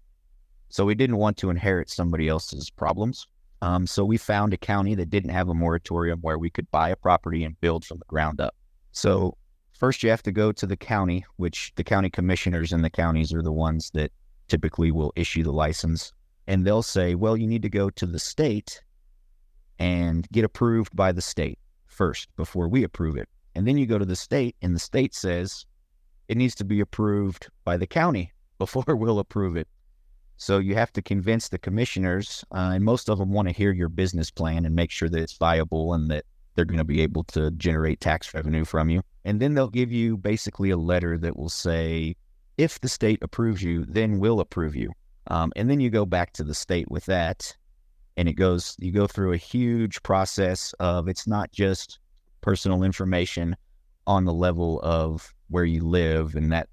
So 0.68 0.84
we 0.84 0.94
didn't 0.94 1.16
want 1.16 1.36
to 1.38 1.50
inherit 1.50 1.90
somebody 1.90 2.28
else's 2.28 2.70
problems. 2.70 3.26
Um, 3.62 3.86
so 3.86 4.04
we 4.04 4.16
found 4.16 4.52
a 4.52 4.56
county 4.56 4.94
that 4.96 5.08
didn't 5.08 5.30
have 5.30 5.48
a 5.48 5.54
moratorium 5.54 6.18
where 6.20 6.38
we 6.38 6.50
could 6.50 6.70
buy 6.70 6.90
a 6.90 6.96
property 6.96 7.44
and 7.44 7.60
build 7.60 7.84
from 7.84 7.98
the 7.98 8.04
ground 8.06 8.40
up. 8.40 8.54
So 8.90 9.36
first 9.82 10.04
you 10.04 10.10
have 10.10 10.22
to 10.22 10.30
go 10.30 10.52
to 10.52 10.64
the 10.64 10.76
county, 10.76 11.24
which 11.38 11.72
the 11.74 11.82
county 11.82 12.08
commissioners 12.08 12.72
in 12.72 12.82
the 12.82 12.88
counties 12.88 13.34
are 13.34 13.42
the 13.42 13.50
ones 13.50 13.90
that 13.94 14.12
typically 14.46 14.92
will 14.92 15.12
issue 15.16 15.42
the 15.42 15.50
license. 15.50 16.12
And 16.46 16.64
they'll 16.64 16.84
say, 16.84 17.16
well, 17.16 17.36
you 17.36 17.48
need 17.48 17.62
to 17.62 17.68
go 17.68 17.90
to 17.90 18.06
the 18.06 18.20
state 18.20 18.80
and 19.80 20.28
get 20.30 20.44
approved 20.44 20.94
by 20.94 21.10
the 21.10 21.20
state 21.20 21.58
first 21.88 22.28
before 22.36 22.68
we 22.68 22.84
approve 22.84 23.16
it. 23.16 23.28
And 23.56 23.66
then 23.66 23.76
you 23.76 23.86
go 23.86 23.98
to 23.98 24.04
the 24.04 24.14
state, 24.14 24.54
and 24.62 24.72
the 24.72 24.78
state 24.78 25.16
says 25.16 25.66
it 26.28 26.36
needs 26.36 26.54
to 26.54 26.64
be 26.64 26.78
approved 26.78 27.48
by 27.64 27.76
the 27.76 27.88
county 27.88 28.30
before 28.58 28.94
we'll 28.94 29.18
approve 29.18 29.56
it. 29.56 29.66
So 30.36 30.60
you 30.60 30.76
have 30.76 30.92
to 30.92 31.02
convince 31.02 31.48
the 31.48 31.58
commissioners, 31.58 32.44
uh, 32.52 32.70
and 32.72 32.84
most 32.84 33.10
of 33.10 33.18
them 33.18 33.32
want 33.32 33.48
to 33.48 33.54
hear 33.54 33.72
your 33.72 33.88
business 33.88 34.30
plan 34.30 34.64
and 34.64 34.76
make 34.76 34.92
sure 34.92 35.08
that 35.08 35.20
it's 35.20 35.38
viable 35.38 35.92
and 35.92 36.08
that 36.12 36.24
they're 36.54 36.64
going 36.64 36.78
to 36.78 36.84
be 36.84 37.00
able 37.00 37.24
to 37.24 37.50
generate 37.50 37.98
tax 37.98 38.32
revenue 38.32 38.64
from 38.64 38.88
you. 38.88 39.02
And 39.24 39.40
then 39.40 39.54
they'll 39.54 39.68
give 39.68 39.92
you 39.92 40.16
basically 40.16 40.70
a 40.70 40.76
letter 40.76 41.16
that 41.18 41.36
will 41.36 41.48
say, 41.48 42.16
if 42.58 42.80
the 42.80 42.88
state 42.88 43.20
approves 43.22 43.62
you, 43.62 43.84
then 43.86 44.18
we'll 44.18 44.40
approve 44.40 44.76
you. 44.76 44.92
Um, 45.28 45.52
and 45.56 45.70
then 45.70 45.80
you 45.80 45.90
go 45.90 46.04
back 46.04 46.32
to 46.34 46.44
the 46.44 46.54
state 46.54 46.90
with 46.90 47.06
that, 47.06 47.56
and 48.16 48.28
it 48.28 48.34
goes, 48.34 48.76
you 48.78 48.92
go 48.92 49.06
through 49.06 49.32
a 49.32 49.38
huge 49.38 50.02
process 50.02 50.74
of 50.80 51.08
it's 51.08 51.26
not 51.26 51.52
just 51.52 51.98
personal 52.40 52.82
information 52.82 53.56
on 54.06 54.24
the 54.24 54.32
level 54.34 54.80
of 54.82 55.32
where 55.48 55.64
you 55.64 55.82
live 55.84 56.34
and 56.34 56.52
that 56.52 56.68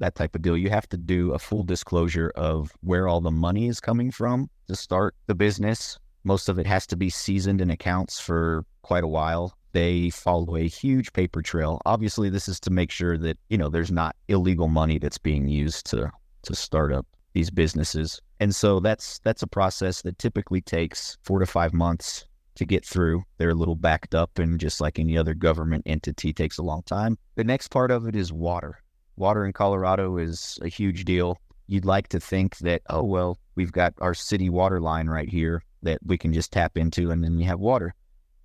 that 0.00 0.16
type 0.16 0.34
of 0.34 0.42
deal. 0.42 0.56
You 0.56 0.68
have 0.68 0.88
to 0.88 0.96
do 0.96 1.32
a 1.32 1.38
full 1.38 1.62
disclosure 1.62 2.32
of 2.34 2.72
where 2.80 3.06
all 3.06 3.20
the 3.20 3.30
money 3.30 3.68
is 3.68 3.78
coming 3.78 4.10
from 4.10 4.50
to 4.66 4.74
start 4.74 5.14
the 5.28 5.34
business. 5.34 5.96
Most 6.24 6.48
of 6.48 6.58
it 6.58 6.66
has 6.66 6.88
to 6.88 6.96
be 6.96 7.08
seasoned 7.08 7.60
in 7.60 7.70
accounts 7.70 8.18
for 8.18 8.64
quite 8.82 9.04
a 9.04 9.08
while. 9.08 9.56
They 9.72 10.10
follow 10.10 10.56
a 10.56 10.68
huge 10.68 11.12
paper 11.12 11.42
trail. 11.42 11.80
Obviously, 11.86 12.28
this 12.28 12.48
is 12.48 12.60
to 12.60 12.70
make 12.70 12.90
sure 12.90 13.16
that, 13.18 13.38
you 13.48 13.58
know, 13.58 13.68
there's 13.68 13.90
not 13.90 14.16
illegal 14.28 14.68
money 14.68 14.98
that's 14.98 15.18
being 15.18 15.48
used 15.48 15.86
to 15.86 16.10
to 16.42 16.54
start 16.54 16.92
up 16.92 17.06
these 17.32 17.50
businesses. 17.50 18.20
And 18.40 18.54
so 18.54 18.80
that's 18.80 19.18
that's 19.20 19.42
a 19.42 19.46
process 19.46 20.02
that 20.02 20.18
typically 20.18 20.60
takes 20.60 21.16
4 21.22 21.38
to 21.38 21.46
5 21.46 21.72
months 21.72 22.26
to 22.56 22.64
get 22.64 22.84
through. 22.84 23.22
They're 23.38 23.50
a 23.50 23.54
little 23.54 23.76
backed 23.76 24.14
up 24.14 24.38
and 24.38 24.60
just 24.60 24.80
like 24.80 24.98
any 24.98 25.16
other 25.16 25.34
government 25.34 25.84
entity 25.86 26.32
takes 26.32 26.58
a 26.58 26.62
long 26.62 26.82
time. 26.82 27.16
The 27.36 27.44
next 27.44 27.68
part 27.68 27.90
of 27.90 28.06
it 28.06 28.16
is 28.16 28.32
water. 28.32 28.78
Water 29.16 29.46
in 29.46 29.52
Colorado 29.52 30.18
is 30.18 30.58
a 30.62 30.68
huge 30.68 31.04
deal. 31.04 31.38
You'd 31.66 31.84
like 31.84 32.08
to 32.08 32.20
think 32.20 32.58
that, 32.58 32.82
oh, 32.90 33.04
well, 33.04 33.38
we've 33.54 33.72
got 33.72 33.94
our 33.98 34.14
city 34.14 34.50
water 34.50 34.80
line 34.80 35.08
right 35.08 35.28
here 35.28 35.62
that 35.82 35.98
we 36.04 36.18
can 36.18 36.32
just 36.32 36.52
tap 36.52 36.76
into 36.76 37.10
and 37.10 37.22
then 37.24 37.36
we 37.36 37.44
have 37.44 37.60
water. 37.60 37.94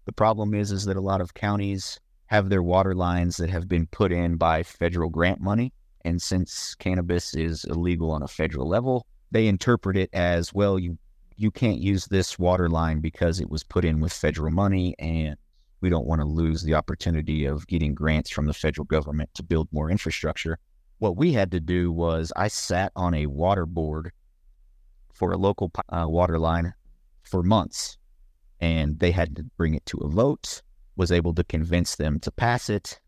The 0.08 0.14
problem 0.14 0.54
is, 0.54 0.72
is 0.72 0.86
that 0.86 0.96
a 0.96 1.02
lot 1.02 1.20
of 1.20 1.34
counties 1.34 2.00
have 2.28 2.48
their 2.48 2.64
water 2.64 2.96
lines 2.96 3.36
that 3.38 3.50
have 3.50 3.68
been 3.68 3.88
put 3.88 4.14
in 4.14 4.38
by 4.38 4.64
federal 4.64 5.10
grant 5.10 5.42
money. 5.42 5.74
And 6.06 6.22
since 6.22 6.76
cannabis 6.76 7.36
is 7.36 7.66
illegal 7.66 8.12
on 8.12 8.24
a 8.24 8.28
federal 8.30 8.70
level, 8.70 9.06
they 9.32 9.48
interpret 9.48 9.98
it 9.98 10.10
as 10.14 10.54
well, 10.54 10.80
you 10.80 10.98
you 11.36 11.52
can't 11.52 11.80
use 11.80 12.06
this 12.06 12.40
water 12.40 12.70
line 12.70 13.02
because 13.02 13.42
it 13.42 13.50
was 13.50 13.66
put 13.66 13.84
in 13.84 14.00
with 14.00 14.14
federal 14.14 14.50
money 14.50 14.96
and 14.98 15.36
we 15.82 15.90
don't 15.90 16.08
want 16.08 16.22
to 16.22 16.26
lose 16.26 16.64
the 16.64 16.74
opportunity 16.74 17.44
of 17.44 17.68
getting 17.68 17.94
grants 17.94 18.30
from 18.30 18.46
the 18.46 18.54
federal 18.54 18.86
government 18.86 19.30
to 19.34 19.44
build 19.44 19.68
more 19.74 19.92
infrastructure. 19.92 20.58
What 21.00 21.18
we 21.18 21.34
had 21.34 21.52
to 21.52 21.60
do 21.60 21.92
was 21.92 22.32
I 22.38 22.48
sat 22.48 22.94
on 22.96 23.14
a 23.14 23.26
water 23.26 23.66
board 23.66 24.14
for 25.14 25.34
a 25.34 25.38
local 25.38 25.70
uh, 25.90 26.06
water 26.08 26.40
line 26.40 26.74
for 27.24 27.44
months 27.44 27.98
and 28.60 29.00
they 29.00 29.12
had 29.12 29.36
to 29.36 29.44
bring 29.58 29.74
it 29.74 29.86
to 29.88 29.98
a 30.00 30.10
vote, 30.10 30.62
was 30.96 31.12
able 31.12 31.34
to 31.36 31.44
convince 31.44 31.96
them 31.96 32.20
to 32.22 32.32
pass 32.32 32.70
it. 32.70 33.00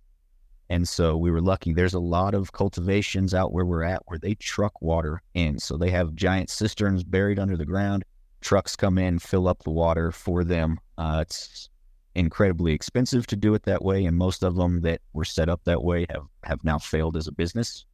And 0.70 0.88
so 0.88 1.18
we 1.18 1.32
were 1.32 1.42
lucky. 1.42 1.74
There's 1.74 1.96
a 1.96 2.00
lot 2.00 2.36
of 2.36 2.52
cultivations 2.52 3.34
out 3.34 3.52
where 3.52 3.66
we're 3.66 3.84
at 3.84 4.04
where 4.06 4.20
they 4.20 4.36
truck 4.36 4.80
water 4.82 5.22
in. 5.34 5.58
So 5.58 5.78
they 5.78 5.90
have 5.90 6.14
giant 6.14 6.52
cisterns 6.52 7.04
buried 7.04 7.40
under 7.40 7.58
the 7.58 7.66
ground. 7.66 8.06
Trucks 8.42 8.76
come 8.76 9.00
in, 9.00 9.18
fill 9.18 9.48
up 9.48 9.64
the 9.64 9.72
water 9.72 10.12
for 10.12 10.44
them. 10.44 10.78
Uh, 10.98 11.20
it's 11.22 11.70
incredibly 12.14 12.74
expensive 12.74 13.26
to 13.28 13.36
do 13.36 13.56
it 13.56 13.64
that 13.64 13.84
way. 13.84 14.06
And 14.06 14.16
most 14.16 14.44
of 14.44 14.56
them 14.56 14.82
that 14.82 15.02
were 15.14 15.26
set 15.26 15.50
up 15.50 15.62
that 15.64 15.84
way 15.84 16.06
have, 16.12 16.28
have 16.44 16.64
now 16.64 16.78
failed 16.78 17.18
as 17.18 17.28
a 17.28 17.32
business. 17.32 17.86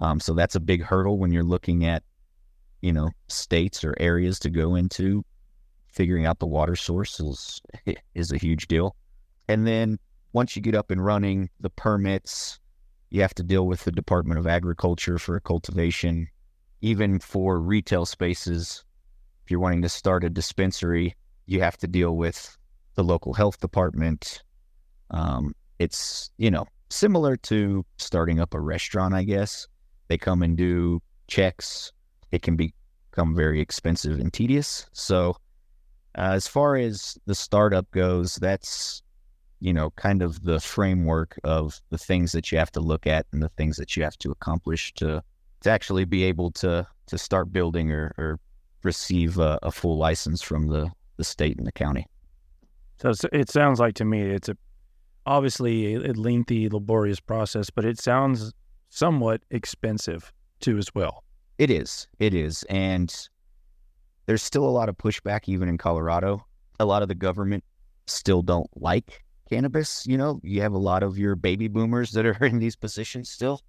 Um, 0.00 0.18
so 0.18 0.34
that's 0.34 0.56
a 0.56 0.60
big 0.60 0.82
hurdle 0.82 1.18
when 1.18 1.32
you're 1.32 1.44
looking 1.44 1.84
at, 1.84 2.02
you 2.82 2.92
know, 2.92 3.10
states 3.28 3.84
or 3.84 3.94
areas 4.00 4.40
to 4.40 4.50
go 4.50 4.74
into 4.74 5.24
figuring 5.94 6.26
out 6.26 6.40
the 6.40 6.46
water 6.46 6.76
source 6.76 7.20
is, 7.20 7.62
is 8.14 8.32
a 8.32 8.36
huge 8.36 8.66
deal. 8.66 8.96
And 9.48 9.66
then 9.66 9.98
once 10.32 10.56
you 10.56 10.62
get 10.62 10.74
up 10.74 10.90
and 10.90 11.04
running, 11.04 11.48
the 11.60 11.70
permits, 11.70 12.58
you 13.10 13.22
have 13.22 13.34
to 13.34 13.44
deal 13.44 13.66
with 13.66 13.84
the 13.84 13.92
Department 13.92 14.38
of 14.38 14.46
Agriculture 14.46 15.18
for 15.18 15.38
cultivation. 15.40 16.28
Even 16.80 17.20
for 17.20 17.60
retail 17.60 18.04
spaces, 18.04 18.84
if 19.44 19.50
you're 19.50 19.60
wanting 19.60 19.82
to 19.82 19.88
start 19.88 20.24
a 20.24 20.30
dispensary, 20.30 21.14
you 21.46 21.60
have 21.60 21.76
to 21.78 21.86
deal 21.86 22.16
with 22.16 22.56
the 22.94 23.04
local 23.04 23.32
health 23.32 23.60
department. 23.60 24.42
Um, 25.10 25.54
it's, 25.78 26.30
you 26.38 26.50
know, 26.50 26.66
similar 26.90 27.36
to 27.36 27.84
starting 27.98 28.40
up 28.40 28.54
a 28.54 28.60
restaurant, 28.60 29.14
I 29.14 29.22
guess. 29.22 29.68
They 30.08 30.18
come 30.18 30.42
and 30.42 30.56
do 30.56 31.00
checks. 31.28 31.92
It 32.32 32.42
can 32.42 32.56
become 32.56 33.34
very 33.34 33.60
expensive 33.60 34.18
and 34.18 34.32
tedious. 34.32 34.86
So 34.92 35.36
uh, 36.16 36.32
as 36.32 36.46
far 36.46 36.76
as 36.76 37.18
the 37.26 37.34
startup 37.34 37.90
goes, 37.90 38.36
that's 38.36 39.02
you 39.60 39.72
know 39.72 39.90
kind 39.90 40.22
of 40.22 40.42
the 40.44 40.60
framework 40.60 41.38
of 41.44 41.80
the 41.90 41.98
things 41.98 42.32
that 42.32 42.52
you 42.52 42.58
have 42.58 42.72
to 42.72 42.80
look 42.80 43.06
at 43.06 43.26
and 43.32 43.42
the 43.42 43.48
things 43.50 43.76
that 43.76 43.96
you 43.96 44.02
have 44.02 44.18
to 44.18 44.30
accomplish 44.30 44.92
to 44.94 45.22
to 45.60 45.70
actually 45.70 46.04
be 46.04 46.24
able 46.24 46.50
to 46.50 46.86
to 47.06 47.18
start 47.18 47.52
building 47.52 47.90
or, 47.90 48.14
or 48.18 48.38
receive 48.82 49.38
a, 49.38 49.58
a 49.62 49.70
full 49.70 49.96
license 49.96 50.42
from 50.42 50.68
the 50.68 50.90
the 51.16 51.24
state 51.24 51.56
and 51.58 51.66
the 51.66 51.72
county. 51.72 52.06
So 52.98 53.12
it 53.32 53.50
sounds 53.50 53.80
like 53.80 53.94
to 53.94 54.04
me 54.04 54.20
it's 54.22 54.48
a 54.48 54.56
obviously 55.26 55.94
a 55.94 56.12
lengthy, 56.12 56.68
laborious 56.68 57.20
process, 57.20 57.70
but 57.70 57.84
it 57.84 57.98
sounds 57.98 58.52
somewhat 58.90 59.42
expensive 59.50 60.32
too 60.60 60.78
as 60.78 60.94
well. 60.94 61.24
It 61.58 61.70
is. 61.70 62.08
It 62.18 62.34
is, 62.34 62.64
and 62.64 63.14
there's 64.26 64.42
still 64.42 64.64
a 64.64 64.70
lot 64.70 64.88
of 64.88 64.96
pushback 64.96 65.48
even 65.48 65.68
in 65.68 65.78
Colorado. 65.78 66.44
A 66.80 66.84
lot 66.84 67.02
of 67.02 67.08
the 67.08 67.14
government 67.14 67.64
still 68.06 68.42
don't 68.42 68.68
like 68.76 69.22
cannabis. 69.48 70.06
You 70.06 70.18
know, 70.18 70.40
you 70.42 70.60
have 70.62 70.72
a 70.72 70.78
lot 70.78 71.02
of 71.02 71.18
your 71.18 71.36
baby 71.36 71.68
boomers 71.68 72.12
that 72.12 72.26
are 72.26 72.32
in 72.44 72.58
these 72.58 72.76
positions 72.76 73.30
still. 73.30 73.60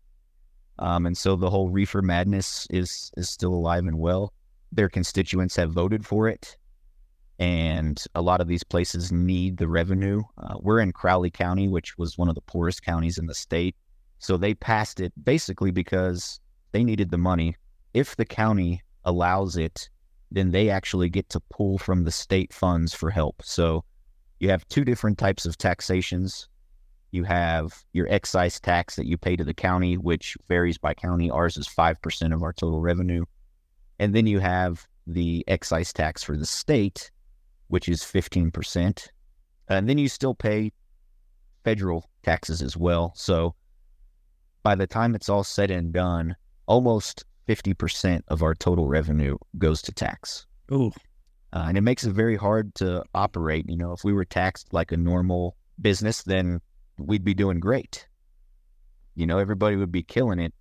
Um, 0.80 1.06
and 1.06 1.18
so 1.18 1.36
the 1.36 1.50
whole 1.50 1.70
reefer 1.70 2.02
madness 2.02 2.68
is 2.70 3.12
is 3.16 3.30
still 3.30 3.54
alive 3.54 3.86
and 3.86 3.98
well. 3.98 4.34
Their 4.72 4.90
constituents 4.90 5.56
have 5.56 5.72
voted 5.72 6.06
for 6.06 6.28
it, 6.28 6.58
and 7.40 8.04
a 8.14 8.22
lot 8.22 8.42
of 8.42 8.50
these 8.50 8.64
places 8.64 9.10
need 9.10 9.56
the 9.56 9.70
revenue. 9.70 10.22
Uh, 10.38 10.56
we're 10.60 10.82
in 10.82 10.92
Crowley 10.92 11.32
County, 11.32 11.70
which 11.70 11.98
was 11.98 12.18
one 12.18 12.28
of 12.28 12.36
the 12.36 12.42
poorest 12.42 12.84
counties 12.84 13.18
in 13.18 13.26
the 13.26 13.34
state, 13.34 13.76
so 14.20 14.36
they 14.36 14.54
passed 14.54 15.00
it 15.00 15.14
basically 15.24 15.72
because 15.72 16.42
they 16.74 16.84
needed 16.84 17.10
the 17.10 17.18
money. 17.18 17.56
If 17.94 18.18
the 18.18 18.26
county 18.26 18.82
allows 19.06 19.56
it, 19.56 19.90
then 20.32 20.52
they 20.52 20.70
actually 20.70 21.10
get 21.10 21.30
to 21.30 21.40
pull 21.50 21.78
from 21.78 22.04
the 22.04 22.12
state 22.12 22.54
funds 22.54 22.94
for 22.94 23.10
help. 23.10 23.42
So 23.44 23.84
you 24.40 24.50
have 24.50 24.68
two 24.68 24.84
different 24.84 25.18
types 25.18 25.46
of 25.46 25.58
taxations. 25.58 26.48
You 27.12 27.24
have 27.24 27.84
your 27.94 28.08
excise 28.10 28.60
tax 28.60 28.96
that 28.96 29.06
you 29.06 29.18
pay 29.18 29.36
to 29.36 29.44
the 29.44 29.54
county, 29.54 29.98
which 29.98 30.36
varies 30.48 30.78
by 30.78 30.94
county. 30.94 31.30
Ours 31.30 31.58
is 31.58 31.68
5% 31.68 32.34
of 32.34 32.44
our 32.44 32.54
total 32.54 32.82
revenue. 32.82 33.26
And 34.00 34.14
then 34.14 34.28
you 34.28 34.40
have 34.40 34.86
the 35.08 35.44
excise 35.48 35.94
tax 35.94 36.24
for 36.24 36.36
the 36.36 36.46
state, 36.46 37.12
which 37.68 37.88
is 37.88 38.02
15%. 38.02 39.08
And 39.70 39.90
then 39.90 39.98
you 39.98 40.10
still 40.10 40.36
pay 40.36 40.72
federal 41.64 42.10
taxes 42.24 42.62
as 42.62 42.76
well. 42.76 43.14
So 43.16 43.56
by 44.64 44.76
the 44.76 44.88
time 44.88 45.16
it's 45.16 45.30
all 45.30 45.44
said 45.44 45.72
and 45.72 45.94
done, 45.94 46.36
almost 46.66 47.24
50% 47.48 48.22
of 48.28 48.44
our 48.44 48.56
total 48.56 48.88
revenue 48.88 49.38
goes 49.58 49.82
to 49.84 49.92
tax. 49.92 50.46
Ooh. 50.72 50.92
Uh, 51.54 51.66
and 51.68 51.78
it 51.78 51.82
makes 51.82 52.04
it 52.04 52.12
very 52.12 52.36
hard 52.36 52.74
to 52.76 53.04
operate. 53.14 53.66
You 53.70 53.78
know, 53.78 53.94
if 53.94 54.04
we 54.04 54.14
were 54.14 54.26
taxed 54.26 54.74
like 54.74 54.92
a 54.92 54.98
normal 54.98 55.56
business, 55.82 56.24
then 56.24 56.60
we'd 56.98 57.24
be 57.24 57.34
doing 57.34 57.60
great. 57.60 58.08
You 59.16 59.26
know, 59.26 59.38
everybody 59.38 59.76
would 59.76 59.92
be 59.92 60.04
killing 60.04 60.40
it. 60.40 60.54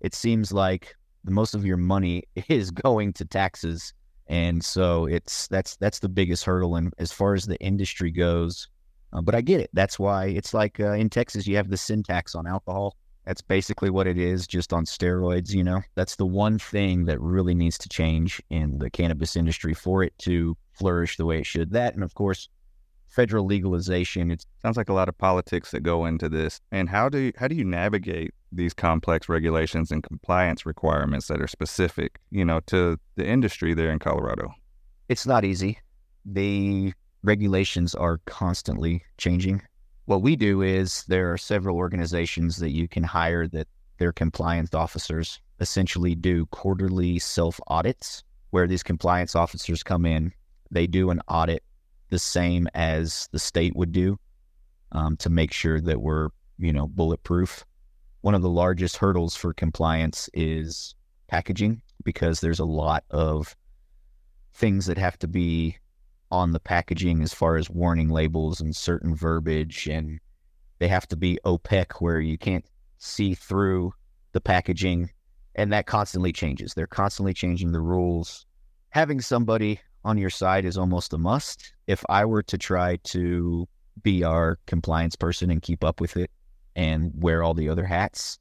It 0.00 0.14
seems 0.14 0.52
like 0.52 0.94
the 1.24 1.30
most 1.30 1.54
of 1.54 1.64
your 1.64 1.76
money 1.76 2.24
is 2.48 2.70
going 2.70 3.12
to 3.14 3.24
taxes. 3.24 3.94
And 4.28 4.64
so 4.64 5.06
it's 5.06 5.46
that's 5.48 5.76
that's 5.76 6.00
the 6.00 6.08
biggest 6.08 6.44
hurdle. 6.44 6.76
And 6.76 6.92
as 6.98 7.12
far 7.12 7.34
as 7.34 7.46
the 7.46 7.58
industry 7.60 8.10
goes, 8.10 8.68
uh, 9.12 9.22
but 9.22 9.34
I 9.34 9.40
get 9.40 9.60
it. 9.60 9.70
That's 9.72 9.98
why 9.98 10.26
it's 10.26 10.52
like 10.52 10.80
uh, 10.80 10.92
in 10.92 11.08
Texas, 11.08 11.46
you 11.46 11.56
have 11.56 11.70
the 11.70 11.76
sin 11.76 12.02
tax 12.02 12.34
on 12.34 12.46
alcohol. 12.46 12.96
That's 13.26 13.42
basically 13.42 13.90
what 13.90 14.06
it 14.06 14.18
is, 14.18 14.46
just 14.46 14.72
on 14.72 14.84
steroids, 14.84 15.52
you 15.52 15.64
know? 15.64 15.82
That's 15.96 16.16
the 16.16 16.26
one 16.26 16.58
thing 16.58 17.06
that 17.06 17.20
really 17.20 17.54
needs 17.54 17.76
to 17.78 17.88
change 17.88 18.40
in 18.50 18.78
the 18.78 18.88
cannabis 18.88 19.34
industry 19.34 19.74
for 19.74 20.04
it 20.04 20.16
to 20.20 20.56
flourish 20.72 21.16
the 21.16 21.26
way 21.26 21.40
it 21.40 21.46
should. 21.46 21.72
That, 21.72 21.94
and 21.94 22.04
of 22.04 22.14
course, 22.14 22.48
federal 23.08 23.44
legalization. 23.44 24.30
It 24.30 24.44
sounds 24.62 24.76
like 24.76 24.88
a 24.88 24.92
lot 24.92 25.08
of 25.08 25.18
politics 25.18 25.70
that 25.72 25.80
go 25.80 26.04
into 26.04 26.28
this. 26.28 26.60
And 26.70 26.88
how 26.88 27.08
do 27.08 27.18
you, 27.18 27.32
how 27.36 27.48
do 27.48 27.56
you 27.56 27.64
navigate 27.64 28.32
these 28.52 28.74
complex 28.74 29.28
regulations 29.28 29.90
and 29.90 30.02
compliance 30.02 30.64
requirements 30.64 31.26
that 31.26 31.40
are 31.40 31.48
specific, 31.48 32.20
you 32.30 32.44
know, 32.44 32.60
to 32.66 32.98
the 33.16 33.26
industry 33.26 33.74
there 33.74 33.90
in 33.90 33.98
Colorado? 33.98 34.52
It's 35.08 35.26
not 35.26 35.44
easy. 35.44 35.78
The 36.24 36.92
regulations 37.22 37.94
are 37.94 38.20
constantly 38.26 39.02
changing. 39.18 39.62
What 40.06 40.22
we 40.22 40.36
do 40.36 40.62
is 40.62 41.04
there 41.04 41.32
are 41.32 41.38
several 41.38 41.76
organizations 41.76 42.58
that 42.58 42.70
you 42.70 42.86
can 42.86 43.02
hire 43.02 43.48
that 43.48 43.66
their 43.98 44.12
compliance 44.12 44.72
officers 44.72 45.40
essentially 45.58 46.14
do 46.14 46.46
quarterly 46.46 47.18
self 47.18 47.60
audits 47.66 48.22
where 48.50 48.68
these 48.68 48.84
compliance 48.84 49.34
officers 49.34 49.82
come 49.82 50.06
in. 50.06 50.32
They 50.70 50.86
do 50.86 51.10
an 51.10 51.20
audit 51.28 51.62
the 52.10 52.20
same 52.20 52.68
as 52.74 53.28
the 53.32 53.38
state 53.40 53.74
would 53.74 53.90
do 53.90 54.18
um, 54.92 55.16
to 55.16 55.28
make 55.28 55.52
sure 55.52 55.80
that 55.80 56.00
we're, 56.00 56.28
you 56.56 56.72
know, 56.72 56.86
bulletproof. 56.86 57.64
One 58.20 58.36
of 58.36 58.42
the 58.42 58.48
largest 58.48 58.96
hurdles 58.98 59.34
for 59.34 59.52
compliance 59.52 60.30
is 60.32 60.94
packaging 61.26 61.82
because 62.04 62.40
there's 62.40 62.60
a 62.60 62.64
lot 62.64 63.02
of 63.10 63.56
things 64.54 64.86
that 64.86 64.98
have 64.98 65.18
to 65.18 65.26
be 65.28 65.78
on 66.30 66.52
the 66.52 66.60
packaging 66.60 67.22
as 67.22 67.32
far 67.32 67.56
as 67.56 67.70
warning 67.70 68.08
labels 68.08 68.60
and 68.60 68.74
certain 68.74 69.14
verbiage 69.14 69.86
and 69.86 70.18
they 70.78 70.88
have 70.88 71.06
to 71.08 71.16
be 71.16 71.38
opaque 71.44 72.00
where 72.00 72.20
you 72.20 72.36
can't 72.36 72.64
see 72.98 73.34
through 73.34 73.92
the 74.32 74.40
packaging 74.40 75.10
and 75.54 75.72
that 75.72 75.86
constantly 75.86 76.32
changes. 76.32 76.74
They're 76.74 76.86
constantly 76.86 77.32
changing 77.32 77.72
the 77.72 77.80
rules. 77.80 78.44
Having 78.90 79.22
somebody 79.22 79.80
on 80.04 80.18
your 80.18 80.30
side 80.30 80.64
is 80.64 80.76
almost 80.76 81.14
a 81.14 81.18
must. 81.18 81.72
If 81.86 82.04
i 82.08 82.24
were 82.24 82.42
to 82.42 82.58
try 82.58 82.96
to 83.04 83.66
be 84.02 84.22
our 84.22 84.58
compliance 84.66 85.16
person 85.16 85.50
and 85.50 85.62
keep 85.62 85.82
up 85.82 86.00
with 86.00 86.16
it 86.16 86.30
and 86.74 87.10
wear 87.14 87.42
all 87.42 87.54
the 87.54 87.68
other 87.68 87.86
hats 87.86 88.38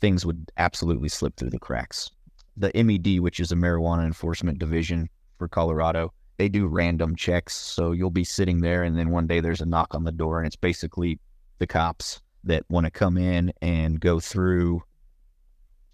things 0.00 0.24
would 0.24 0.52
absolutely 0.56 1.08
slip 1.08 1.36
through 1.36 1.50
the 1.50 1.58
cracks. 1.58 2.10
The 2.56 2.70
med 2.74 3.18
which 3.20 3.40
is 3.40 3.52
a 3.52 3.56
marijuana 3.56 4.04
enforcement 4.04 4.58
division 4.58 5.08
for 5.38 5.48
colorado 5.48 6.12
they 6.38 6.48
do 6.48 6.66
random 6.66 7.14
checks. 7.16 7.54
So 7.54 7.92
you'll 7.92 8.10
be 8.10 8.24
sitting 8.24 8.60
there, 8.60 8.84
and 8.84 8.96
then 8.96 9.10
one 9.10 9.26
day 9.26 9.40
there's 9.40 9.60
a 9.60 9.66
knock 9.66 9.94
on 9.94 10.04
the 10.04 10.12
door, 10.12 10.38
and 10.38 10.46
it's 10.46 10.56
basically 10.56 11.18
the 11.58 11.66
cops 11.66 12.22
that 12.44 12.64
want 12.70 12.86
to 12.86 12.90
come 12.90 13.18
in 13.18 13.52
and 13.60 14.00
go 14.00 14.20
through 14.20 14.82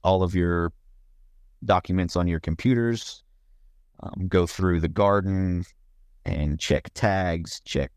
all 0.04 0.22
of 0.22 0.34
your 0.34 0.72
documents 1.64 2.14
on 2.14 2.28
your 2.28 2.40
computers, 2.40 3.24
um, 4.00 4.28
go 4.28 4.46
through 4.46 4.80
the 4.80 4.88
garden 4.88 5.64
and 6.26 6.60
check 6.60 6.90
tags, 6.92 7.60
check, 7.64 7.90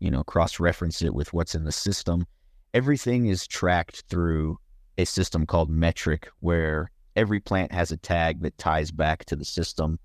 you 0.00 0.10
know, 0.10 0.24
cross 0.24 0.58
reference 0.58 1.02
it 1.02 1.14
with 1.14 1.32
what's 1.34 1.54
in 1.54 1.64
the 1.64 1.72
system. 1.72 2.26
Everything 2.72 3.26
is 3.26 3.46
tracked 3.46 4.04
through 4.08 4.58
a 4.96 5.04
system 5.04 5.44
called 5.44 5.70
Metrc, 5.70 6.24
where 6.40 6.90
every 7.14 7.40
plant 7.40 7.72
has 7.72 7.92
a 7.92 7.96
tag 7.98 8.40
that 8.42 8.56
ties 8.56 8.90
back 8.90 9.26
to 9.26 9.36
the 9.36 9.44
system. 9.44 9.98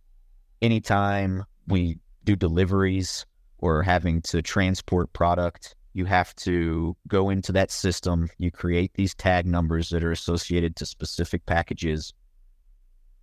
Anytime 0.62 1.46
we 1.70 2.00
do 2.26 2.36
deliveries 2.36 3.26
or 3.60 3.84
having 3.84 4.22
to 4.24 4.42
transport 4.42 5.12
product, 5.14 5.76
you 5.94 6.06
have 6.06 6.36
to 6.36 6.96
go 7.08 7.30
into 7.30 7.52
that 7.54 7.72
system. 7.72 8.30
You 8.38 8.52
create 8.52 8.94
these 8.94 9.16
tag 9.16 9.46
numbers 9.46 9.90
that 9.90 10.04
are 10.04 10.12
associated 10.12 10.76
to 10.78 10.86
specific 10.86 11.46
packages. 11.46 12.14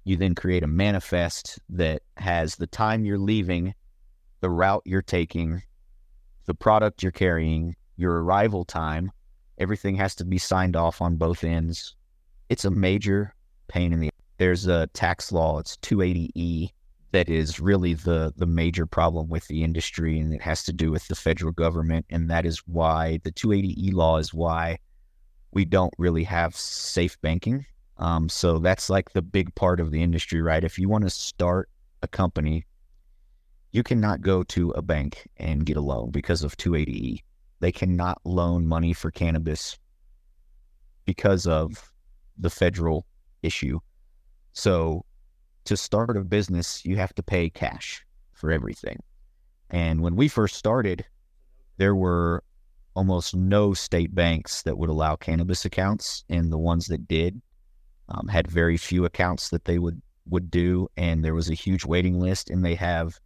You 0.04 0.16
then 0.16 0.34
create 0.34 0.62
a 0.62 0.68
manifest 0.68 1.58
that 1.70 2.02
has 2.16 2.56
the 2.56 2.66
time 2.66 3.04
you're 3.04 3.18
leaving, 3.18 3.74
the 4.40 4.50
route 4.50 4.82
you're 4.84 5.02
taking, 5.02 5.62
the 6.46 6.54
product 6.54 7.02
you're 7.02 7.12
carrying, 7.12 7.74
your 7.96 8.22
arrival 8.22 8.64
time. 8.64 9.10
Everything 9.58 9.96
has 9.96 10.14
to 10.16 10.24
be 10.24 10.38
signed 10.38 10.76
off 10.76 11.00
on 11.00 11.16
both 11.16 11.44
ends. 11.44 11.96
It's 12.48 12.64
a 12.64 12.70
major 12.70 13.34
pain 13.68 13.92
in 13.92 14.00
the. 14.00 14.10
There's 14.38 14.66
a 14.66 14.86
tax 14.88 15.32
law. 15.32 15.58
It's 15.58 15.78
280E 15.78 16.70
that 17.12 17.28
is 17.28 17.60
really 17.60 17.94
the 17.94 18.32
the 18.36 18.46
major 18.46 18.86
problem 18.86 19.28
with 19.28 19.46
the 19.48 19.62
industry, 19.62 20.18
and 20.18 20.34
it 20.34 20.42
has 20.42 20.64
to 20.64 20.72
do 20.72 20.90
with 20.90 21.06
the 21.08 21.14
federal 21.14 21.52
government, 21.52 22.06
and 22.10 22.30
that 22.30 22.44
is 22.44 22.58
why 22.66 23.20
the 23.24 23.32
280e 23.32 23.92
law 23.92 24.18
is 24.18 24.34
why 24.34 24.78
we 25.52 25.64
don't 25.64 25.94
really 25.96 26.24
have 26.24 26.54
safe 26.54 27.18
banking. 27.22 27.64
Um, 27.98 28.28
so 28.28 28.58
that's 28.58 28.90
like 28.90 29.12
the 29.12 29.22
big 29.22 29.54
part 29.54 29.80
of 29.80 29.90
the 29.90 30.02
industry, 30.02 30.42
right? 30.42 30.62
If 30.62 30.78
you 30.78 30.88
want 30.88 31.04
to 31.04 31.10
start 31.10 31.70
a 32.02 32.08
company, 32.08 32.66
you 33.72 33.82
cannot 33.82 34.20
go 34.20 34.42
to 34.42 34.70
a 34.72 34.82
bank 34.82 35.26
and 35.38 35.64
get 35.64 35.78
a 35.78 35.80
loan 35.80 36.10
because 36.10 36.42
of 36.42 36.56
280e. 36.58 37.22
They 37.60 37.72
cannot 37.72 38.20
loan 38.24 38.66
money 38.66 38.92
for 38.92 39.10
cannabis 39.10 39.78
because 41.06 41.46
of 41.46 41.90
the 42.36 42.50
federal 42.50 43.06
issue. 43.42 43.80
So 44.52 45.05
to 45.66 45.76
start 45.76 46.16
a 46.16 46.20
business, 46.20 46.84
you 46.84 46.96
have 46.96 47.14
to 47.14 47.22
pay 47.22 47.50
cash 47.50 48.04
for 48.32 48.50
everything. 48.50 49.02
And 49.70 50.00
when 50.00 50.16
we 50.16 50.28
first 50.28 50.56
started, 50.56 51.04
there 51.76 51.94
were 51.94 52.42
almost 52.94 53.34
no 53.34 53.74
state 53.74 54.14
banks 54.14 54.62
that 54.62 54.78
would 54.78 54.88
allow 54.88 55.16
cannabis 55.16 55.64
accounts, 55.64 56.24
and 56.28 56.52
the 56.52 56.58
ones 56.58 56.86
that 56.86 57.06
did 57.06 57.40
um, 58.08 58.28
had 58.28 58.48
very 58.48 58.76
few 58.76 59.04
accounts 59.04 59.50
that 59.50 59.64
they 59.64 59.78
would 59.78 60.00
would 60.28 60.50
do, 60.50 60.88
and 60.96 61.24
there 61.24 61.34
was 61.34 61.50
a 61.50 61.54
huge 61.54 61.84
waiting 61.84 62.18
list, 62.18 62.50
and 62.50 62.64
they 62.64 62.74
have 62.74 63.20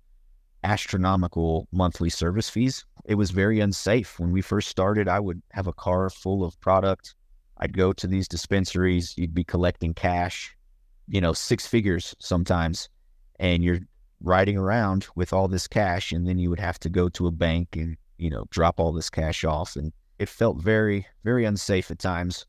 astronomical 0.64 1.66
monthly 1.72 2.10
service 2.10 2.50
fees. 2.50 2.84
It 3.06 3.14
was 3.14 3.30
very 3.30 3.60
unsafe. 3.60 4.18
When 4.18 4.32
we 4.32 4.42
first 4.42 4.68
started, 4.68 5.08
I 5.08 5.18
would 5.18 5.40
have 5.52 5.66
a 5.66 5.72
car 5.72 6.10
full 6.10 6.44
of 6.44 6.60
product. 6.60 7.14
I'd 7.56 7.76
go 7.76 7.94
to 7.94 8.06
these 8.06 8.28
dispensaries. 8.28 9.16
You'd 9.16 9.34
be 9.34 9.44
collecting 9.44 9.94
cash 9.94 10.54
you 11.10 11.20
know, 11.20 11.32
six 11.32 11.66
figures 11.66 12.14
sometimes, 12.20 12.88
and 13.38 13.62
you're 13.64 13.80
riding 14.22 14.56
around 14.56 15.06
with 15.16 15.32
all 15.32 15.48
this 15.48 15.66
cash, 15.66 16.12
and 16.12 16.26
then 16.26 16.38
you 16.38 16.48
would 16.50 16.60
have 16.60 16.78
to 16.80 16.88
go 16.88 17.08
to 17.10 17.26
a 17.26 17.32
bank 17.32 17.76
and, 17.76 17.96
you 18.18 18.30
know, 18.30 18.44
drop 18.50 18.78
all 18.78 18.92
this 18.92 19.10
cash 19.10 19.44
off. 19.44 19.76
And 19.76 19.92
it 20.18 20.28
felt 20.28 20.58
very, 20.58 21.06
very 21.24 21.44
unsafe 21.44 21.90
at 21.90 21.98
times. 21.98 22.46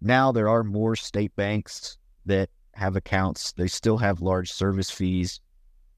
Now 0.00 0.30
there 0.30 0.48
are 0.48 0.62
more 0.62 0.94
state 0.94 1.34
banks 1.34 1.98
that 2.26 2.48
have 2.74 2.96
accounts. 2.96 3.52
They 3.52 3.66
still 3.66 3.98
have 3.98 4.20
large 4.22 4.52
service 4.52 4.90
fees, 4.90 5.40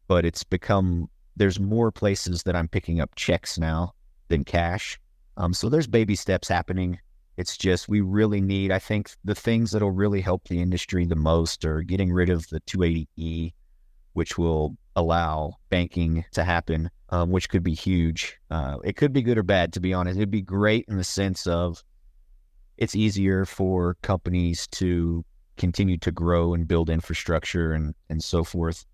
but 0.09 0.25
it's 0.25 0.45
become 0.45 1.09
there's 1.37 1.61
more 1.61 1.91
places 1.91 2.43
that 2.45 2.57
I'm 2.57 2.69
picking 2.69 3.01
up 3.01 3.15
checks 3.17 3.59
now 3.59 3.95
than 4.29 4.45
cash. 4.45 4.99
Um, 5.37 5.55
so 5.55 5.69
there's 5.69 5.87
baby 5.87 6.15
steps 6.15 6.49
happening. 6.49 6.99
It's 7.37 7.57
just 7.57 7.89
we 7.89 8.01
really 8.01 8.41
need, 8.41 8.71
I 8.71 8.79
think, 8.79 9.13
the 9.25 9.35
things 9.35 9.71
that'll 9.71 9.91
really 9.91 10.21
help 10.21 10.49
the 10.49 10.61
industry 10.61 11.07
the 11.07 11.17
most 11.17 11.65
are 11.65 11.83
getting 11.83 12.13
rid 12.13 12.29
of 12.31 12.47
the 12.49 12.61
280E, 12.61 13.53
which 14.13 14.37
will 14.37 14.77
allow 14.97 15.55
banking 15.71 16.25
to 16.33 16.45
happen, 16.45 16.91
um, 17.09 17.31
which 17.31 17.49
could 17.49 17.63
be 17.63 17.75
huge. 17.75 18.39
Uh, 18.51 18.79
it 18.85 18.97
could 18.97 19.13
be 19.13 19.23
good 19.23 19.39
or 19.39 19.43
bad, 19.43 19.73
to 19.73 19.81
be 19.81 19.95
honest. 19.95 20.19
It'd 20.19 20.31
be 20.31 20.43
great 20.43 20.85
in 20.89 20.99
the 20.99 21.05
sense 21.05 21.47
of 21.47 21.83
it's 22.77 22.95
easier 22.95 23.45
for 23.45 23.97
companies 24.03 24.67
to 24.73 25.25
continue 25.57 25.97
to 25.99 26.13
grow 26.13 26.55
and 26.55 26.69
build 26.69 26.91
infrastructure 26.91 27.73
and, 27.73 27.95
and 28.11 28.23
so 28.23 28.45
forth. 28.45 28.85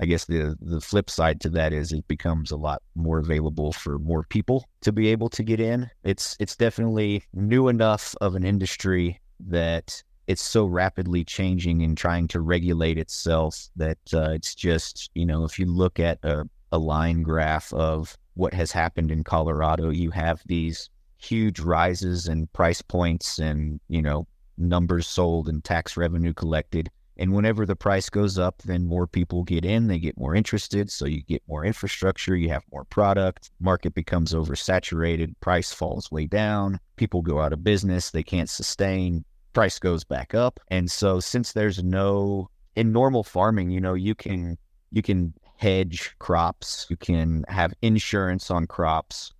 I 0.00 0.06
guess 0.06 0.26
the 0.26 0.56
the 0.60 0.80
flip 0.80 1.10
side 1.10 1.40
to 1.40 1.48
that 1.50 1.72
is 1.72 1.92
it 1.92 2.06
becomes 2.06 2.50
a 2.50 2.56
lot 2.56 2.82
more 2.94 3.18
available 3.18 3.72
for 3.72 3.98
more 3.98 4.22
people 4.24 4.64
to 4.82 4.92
be 4.92 5.08
able 5.08 5.28
to 5.30 5.42
get 5.42 5.60
in. 5.60 5.90
It's 6.04 6.36
it's 6.38 6.56
definitely 6.56 7.24
new 7.34 7.68
enough 7.68 8.14
of 8.20 8.34
an 8.34 8.44
industry 8.44 9.20
that 9.40 10.02
it's 10.28 10.42
so 10.42 10.66
rapidly 10.66 11.24
changing 11.24 11.82
and 11.82 11.96
trying 11.96 12.28
to 12.28 12.40
regulate 12.40 12.98
itself 12.98 13.68
that 13.76 13.98
uh, 14.12 14.30
it's 14.30 14.54
just 14.54 15.10
you 15.14 15.26
know 15.26 15.44
if 15.44 15.58
you 15.58 15.66
look 15.66 15.98
at 15.98 16.18
a, 16.22 16.44
a 16.70 16.78
line 16.78 17.22
graph 17.22 17.72
of 17.72 18.16
what 18.34 18.54
has 18.54 18.70
happened 18.70 19.10
in 19.10 19.24
Colorado, 19.24 19.90
you 19.90 20.12
have 20.12 20.40
these 20.46 20.90
huge 21.16 21.58
rises 21.58 22.28
in 22.28 22.46
price 22.48 22.80
points 22.82 23.40
and 23.40 23.80
you 23.88 24.00
know 24.00 24.26
numbers 24.56 25.08
sold 25.08 25.48
and 25.48 25.64
tax 25.64 25.96
revenue 25.96 26.32
collected 26.32 26.88
and 27.18 27.32
whenever 27.32 27.66
the 27.66 27.76
price 27.76 28.08
goes 28.08 28.38
up, 28.38 28.62
then 28.62 28.86
more 28.86 29.06
people 29.06 29.42
get 29.42 29.64
in, 29.64 29.88
they 29.88 29.98
get 29.98 30.18
more 30.18 30.34
interested. 30.34 30.90
So 30.90 31.06
you 31.06 31.22
get 31.22 31.42
more 31.48 31.64
infrastructure, 31.64 32.36
you 32.36 32.48
have 32.50 32.64
more 32.72 32.84
product, 32.84 33.50
market 33.60 33.94
becomes 33.94 34.32
oversaturated, 34.32 35.34
price 35.40 35.72
falls 35.72 36.10
way 36.10 36.26
down, 36.26 36.78
people 36.96 37.22
go 37.22 37.40
out 37.40 37.52
of 37.52 37.64
business, 37.64 38.10
they 38.10 38.22
can't 38.22 38.48
sustain, 38.48 39.24
price 39.52 39.78
goes 39.78 40.04
back 40.04 40.34
up. 40.34 40.60
And 40.68 40.90
so 40.90 41.20
since 41.20 41.52
there's 41.52 41.82
no 41.82 42.48
in 42.76 42.92
normal 42.92 43.24
farming, 43.24 43.70
you 43.70 43.80
know, 43.80 43.94
you 43.94 44.14
can 44.14 44.56
you 44.92 45.02
can 45.02 45.34
hedge 45.56 46.14
crops, 46.20 46.86
you 46.88 46.96
can 46.96 47.44
have 47.48 47.74
insurance 47.82 48.50
on 48.50 48.66
crops. 48.66 49.32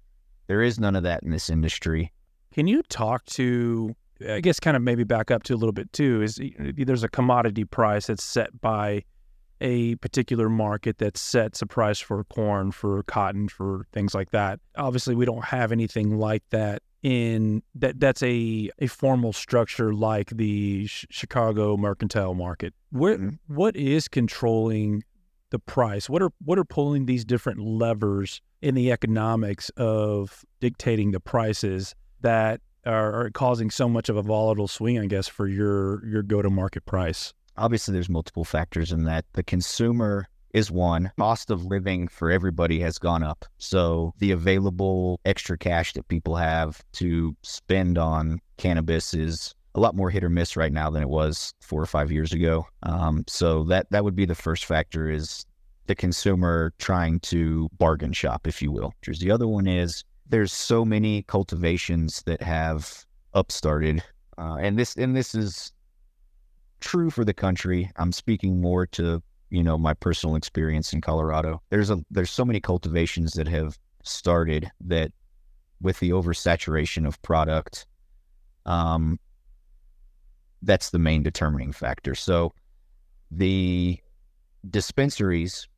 There 0.49 0.62
is 0.62 0.81
none 0.81 0.97
of 0.97 1.05
that 1.05 1.22
in 1.22 1.31
this 1.31 1.49
industry. 1.49 2.12
Can 2.53 2.66
you 2.66 2.83
talk 2.83 3.24
to 3.26 3.95
I 4.26 4.40
guess 4.40 4.58
kind 4.60 4.76
of 4.76 4.82
maybe 4.82 5.04
back 5.04 5.30
up 5.30 5.42
to 5.44 5.54
a 5.54 5.56
little 5.56 5.72
bit 5.72 5.92
too 5.92 6.22
is 6.22 6.40
there's 6.58 7.04
a 7.04 7.08
commodity 7.08 7.64
price 7.64 8.06
that's 8.06 8.24
set 8.24 8.60
by 8.60 9.04
a 9.60 9.96
particular 9.96 10.48
market 10.48 10.98
that 10.98 11.16
sets 11.16 11.62
a 11.62 11.66
price 11.66 11.98
for 11.98 12.22
corn, 12.24 12.70
for 12.70 13.02
cotton, 13.04 13.48
for 13.48 13.86
things 13.92 14.14
like 14.14 14.30
that. 14.30 14.60
Obviously, 14.76 15.14
we 15.14 15.24
don't 15.24 15.44
have 15.44 15.72
anything 15.72 16.18
like 16.18 16.42
that 16.50 16.82
in 17.02 17.62
that 17.76 18.00
that's 18.00 18.22
a 18.22 18.70
a 18.80 18.86
formal 18.88 19.32
structure 19.32 19.94
like 19.94 20.30
the 20.30 20.86
sh- 20.86 21.06
Chicago 21.10 21.76
mercantile 21.76 22.34
market. 22.34 22.74
Where 22.90 23.16
mm-hmm. 23.16 23.54
what 23.54 23.76
is 23.76 24.08
controlling 24.08 25.04
the 25.50 25.58
price? 25.58 26.08
What 26.08 26.22
are 26.22 26.30
what 26.44 26.58
are 26.58 26.64
pulling 26.64 27.06
these 27.06 27.24
different 27.24 27.60
levers 27.60 28.40
in 28.62 28.74
the 28.74 28.90
economics 28.90 29.70
of 29.76 30.44
dictating 30.60 31.12
the 31.12 31.20
prices 31.20 31.94
that 32.20 32.60
are, 32.89 33.26
are 33.26 33.30
causing 33.30 33.70
so 33.70 33.89
much 33.89 34.09
of 34.09 34.16
a 34.16 34.22
volatile 34.22 34.68
swing, 34.68 34.99
I 34.99 35.07
guess, 35.07 35.28
for 35.28 35.47
your 35.47 36.05
your 36.07 36.22
go 36.22 36.43
to 36.43 36.51
market 36.51 36.86
price? 36.86 37.32
Obviously, 37.57 37.93
there's 37.93 38.09
multiple 38.09 38.45
factors 38.45 38.93
in 38.93 39.05
that. 39.05 39.24
The 39.32 39.43
consumer 39.43 40.26
is 40.55 40.70
one. 40.70 41.11
Cost 41.18 41.51
of 41.51 41.64
living 41.64 42.09
for 42.09 42.30
everybody 42.30 42.80
has 42.80 42.99
gone 42.99 43.22
up. 43.22 43.45
So 43.59 44.14
the 44.18 44.30
available 44.30 45.20
extra 45.24 45.59
cash 45.59 45.93
that 45.93 46.09
people 46.09 46.36
have 46.36 46.82
to 46.95 47.36
spend 47.43 47.99
on 47.99 48.41
cannabis 48.57 49.12
is 49.12 49.55
a 49.74 49.80
lot 49.80 49.95
more 49.95 50.11
hit 50.11 50.24
or 50.24 50.30
miss 50.30 50.57
right 50.57 50.72
now 50.72 50.89
than 50.91 51.03
it 51.03 51.09
was 51.09 51.53
four 51.61 51.82
or 51.82 51.86
five 51.86 52.11
years 52.11 52.32
ago. 52.32 52.66
Um, 52.82 53.24
so 53.26 53.64
that 53.64 53.91
that 53.91 54.05
would 54.05 54.16
be 54.16 54.24
the 54.24 54.34
first 54.34 54.64
factor 54.64 55.11
is 55.11 55.45
the 55.86 55.95
consumer 55.95 56.72
trying 56.78 57.20
to 57.20 57.68
bargain 57.78 58.12
shop, 58.12 58.47
if 58.47 58.62
you 58.62 58.70
will. 58.70 58.93
The 59.07 59.30
other 59.30 59.49
one 59.49 59.66
is 59.66 60.05
there's 60.29 60.53
so 60.53 60.85
many 60.85 61.22
cultivations 61.22 62.22
that 62.26 62.43
have 62.43 63.05
upstarted, 63.35 64.03
uh, 64.37 64.57
and 64.61 64.79
this 64.79 64.97
and 64.97 65.16
this 65.16 65.35
is 65.35 65.72
true 66.81 67.11
for 67.11 67.24
the 67.24 67.35
country. 67.35 67.91
I'm 67.97 68.12
speaking 68.12 68.61
more 68.61 68.87
to 68.89 69.22
you 69.51 69.62
know 69.62 69.79
my 69.79 69.95
personal 69.95 70.37
experience 70.37 70.93
in 70.93 71.01
Colorado. 71.01 71.62
There's 71.70 71.91
a 71.91 72.05
there's 72.11 72.31
so 72.31 72.45
many 72.45 72.61
cultivations 72.61 73.33
that 73.35 73.49
have 73.49 73.79
started 74.03 74.70
that 74.83 75.12
with 75.81 75.99
the 76.01 76.11
oversaturation 76.11 77.07
of 77.07 77.20
product, 77.22 77.87
um, 78.66 79.18
that's 80.62 80.91
the 80.91 80.99
main 80.99 81.22
determining 81.22 81.72
factor. 81.72 82.14
So 82.14 82.53
the 83.31 83.99
dispensaries, 84.68 85.68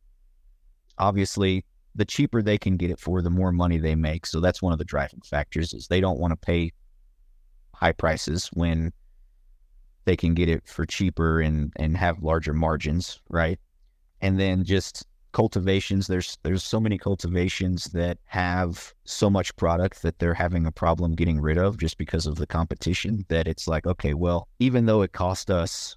obviously, 0.98 1.64
the 1.94 2.04
cheaper 2.04 2.42
they 2.42 2.58
can 2.58 2.76
get 2.76 2.90
it 2.90 3.00
for, 3.00 3.22
the 3.22 3.30
more 3.30 3.52
money 3.52 3.78
they 3.78 3.94
make. 3.94 4.26
So 4.26 4.40
that's 4.40 4.62
one 4.62 4.72
of 4.72 4.78
the 4.78 4.84
driving 4.84 5.22
factors 5.24 5.72
is 5.74 5.88
they 5.88 6.00
don't 6.00 6.18
want 6.18 6.32
to 6.32 6.36
pay 6.36 6.72
high 7.74 7.92
prices 7.92 8.48
when 8.52 8.92
they 10.04 10.16
can 10.16 10.34
get 10.34 10.48
it 10.48 10.66
for 10.66 10.86
cheaper 10.86 11.40
and 11.40 11.72
and 11.76 11.96
have 11.96 12.22
larger 12.22 12.54
margins, 12.54 13.20
right? 13.28 13.58
And 14.20 14.38
then 14.38 14.64
just 14.64 15.06
cultivations 15.32 16.06
there's 16.06 16.38
there's 16.42 16.64
so 16.64 16.80
many 16.80 16.98
cultivations 16.98 17.84
that 17.86 18.18
have 18.24 18.92
so 19.04 19.30
much 19.30 19.54
product 19.56 20.02
that 20.02 20.18
they're 20.18 20.34
having 20.34 20.66
a 20.66 20.72
problem 20.72 21.14
getting 21.14 21.40
rid 21.40 21.56
of 21.56 21.78
just 21.78 21.98
because 21.98 22.26
of 22.26 22.34
the 22.36 22.46
competition 22.46 23.24
that 23.28 23.46
it's 23.46 23.68
like 23.68 23.86
okay 23.86 24.12
well 24.12 24.48
even 24.58 24.86
though 24.86 25.02
it 25.02 25.12
cost 25.12 25.48
us 25.48 25.96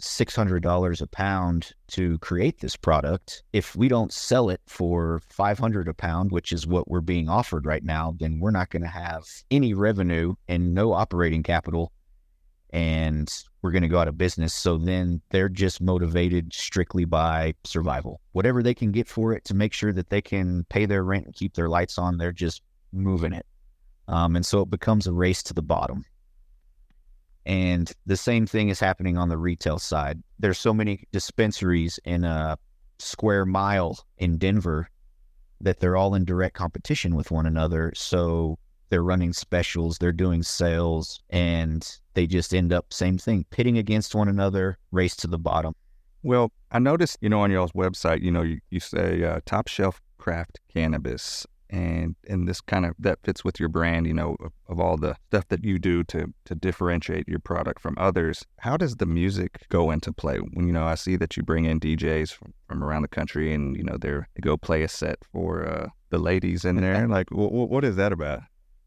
$600 0.00 1.02
a 1.02 1.06
pound 1.08 1.72
to 1.88 2.18
create 2.18 2.60
this 2.60 2.76
product 2.76 3.42
if 3.52 3.74
we 3.74 3.88
don't 3.88 4.12
sell 4.12 4.48
it 4.48 4.60
for 4.66 5.20
500 5.28 5.88
a 5.88 5.94
pound 5.94 6.30
which 6.30 6.52
is 6.52 6.66
what 6.66 6.88
we're 6.88 7.00
being 7.00 7.28
offered 7.28 7.66
right 7.66 7.82
now 7.82 8.14
then 8.20 8.38
we're 8.38 8.52
not 8.52 8.70
going 8.70 8.82
to 8.82 8.88
have 8.88 9.24
any 9.50 9.74
revenue 9.74 10.34
and 10.46 10.72
no 10.72 10.92
operating 10.92 11.42
capital 11.42 11.92
and 12.70 13.44
we're 13.62 13.70
going 13.70 13.82
to 13.82 13.88
go 13.88 13.98
out 13.98 14.08
of 14.08 14.18
business. 14.18 14.52
So 14.54 14.76
then 14.76 15.20
they're 15.30 15.48
just 15.48 15.80
motivated 15.80 16.52
strictly 16.52 17.04
by 17.04 17.54
survival. 17.64 18.20
Whatever 18.32 18.62
they 18.62 18.74
can 18.74 18.92
get 18.92 19.08
for 19.08 19.32
it 19.32 19.44
to 19.46 19.54
make 19.54 19.72
sure 19.72 19.92
that 19.92 20.10
they 20.10 20.20
can 20.20 20.64
pay 20.68 20.86
their 20.86 21.04
rent 21.04 21.26
and 21.26 21.34
keep 21.34 21.54
their 21.54 21.68
lights 21.68 21.98
on, 21.98 22.18
they're 22.18 22.32
just 22.32 22.62
moving 22.92 23.32
it. 23.32 23.46
Um, 24.06 24.36
and 24.36 24.44
so 24.44 24.62
it 24.62 24.70
becomes 24.70 25.06
a 25.06 25.12
race 25.12 25.42
to 25.44 25.54
the 25.54 25.62
bottom. 25.62 26.04
And 27.48 27.90
the 28.04 28.16
same 28.16 28.46
thing 28.46 28.68
is 28.68 28.78
happening 28.78 29.16
on 29.16 29.30
the 29.30 29.38
retail 29.38 29.78
side. 29.78 30.22
There's 30.38 30.58
so 30.58 30.74
many 30.74 31.04
dispensaries 31.12 31.98
in 32.04 32.24
a 32.24 32.58
square 32.98 33.46
mile 33.46 33.98
in 34.18 34.36
Denver 34.36 34.90
that 35.62 35.80
they're 35.80 35.96
all 35.96 36.14
in 36.14 36.26
direct 36.26 36.54
competition 36.54 37.16
with 37.16 37.30
one 37.30 37.46
another. 37.46 37.90
So 37.96 38.58
they're 38.90 39.02
running 39.02 39.32
specials, 39.32 39.96
they're 39.96 40.12
doing 40.12 40.42
sales, 40.42 41.20
and 41.30 41.90
they 42.12 42.26
just 42.26 42.54
end 42.54 42.70
up 42.70 42.92
same 42.92 43.16
thing, 43.16 43.46
pitting 43.50 43.78
against 43.78 44.14
one 44.14 44.28
another, 44.28 44.76
race 44.92 45.16
to 45.16 45.26
the 45.26 45.38
bottom. 45.38 45.74
Well, 46.22 46.52
I 46.70 46.78
noticed, 46.78 47.16
you 47.22 47.30
know, 47.30 47.40
on 47.40 47.50
y'all's 47.50 47.72
website, 47.72 48.20
you 48.20 48.30
know, 48.30 48.42
you, 48.42 48.60
you 48.68 48.80
say 48.80 49.22
uh, 49.22 49.40
top 49.46 49.68
shelf 49.68 50.02
craft 50.18 50.60
cannabis, 50.72 51.46
and 51.70 52.16
and 52.28 52.48
this 52.48 52.60
kind 52.60 52.86
of 52.86 52.94
that 52.98 53.18
fits 53.22 53.44
with 53.44 53.60
your 53.60 53.68
brand, 53.68 54.06
you 54.06 54.14
know, 54.14 54.36
of, 54.40 54.52
of, 54.68 54.80
all 54.80 54.96
the 54.96 55.16
stuff 55.28 55.46
that 55.48 55.64
you 55.64 55.78
do 55.78 56.04
to 56.04 56.32
to 56.44 56.54
differentiate 56.54 57.28
your 57.28 57.40
product 57.40 57.80
from 57.80 57.94
others. 57.98 58.44
How 58.58 58.76
does 58.76 58.96
the 58.96 59.06
music 59.06 59.66
go 59.68 59.90
into 59.90 60.12
play? 60.12 60.38
When 60.38 60.66
you 60.66 60.72
know, 60.72 60.84
I 60.84 60.94
see 60.94 61.16
that 61.16 61.36
you 61.36 61.42
bring 61.42 61.64
in 61.64 61.80
DJs 61.80 62.32
from, 62.32 62.54
from 62.66 62.84
around 62.84 63.02
the 63.02 63.08
country, 63.08 63.52
and 63.52 63.76
you 63.76 63.82
know, 63.82 63.96
they're 64.00 64.28
they 64.34 64.40
go 64.40 64.56
play 64.56 64.82
a 64.82 64.88
set 64.88 65.18
for 65.32 65.66
uh, 65.66 65.88
the 66.10 66.18
ladies 66.18 66.64
in 66.64 66.76
there. 66.76 67.06
Like, 67.08 67.28
w- 67.30 67.50
what 67.50 67.84
is 67.84 67.96
that 67.96 68.12
about? 68.12 68.42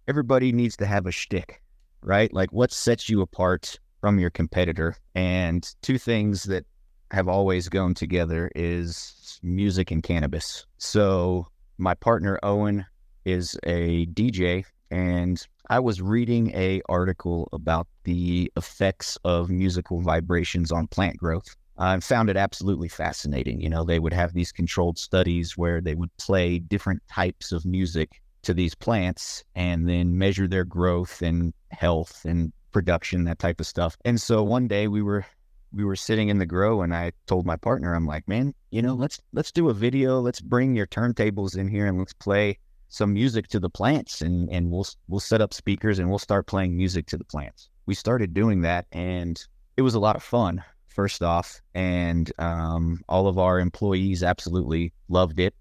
everybody 0.08 0.52
needs 0.52 0.76
to 0.78 0.86
have 0.86 1.06
a 1.06 1.12
shtick, 1.12 1.62
right? 2.02 2.34
Like 2.34 2.52
what 2.52 2.72
sets 2.72 3.10
you 3.10 3.22
apart 3.22 3.80
from 4.02 4.20
your 4.20 4.30
competitor? 4.30 4.96
And 5.16 5.68
two 5.82 5.98
things 5.98 6.44
that 6.44 6.66
have 7.12 7.28
always 7.28 7.70
gone 7.70 7.94
together 7.94 8.52
is 8.56 9.40
music 9.44 9.92
and 9.92 10.02
cannabis. 10.04 10.66
So 10.78 11.48
my 11.82 11.96
partner 11.96 12.40
Owen 12.44 12.86
is 13.26 13.58
a 13.64 14.06
DJ 14.08 14.64
and 14.92 15.46
I 15.70 15.80
was 15.80 16.02
reading 16.02 16.52
a 16.54 16.82
article 16.88 17.50
about 17.54 17.88
the 18.04 18.52
effects 18.56 19.18
of 19.26 19.50
musical 19.50 20.00
vibrations 20.02 20.72
on 20.72 20.88
plant 20.88 21.18
growth. 21.18 21.56
I 21.78 22.00
found 22.02 22.30
it 22.30 22.38
absolutely 22.38 22.88
fascinating. 22.88 23.60
You 23.62 23.70
know, 23.70 23.84
they 23.84 23.98
would 23.98 24.14
have 24.14 24.34
these 24.34 24.52
controlled 24.52 25.00
studies 25.00 25.58
where 25.58 25.82
they 25.82 25.96
would 25.96 26.16
play 26.18 26.60
different 26.60 27.02
types 27.08 27.52
of 27.52 27.66
music 27.66 28.22
to 28.44 28.54
these 28.54 28.76
plants 28.76 29.44
and 29.56 29.90
then 29.90 30.18
measure 30.18 30.48
their 30.48 30.66
growth 30.66 31.22
and 31.24 31.52
health 31.72 32.24
and 32.26 32.54
production, 32.72 33.24
that 33.24 33.40
type 33.40 33.60
of 33.60 33.66
stuff. 33.66 33.98
And 34.06 34.22
so 34.22 34.44
one 34.44 34.68
day 34.68 34.88
we 34.88 35.02
were 35.02 35.26
we 35.74 35.84
were 35.84 35.96
sitting 35.96 36.30
in 36.30 36.38
the 36.38 36.46
grow 36.46 36.82
and 36.82 36.94
I 36.94 37.12
told 37.28 37.46
my 37.46 37.56
partner, 37.56 37.94
I'm 37.94 38.06
like, 38.06 38.28
man, 38.28 38.54
you 38.72 38.82
know, 38.82 38.94
let's 38.94 39.20
let's 39.34 39.52
do 39.52 39.70
a 39.70 39.74
video. 39.74 40.20
Let's 40.20 40.42
bring 40.42 40.76
your 40.76 40.88
turntables 40.88 41.58
in 41.58 41.68
here 41.68 41.86
and 41.88 41.98
let's 41.98 42.14
play 42.14 42.58
some 42.90 43.14
music 43.14 43.48
to 43.50 43.60
the 43.60 43.70
plants 43.70 44.22
and 44.22 44.50
and 44.50 44.70
we'll 44.70 44.88
we'll 45.08 45.20
set 45.20 45.42
up 45.42 45.54
speakers 45.54 46.00
and 46.00 46.10
we'll 46.10 46.20
start 46.20 46.48
playing 46.48 46.76
music 46.76 47.08
to 47.08 47.18
the 47.18 47.26
plants. 47.26 47.70
We 47.86 47.96
started 47.96 48.34
doing 48.34 48.62
that 48.62 48.86
and 48.92 49.42
it 49.78 49.82
was 49.82 49.96
a 49.96 50.00
lot 50.00 50.16
of 50.16 50.24
fun 50.24 50.64
first 50.88 51.24
off 51.24 51.62
and 51.74 52.32
um, 52.38 53.02
all 53.08 53.28
of 53.28 53.40
our 53.40 53.60
employees 53.60 54.24
absolutely 54.24 54.92
loved 55.08 55.40
it 55.40 55.56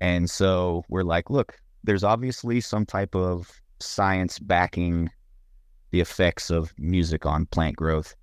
and 0.00 0.30
so 0.30 0.84
we're 0.88 1.02
like 1.02 1.30
look 1.30 1.58
there's 1.82 2.04
obviously 2.04 2.60
some 2.60 2.86
type 2.86 3.16
of 3.16 3.50
science 3.80 4.38
backing 4.38 5.10
the 5.90 6.00
effects 6.00 6.50
of 6.50 6.74
music 6.78 7.24
on 7.24 7.46
plant 7.46 7.76
growth. 7.76 8.14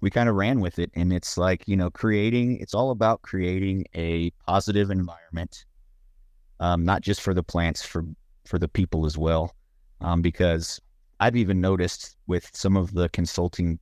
We 0.00 0.10
kind 0.10 0.28
of 0.28 0.36
ran 0.36 0.60
with 0.60 0.78
it, 0.78 0.90
and 0.94 1.12
it's 1.12 1.36
like, 1.36 1.66
you 1.66 1.76
know, 1.76 1.90
creating, 1.90 2.58
it's 2.58 2.74
all 2.74 2.90
about 2.90 3.22
creating 3.22 3.84
a 3.94 4.30
positive 4.46 4.90
environment, 4.90 5.64
um, 6.60 6.84
not 6.84 7.02
just 7.02 7.20
for 7.20 7.34
the 7.34 7.42
plants, 7.42 7.84
for, 7.84 8.04
for 8.44 8.58
the 8.58 8.68
people 8.68 9.06
as 9.06 9.18
well. 9.18 9.54
Um, 10.00 10.22
because 10.22 10.80
I've 11.18 11.34
even 11.34 11.60
noticed 11.60 12.16
with 12.28 12.48
some 12.52 12.76
of 12.76 12.94
the 12.94 13.08
consulting 13.08 13.80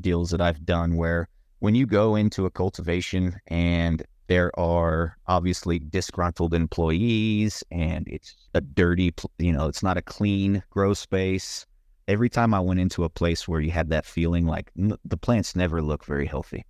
deals 0.00 0.30
that 0.30 0.40
I've 0.40 0.64
done 0.64 0.96
where 0.96 1.28
when 1.58 1.74
you 1.74 1.86
go 1.86 2.14
into 2.14 2.46
a 2.46 2.50
cultivation 2.50 3.34
and 3.48 4.04
there 4.28 4.56
are 4.58 5.16
obviously 5.26 5.78
disgruntled 5.78 6.54
employees, 6.54 7.64
and 7.70 8.06
it's 8.08 8.36
a 8.54 8.60
dirty, 8.60 9.14
you 9.38 9.52
know, 9.52 9.66
it's 9.66 9.82
not 9.82 9.96
a 9.96 10.02
clean 10.02 10.62
grow 10.70 10.94
space. 10.94 11.66
Every 12.08 12.28
time 12.28 12.54
I 12.54 12.60
went 12.60 12.80
into 12.80 13.04
a 13.04 13.08
place 13.08 13.48
where 13.48 13.60
you 13.60 13.70
had 13.70 13.90
that 13.90 14.06
feeling 14.06 14.46
like 14.46 14.70
n- 14.78 14.96
the 15.04 15.16
plants 15.16 15.56
never 15.56 15.82
look 15.82 16.04
very 16.04 16.26
healthy. 16.26 16.64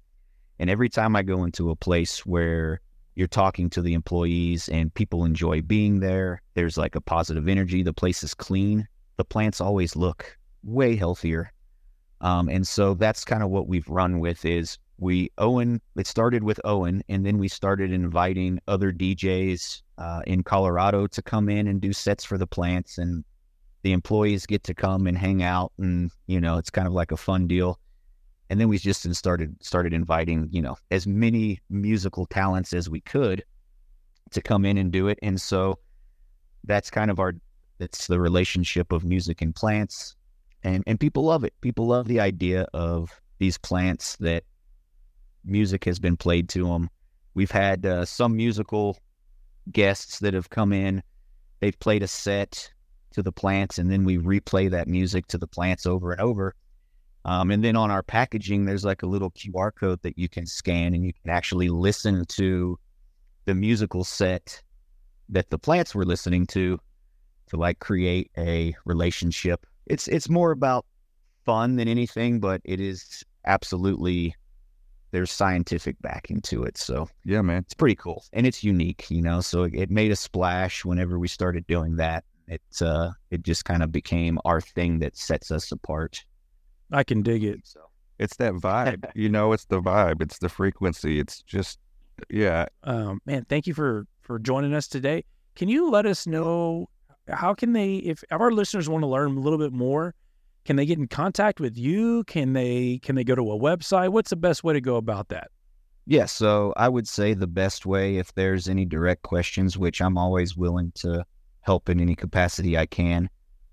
And 0.58 0.70
every 0.70 0.88
time 0.88 1.14
I 1.14 1.22
go 1.22 1.44
into 1.44 1.70
a 1.70 1.76
place 1.76 2.24
where 2.24 2.80
you're 3.14 3.28
talking 3.28 3.68
to 3.70 3.82
the 3.82 3.94
employees 3.94 4.68
and 4.68 4.92
people 4.94 5.24
enjoy 5.24 5.60
being 5.60 6.00
there, 6.00 6.42
there's 6.54 6.78
like 6.78 6.94
a 6.94 7.00
positive 7.00 7.48
energy, 7.48 7.82
the 7.82 7.92
place 7.92 8.22
is 8.22 8.34
clean, 8.34 8.88
the 9.16 9.24
plants 9.24 9.60
always 9.60 9.94
look 9.96 10.38
way 10.62 10.96
healthier. 10.96 11.52
Um, 12.20 12.48
and 12.48 12.66
so 12.66 12.94
that's 12.94 13.24
kind 13.24 13.42
of 13.42 13.50
what 13.50 13.68
we've 13.68 13.88
run 13.88 14.20
with 14.20 14.44
is 14.44 14.78
we 14.98 15.30
Owen. 15.38 15.80
It 15.96 16.06
started 16.06 16.42
with 16.42 16.60
Owen, 16.64 17.02
and 17.08 17.26
then 17.26 17.38
we 17.38 17.48
started 17.48 17.92
inviting 17.92 18.58
other 18.66 18.92
DJs 18.92 19.82
uh, 19.98 20.22
in 20.26 20.42
Colorado 20.42 21.06
to 21.08 21.22
come 21.22 21.48
in 21.48 21.66
and 21.66 21.80
do 21.80 21.92
sets 21.92 22.24
for 22.24 22.38
the 22.38 22.46
plants, 22.46 22.96
and 22.96 23.24
the 23.86 23.92
employees 23.92 24.46
get 24.46 24.64
to 24.64 24.74
come 24.74 25.06
and 25.06 25.16
hang 25.16 25.44
out, 25.44 25.70
and 25.78 26.10
you 26.26 26.40
know 26.40 26.58
it's 26.58 26.70
kind 26.70 26.88
of 26.88 26.92
like 26.92 27.12
a 27.12 27.16
fun 27.16 27.46
deal. 27.46 27.78
And 28.50 28.60
then 28.60 28.66
we 28.68 28.78
just 28.78 29.14
started 29.14 29.62
started 29.62 29.92
inviting 29.92 30.48
you 30.50 30.60
know 30.60 30.76
as 30.90 31.06
many 31.06 31.60
musical 31.70 32.26
talents 32.26 32.72
as 32.72 32.90
we 32.90 33.00
could 33.00 33.44
to 34.32 34.42
come 34.42 34.64
in 34.64 34.76
and 34.76 34.90
do 34.90 35.06
it, 35.06 35.20
and 35.22 35.40
so 35.40 35.78
that's 36.64 36.90
kind 36.90 37.12
of 37.12 37.20
our 37.20 37.34
that's 37.78 38.08
the 38.08 38.18
relationship 38.18 38.90
of 38.90 39.04
music 39.04 39.40
and 39.40 39.54
plants, 39.54 40.16
and 40.64 40.82
and 40.88 40.98
people 40.98 41.22
love 41.22 41.44
it. 41.44 41.54
People 41.60 41.86
love 41.86 42.08
the 42.08 42.18
idea 42.18 42.66
of 42.74 43.20
these 43.38 43.56
plants 43.56 44.16
that 44.16 44.42
music 45.44 45.84
has 45.84 46.00
been 46.00 46.16
played 46.16 46.48
to 46.48 46.64
them. 46.64 46.90
We've 47.34 47.52
had 47.52 47.86
uh, 47.86 48.04
some 48.04 48.34
musical 48.36 48.98
guests 49.70 50.18
that 50.18 50.34
have 50.34 50.50
come 50.50 50.72
in 50.72 51.04
they've 51.60 51.78
played 51.78 52.02
a 52.02 52.08
set 52.08 52.72
to 53.16 53.22
the 53.22 53.32
plants, 53.32 53.78
and 53.78 53.90
then 53.90 54.04
we 54.04 54.18
replay 54.18 54.70
that 54.70 54.86
music 54.88 55.26
to 55.28 55.38
the 55.38 55.46
plants 55.46 55.86
over 55.86 56.12
and 56.12 56.20
over. 56.20 56.54
Um, 57.24 57.50
and 57.50 57.64
then 57.64 57.74
on 57.74 57.90
our 57.90 58.02
packaging, 58.02 58.66
there's 58.66 58.84
like 58.84 59.02
a 59.02 59.06
little 59.06 59.30
QR 59.30 59.72
code 59.74 60.00
that 60.02 60.18
you 60.18 60.28
can 60.28 60.44
scan, 60.46 60.94
and 60.94 61.02
you 61.02 61.12
can 61.12 61.30
actually 61.30 61.70
listen 61.70 62.26
to 62.26 62.78
the 63.46 63.54
musical 63.54 64.04
set 64.04 64.62
that 65.30 65.48
the 65.48 65.58
plants 65.58 65.94
were 65.94 66.04
listening 66.04 66.46
to 66.46 66.78
to 67.48 67.56
like 67.56 67.78
create 67.78 68.30
a 68.36 68.74
relationship. 68.84 69.66
It's 69.86 70.08
it's 70.08 70.28
more 70.28 70.50
about 70.50 70.84
fun 71.46 71.76
than 71.76 71.88
anything, 71.88 72.38
but 72.38 72.60
it 72.64 72.80
is 72.80 73.24
absolutely 73.46 74.34
there's 75.12 75.32
scientific 75.32 75.96
backing 76.02 76.42
to 76.42 76.64
it. 76.64 76.76
So 76.76 77.08
Yeah, 77.24 77.40
man. 77.40 77.62
it's 77.62 77.72
pretty 77.74 77.94
cool 77.94 78.24
and 78.34 78.46
it's 78.46 78.62
unique, 78.62 79.10
you 79.10 79.22
know. 79.22 79.40
So 79.40 79.62
it, 79.62 79.74
it 79.74 79.90
made 79.90 80.10
a 80.10 80.16
splash 80.16 80.84
whenever 80.84 81.18
we 81.18 81.28
started 81.28 81.66
doing 81.66 81.96
that. 81.96 82.24
It 82.48 82.62
uh 82.80 83.10
it 83.30 83.42
just 83.42 83.64
kind 83.64 83.82
of 83.82 83.90
became 83.90 84.38
our 84.44 84.60
thing 84.60 85.00
that 85.00 85.16
sets 85.16 85.50
us 85.50 85.72
apart. 85.72 86.24
I 86.92 87.02
can 87.02 87.22
dig 87.22 87.44
it. 87.44 87.60
So 87.64 87.80
It's 88.18 88.36
that 88.36 88.54
vibe. 88.54 89.10
you 89.14 89.28
know, 89.28 89.52
it's 89.52 89.64
the 89.66 89.80
vibe. 89.80 90.22
It's 90.22 90.38
the 90.38 90.48
frequency. 90.48 91.18
It's 91.18 91.42
just, 91.42 91.78
yeah. 92.30 92.66
Um, 92.84 93.20
man, 93.26 93.44
thank 93.48 93.66
you 93.66 93.74
for 93.74 94.06
for 94.20 94.38
joining 94.38 94.74
us 94.74 94.86
today. 94.86 95.24
Can 95.54 95.68
you 95.68 95.90
let 95.90 96.06
us 96.06 96.26
know 96.26 96.88
how 97.28 97.54
can 97.54 97.72
they 97.72 97.96
if, 97.96 98.22
if 98.30 98.40
our 98.40 98.52
listeners 98.52 98.88
want 98.88 99.02
to 99.02 99.08
learn 99.08 99.36
a 99.36 99.40
little 99.40 99.58
bit 99.58 99.72
more? 99.72 100.14
Can 100.64 100.76
they 100.76 100.86
get 100.86 100.98
in 100.98 101.06
contact 101.06 101.60
with 101.60 101.76
you? 101.76 102.24
Can 102.24 102.52
they 102.52 102.98
can 103.02 103.14
they 103.14 103.24
go 103.24 103.34
to 103.34 103.52
a 103.52 103.58
website? 103.58 104.10
What's 104.10 104.30
the 104.30 104.36
best 104.36 104.64
way 104.64 104.74
to 104.74 104.80
go 104.80 104.96
about 104.96 105.28
that? 105.28 105.48
Yeah, 106.06 106.26
so 106.26 106.72
I 106.76 106.88
would 106.88 107.08
say 107.08 107.34
the 107.34 107.48
best 107.48 107.84
way, 107.84 108.16
if 108.18 108.32
there's 108.34 108.68
any 108.68 108.84
direct 108.84 109.22
questions, 109.22 109.76
which 109.76 110.00
I'm 110.00 110.16
always 110.16 110.56
willing 110.56 110.92
to 110.96 111.24
help 111.66 111.88
in 111.88 112.00
any 112.00 112.14
capacity 112.14 112.78
I 112.78 112.86
can, 112.86 113.28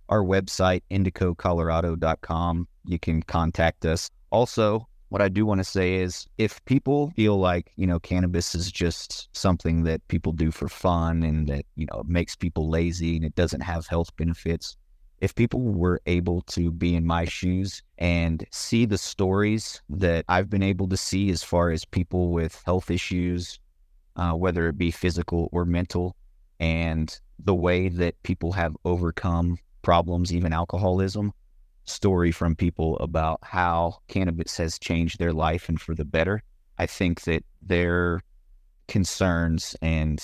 our 0.09 0.23
website, 0.23 0.81
indicocolorado.com, 0.91 2.67
you 2.85 2.99
can 2.99 3.23
contact 3.23 3.85
us. 3.85 4.09
Also, 4.31 4.87
what 5.09 5.21
I 5.21 5.29
do 5.29 5.45
want 5.45 5.59
to 5.59 5.63
say 5.63 5.95
is 5.95 6.25
if 6.39 6.63
people 6.65 7.11
feel 7.15 7.37
like, 7.37 7.71
you 7.75 7.85
know, 7.85 7.99
cannabis 7.99 8.55
is 8.55 8.71
just 8.71 9.29
something 9.37 9.83
that 9.83 10.05
people 10.07 10.31
do 10.31 10.49
for 10.49 10.67
fun 10.67 11.21
and 11.21 11.47
that, 11.47 11.65
you 11.75 11.85
know, 11.91 12.03
makes 12.07 12.35
people 12.35 12.67
lazy 12.67 13.15
and 13.15 13.23
it 13.23 13.35
doesn't 13.35 13.61
have 13.61 13.85
health 13.85 14.15
benefits, 14.17 14.75
if 15.21 15.35
people 15.35 15.61
were 15.61 16.01
able 16.07 16.41
to 16.41 16.71
be 16.71 16.95
in 16.95 17.05
my 17.05 17.25
shoes 17.25 17.83
and 17.99 18.43
see 18.51 18.85
the 18.85 18.97
stories 18.97 19.81
that 19.87 20.25
I've 20.27 20.49
been 20.49 20.63
able 20.63 20.89
to 20.89 20.97
see 20.97 21.29
as 21.29 21.43
far 21.43 21.69
as 21.69 21.85
people 21.85 22.31
with 22.31 22.61
health 22.65 22.89
issues, 22.89 23.59
uh, 24.15 24.33
whether 24.33 24.67
it 24.67 24.77
be 24.79 24.89
physical 24.89 25.47
or 25.51 25.63
mental, 25.63 26.15
and 26.59 27.19
the 27.43 27.55
way 27.55 27.89
that 27.89 28.21
people 28.23 28.51
have 28.53 28.75
overcome 28.85 29.57
problems, 29.81 30.33
even 30.33 30.53
alcoholism, 30.53 31.33
story 31.85 32.31
from 32.31 32.55
people 32.55 32.97
about 32.99 33.39
how 33.43 33.97
cannabis 34.07 34.57
has 34.57 34.79
changed 34.79 35.19
their 35.19 35.33
life 35.33 35.67
and 35.69 35.79
for 35.79 35.93
the 35.93 36.05
better. 36.05 36.41
I 36.77 36.85
think 36.85 37.21
that 37.21 37.43
their 37.61 38.21
concerns 38.87 39.75
and 39.81 40.23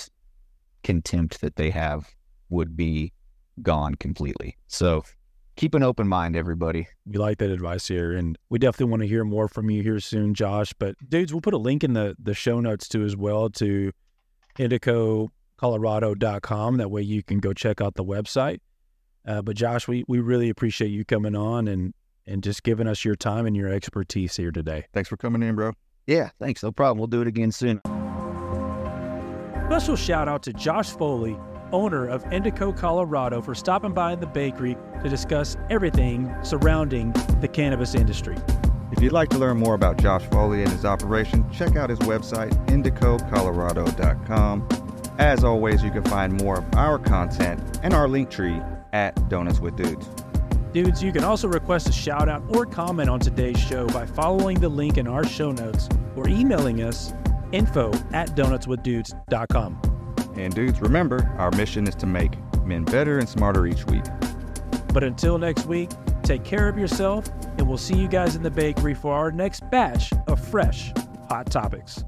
contempt 0.83 1.41
that 1.41 1.55
they 1.55 1.69
have 1.69 2.07
would 2.49 2.75
be 2.75 3.13
gone 3.61 3.95
completely. 3.95 4.57
So 4.67 5.03
keep 5.55 5.75
an 5.75 5.83
open 5.83 6.07
mind, 6.07 6.35
everybody. 6.35 6.87
We 7.05 7.17
like 7.17 7.37
that 7.39 7.49
advice 7.49 7.87
here, 7.87 8.13
and 8.13 8.37
we 8.49 8.59
definitely 8.59 8.91
want 8.91 9.01
to 9.03 9.07
hear 9.07 9.25
more 9.25 9.47
from 9.47 9.69
you 9.69 9.83
here 9.83 9.99
soon, 9.99 10.33
Josh. 10.33 10.73
But 10.79 10.95
dudes, 11.07 11.33
we'll 11.33 11.41
put 11.41 11.53
a 11.53 11.57
link 11.57 11.83
in 11.83 11.93
the 11.93 12.15
the 12.17 12.33
show 12.33 12.59
notes 12.59 12.87
too 12.87 13.03
as 13.03 13.15
well 13.15 13.49
to 13.51 13.91
indicocolorado.com. 15.59 16.77
That 16.77 16.91
way 16.91 17.01
you 17.01 17.23
can 17.23 17.39
go 17.39 17.53
check 17.53 17.81
out 17.81 17.95
the 17.95 18.03
website. 18.03 18.59
Uh, 19.27 19.41
but 19.41 19.55
Josh, 19.55 19.87
we 19.87 20.03
we 20.07 20.19
really 20.19 20.49
appreciate 20.49 20.89
you 20.89 21.05
coming 21.05 21.35
on 21.35 21.67
and 21.67 21.93
and 22.25 22.43
just 22.43 22.63
giving 22.63 22.87
us 22.87 23.03
your 23.03 23.15
time 23.15 23.45
and 23.45 23.55
your 23.55 23.71
expertise 23.71 24.37
here 24.37 24.51
today. 24.51 24.85
Thanks 24.93 25.09
for 25.09 25.17
coming 25.17 25.43
in, 25.43 25.55
bro. 25.55 25.73
Yeah, 26.07 26.29
thanks. 26.39 26.63
No 26.63 26.71
problem. 26.71 26.97
We'll 26.97 27.07
do 27.07 27.21
it 27.21 27.27
again 27.27 27.51
soon. 27.51 27.81
Special 29.67 29.95
shout 29.95 30.27
out 30.27 30.41
to 30.43 30.53
Josh 30.53 30.89
Foley, 30.89 31.37
owner 31.71 32.07
of 32.07 32.23
Indico 32.25 32.75
Colorado, 32.75 33.41
for 33.41 33.53
stopping 33.53 33.93
by 33.93 34.15
the 34.15 34.25
bakery 34.25 34.75
to 35.03 35.09
discuss 35.09 35.57
everything 35.69 36.33
surrounding 36.43 37.11
the 37.41 37.47
cannabis 37.47 37.93
industry. 37.93 38.35
If 38.91 39.03
you'd 39.03 39.11
like 39.11 39.29
to 39.29 39.37
learn 39.37 39.57
more 39.57 39.75
about 39.75 39.97
Josh 39.97 40.23
Foley 40.31 40.63
and 40.63 40.71
his 40.71 40.85
operation, 40.85 41.47
check 41.51 41.75
out 41.75 41.91
his 41.91 41.99
website, 41.99 42.51
indicocolorado.com. 42.67 44.88
As 45.19 45.43
always, 45.43 45.83
you 45.83 45.91
can 45.91 46.03
find 46.05 46.41
more 46.41 46.59
of 46.59 46.75
our 46.75 46.97
content 46.97 47.59
and 47.83 47.93
our 47.93 48.07
link 48.07 48.29
tree 48.29 48.61
at 48.93 49.27
Donuts 49.27 49.59
with 49.59 49.75
Dudes. 49.75 50.07
Dudes, 50.71 51.03
you 51.03 51.11
can 51.11 51.25
also 51.25 51.49
request 51.49 51.89
a 51.89 51.91
shout 51.91 52.29
out 52.29 52.41
or 52.55 52.65
comment 52.65 53.09
on 53.09 53.19
today's 53.19 53.59
show 53.59 53.85
by 53.87 54.05
following 54.05 54.61
the 54.61 54.69
link 54.69 54.97
in 54.97 55.07
our 55.07 55.25
show 55.25 55.51
notes 55.51 55.89
or 56.15 56.29
emailing 56.29 56.81
us 56.81 57.13
info 57.51 57.91
at 58.13 58.29
donutswithdudes.com. 58.29 59.81
And 60.37 60.55
dudes, 60.55 60.79
remember, 60.79 61.29
our 61.37 61.51
mission 61.51 61.85
is 61.85 61.95
to 61.95 62.05
make 62.05 62.37
men 62.63 62.85
better 62.85 63.19
and 63.19 63.27
smarter 63.27 63.67
each 63.67 63.85
week. 63.87 64.05
But 64.93 65.03
until 65.03 65.37
next 65.37 65.65
week, 65.65 65.89
take 66.23 66.45
care 66.45 66.69
of 66.69 66.77
yourself, 66.77 67.27
and 67.57 67.67
we'll 67.67 67.77
see 67.77 67.97
you 67.97 68.07
guys 68.07 68.37
in 68.37 68.43
the 68.43 68.51
bakery 68.51 68.93
for 68.93 69.13
our 69.13 69.33
next 69.33 69.69
batch 69.69 70.13
of 70.27 70.39
fresh 70.39 70.93
hot 71.27 71.51
topics. 71.51 72.05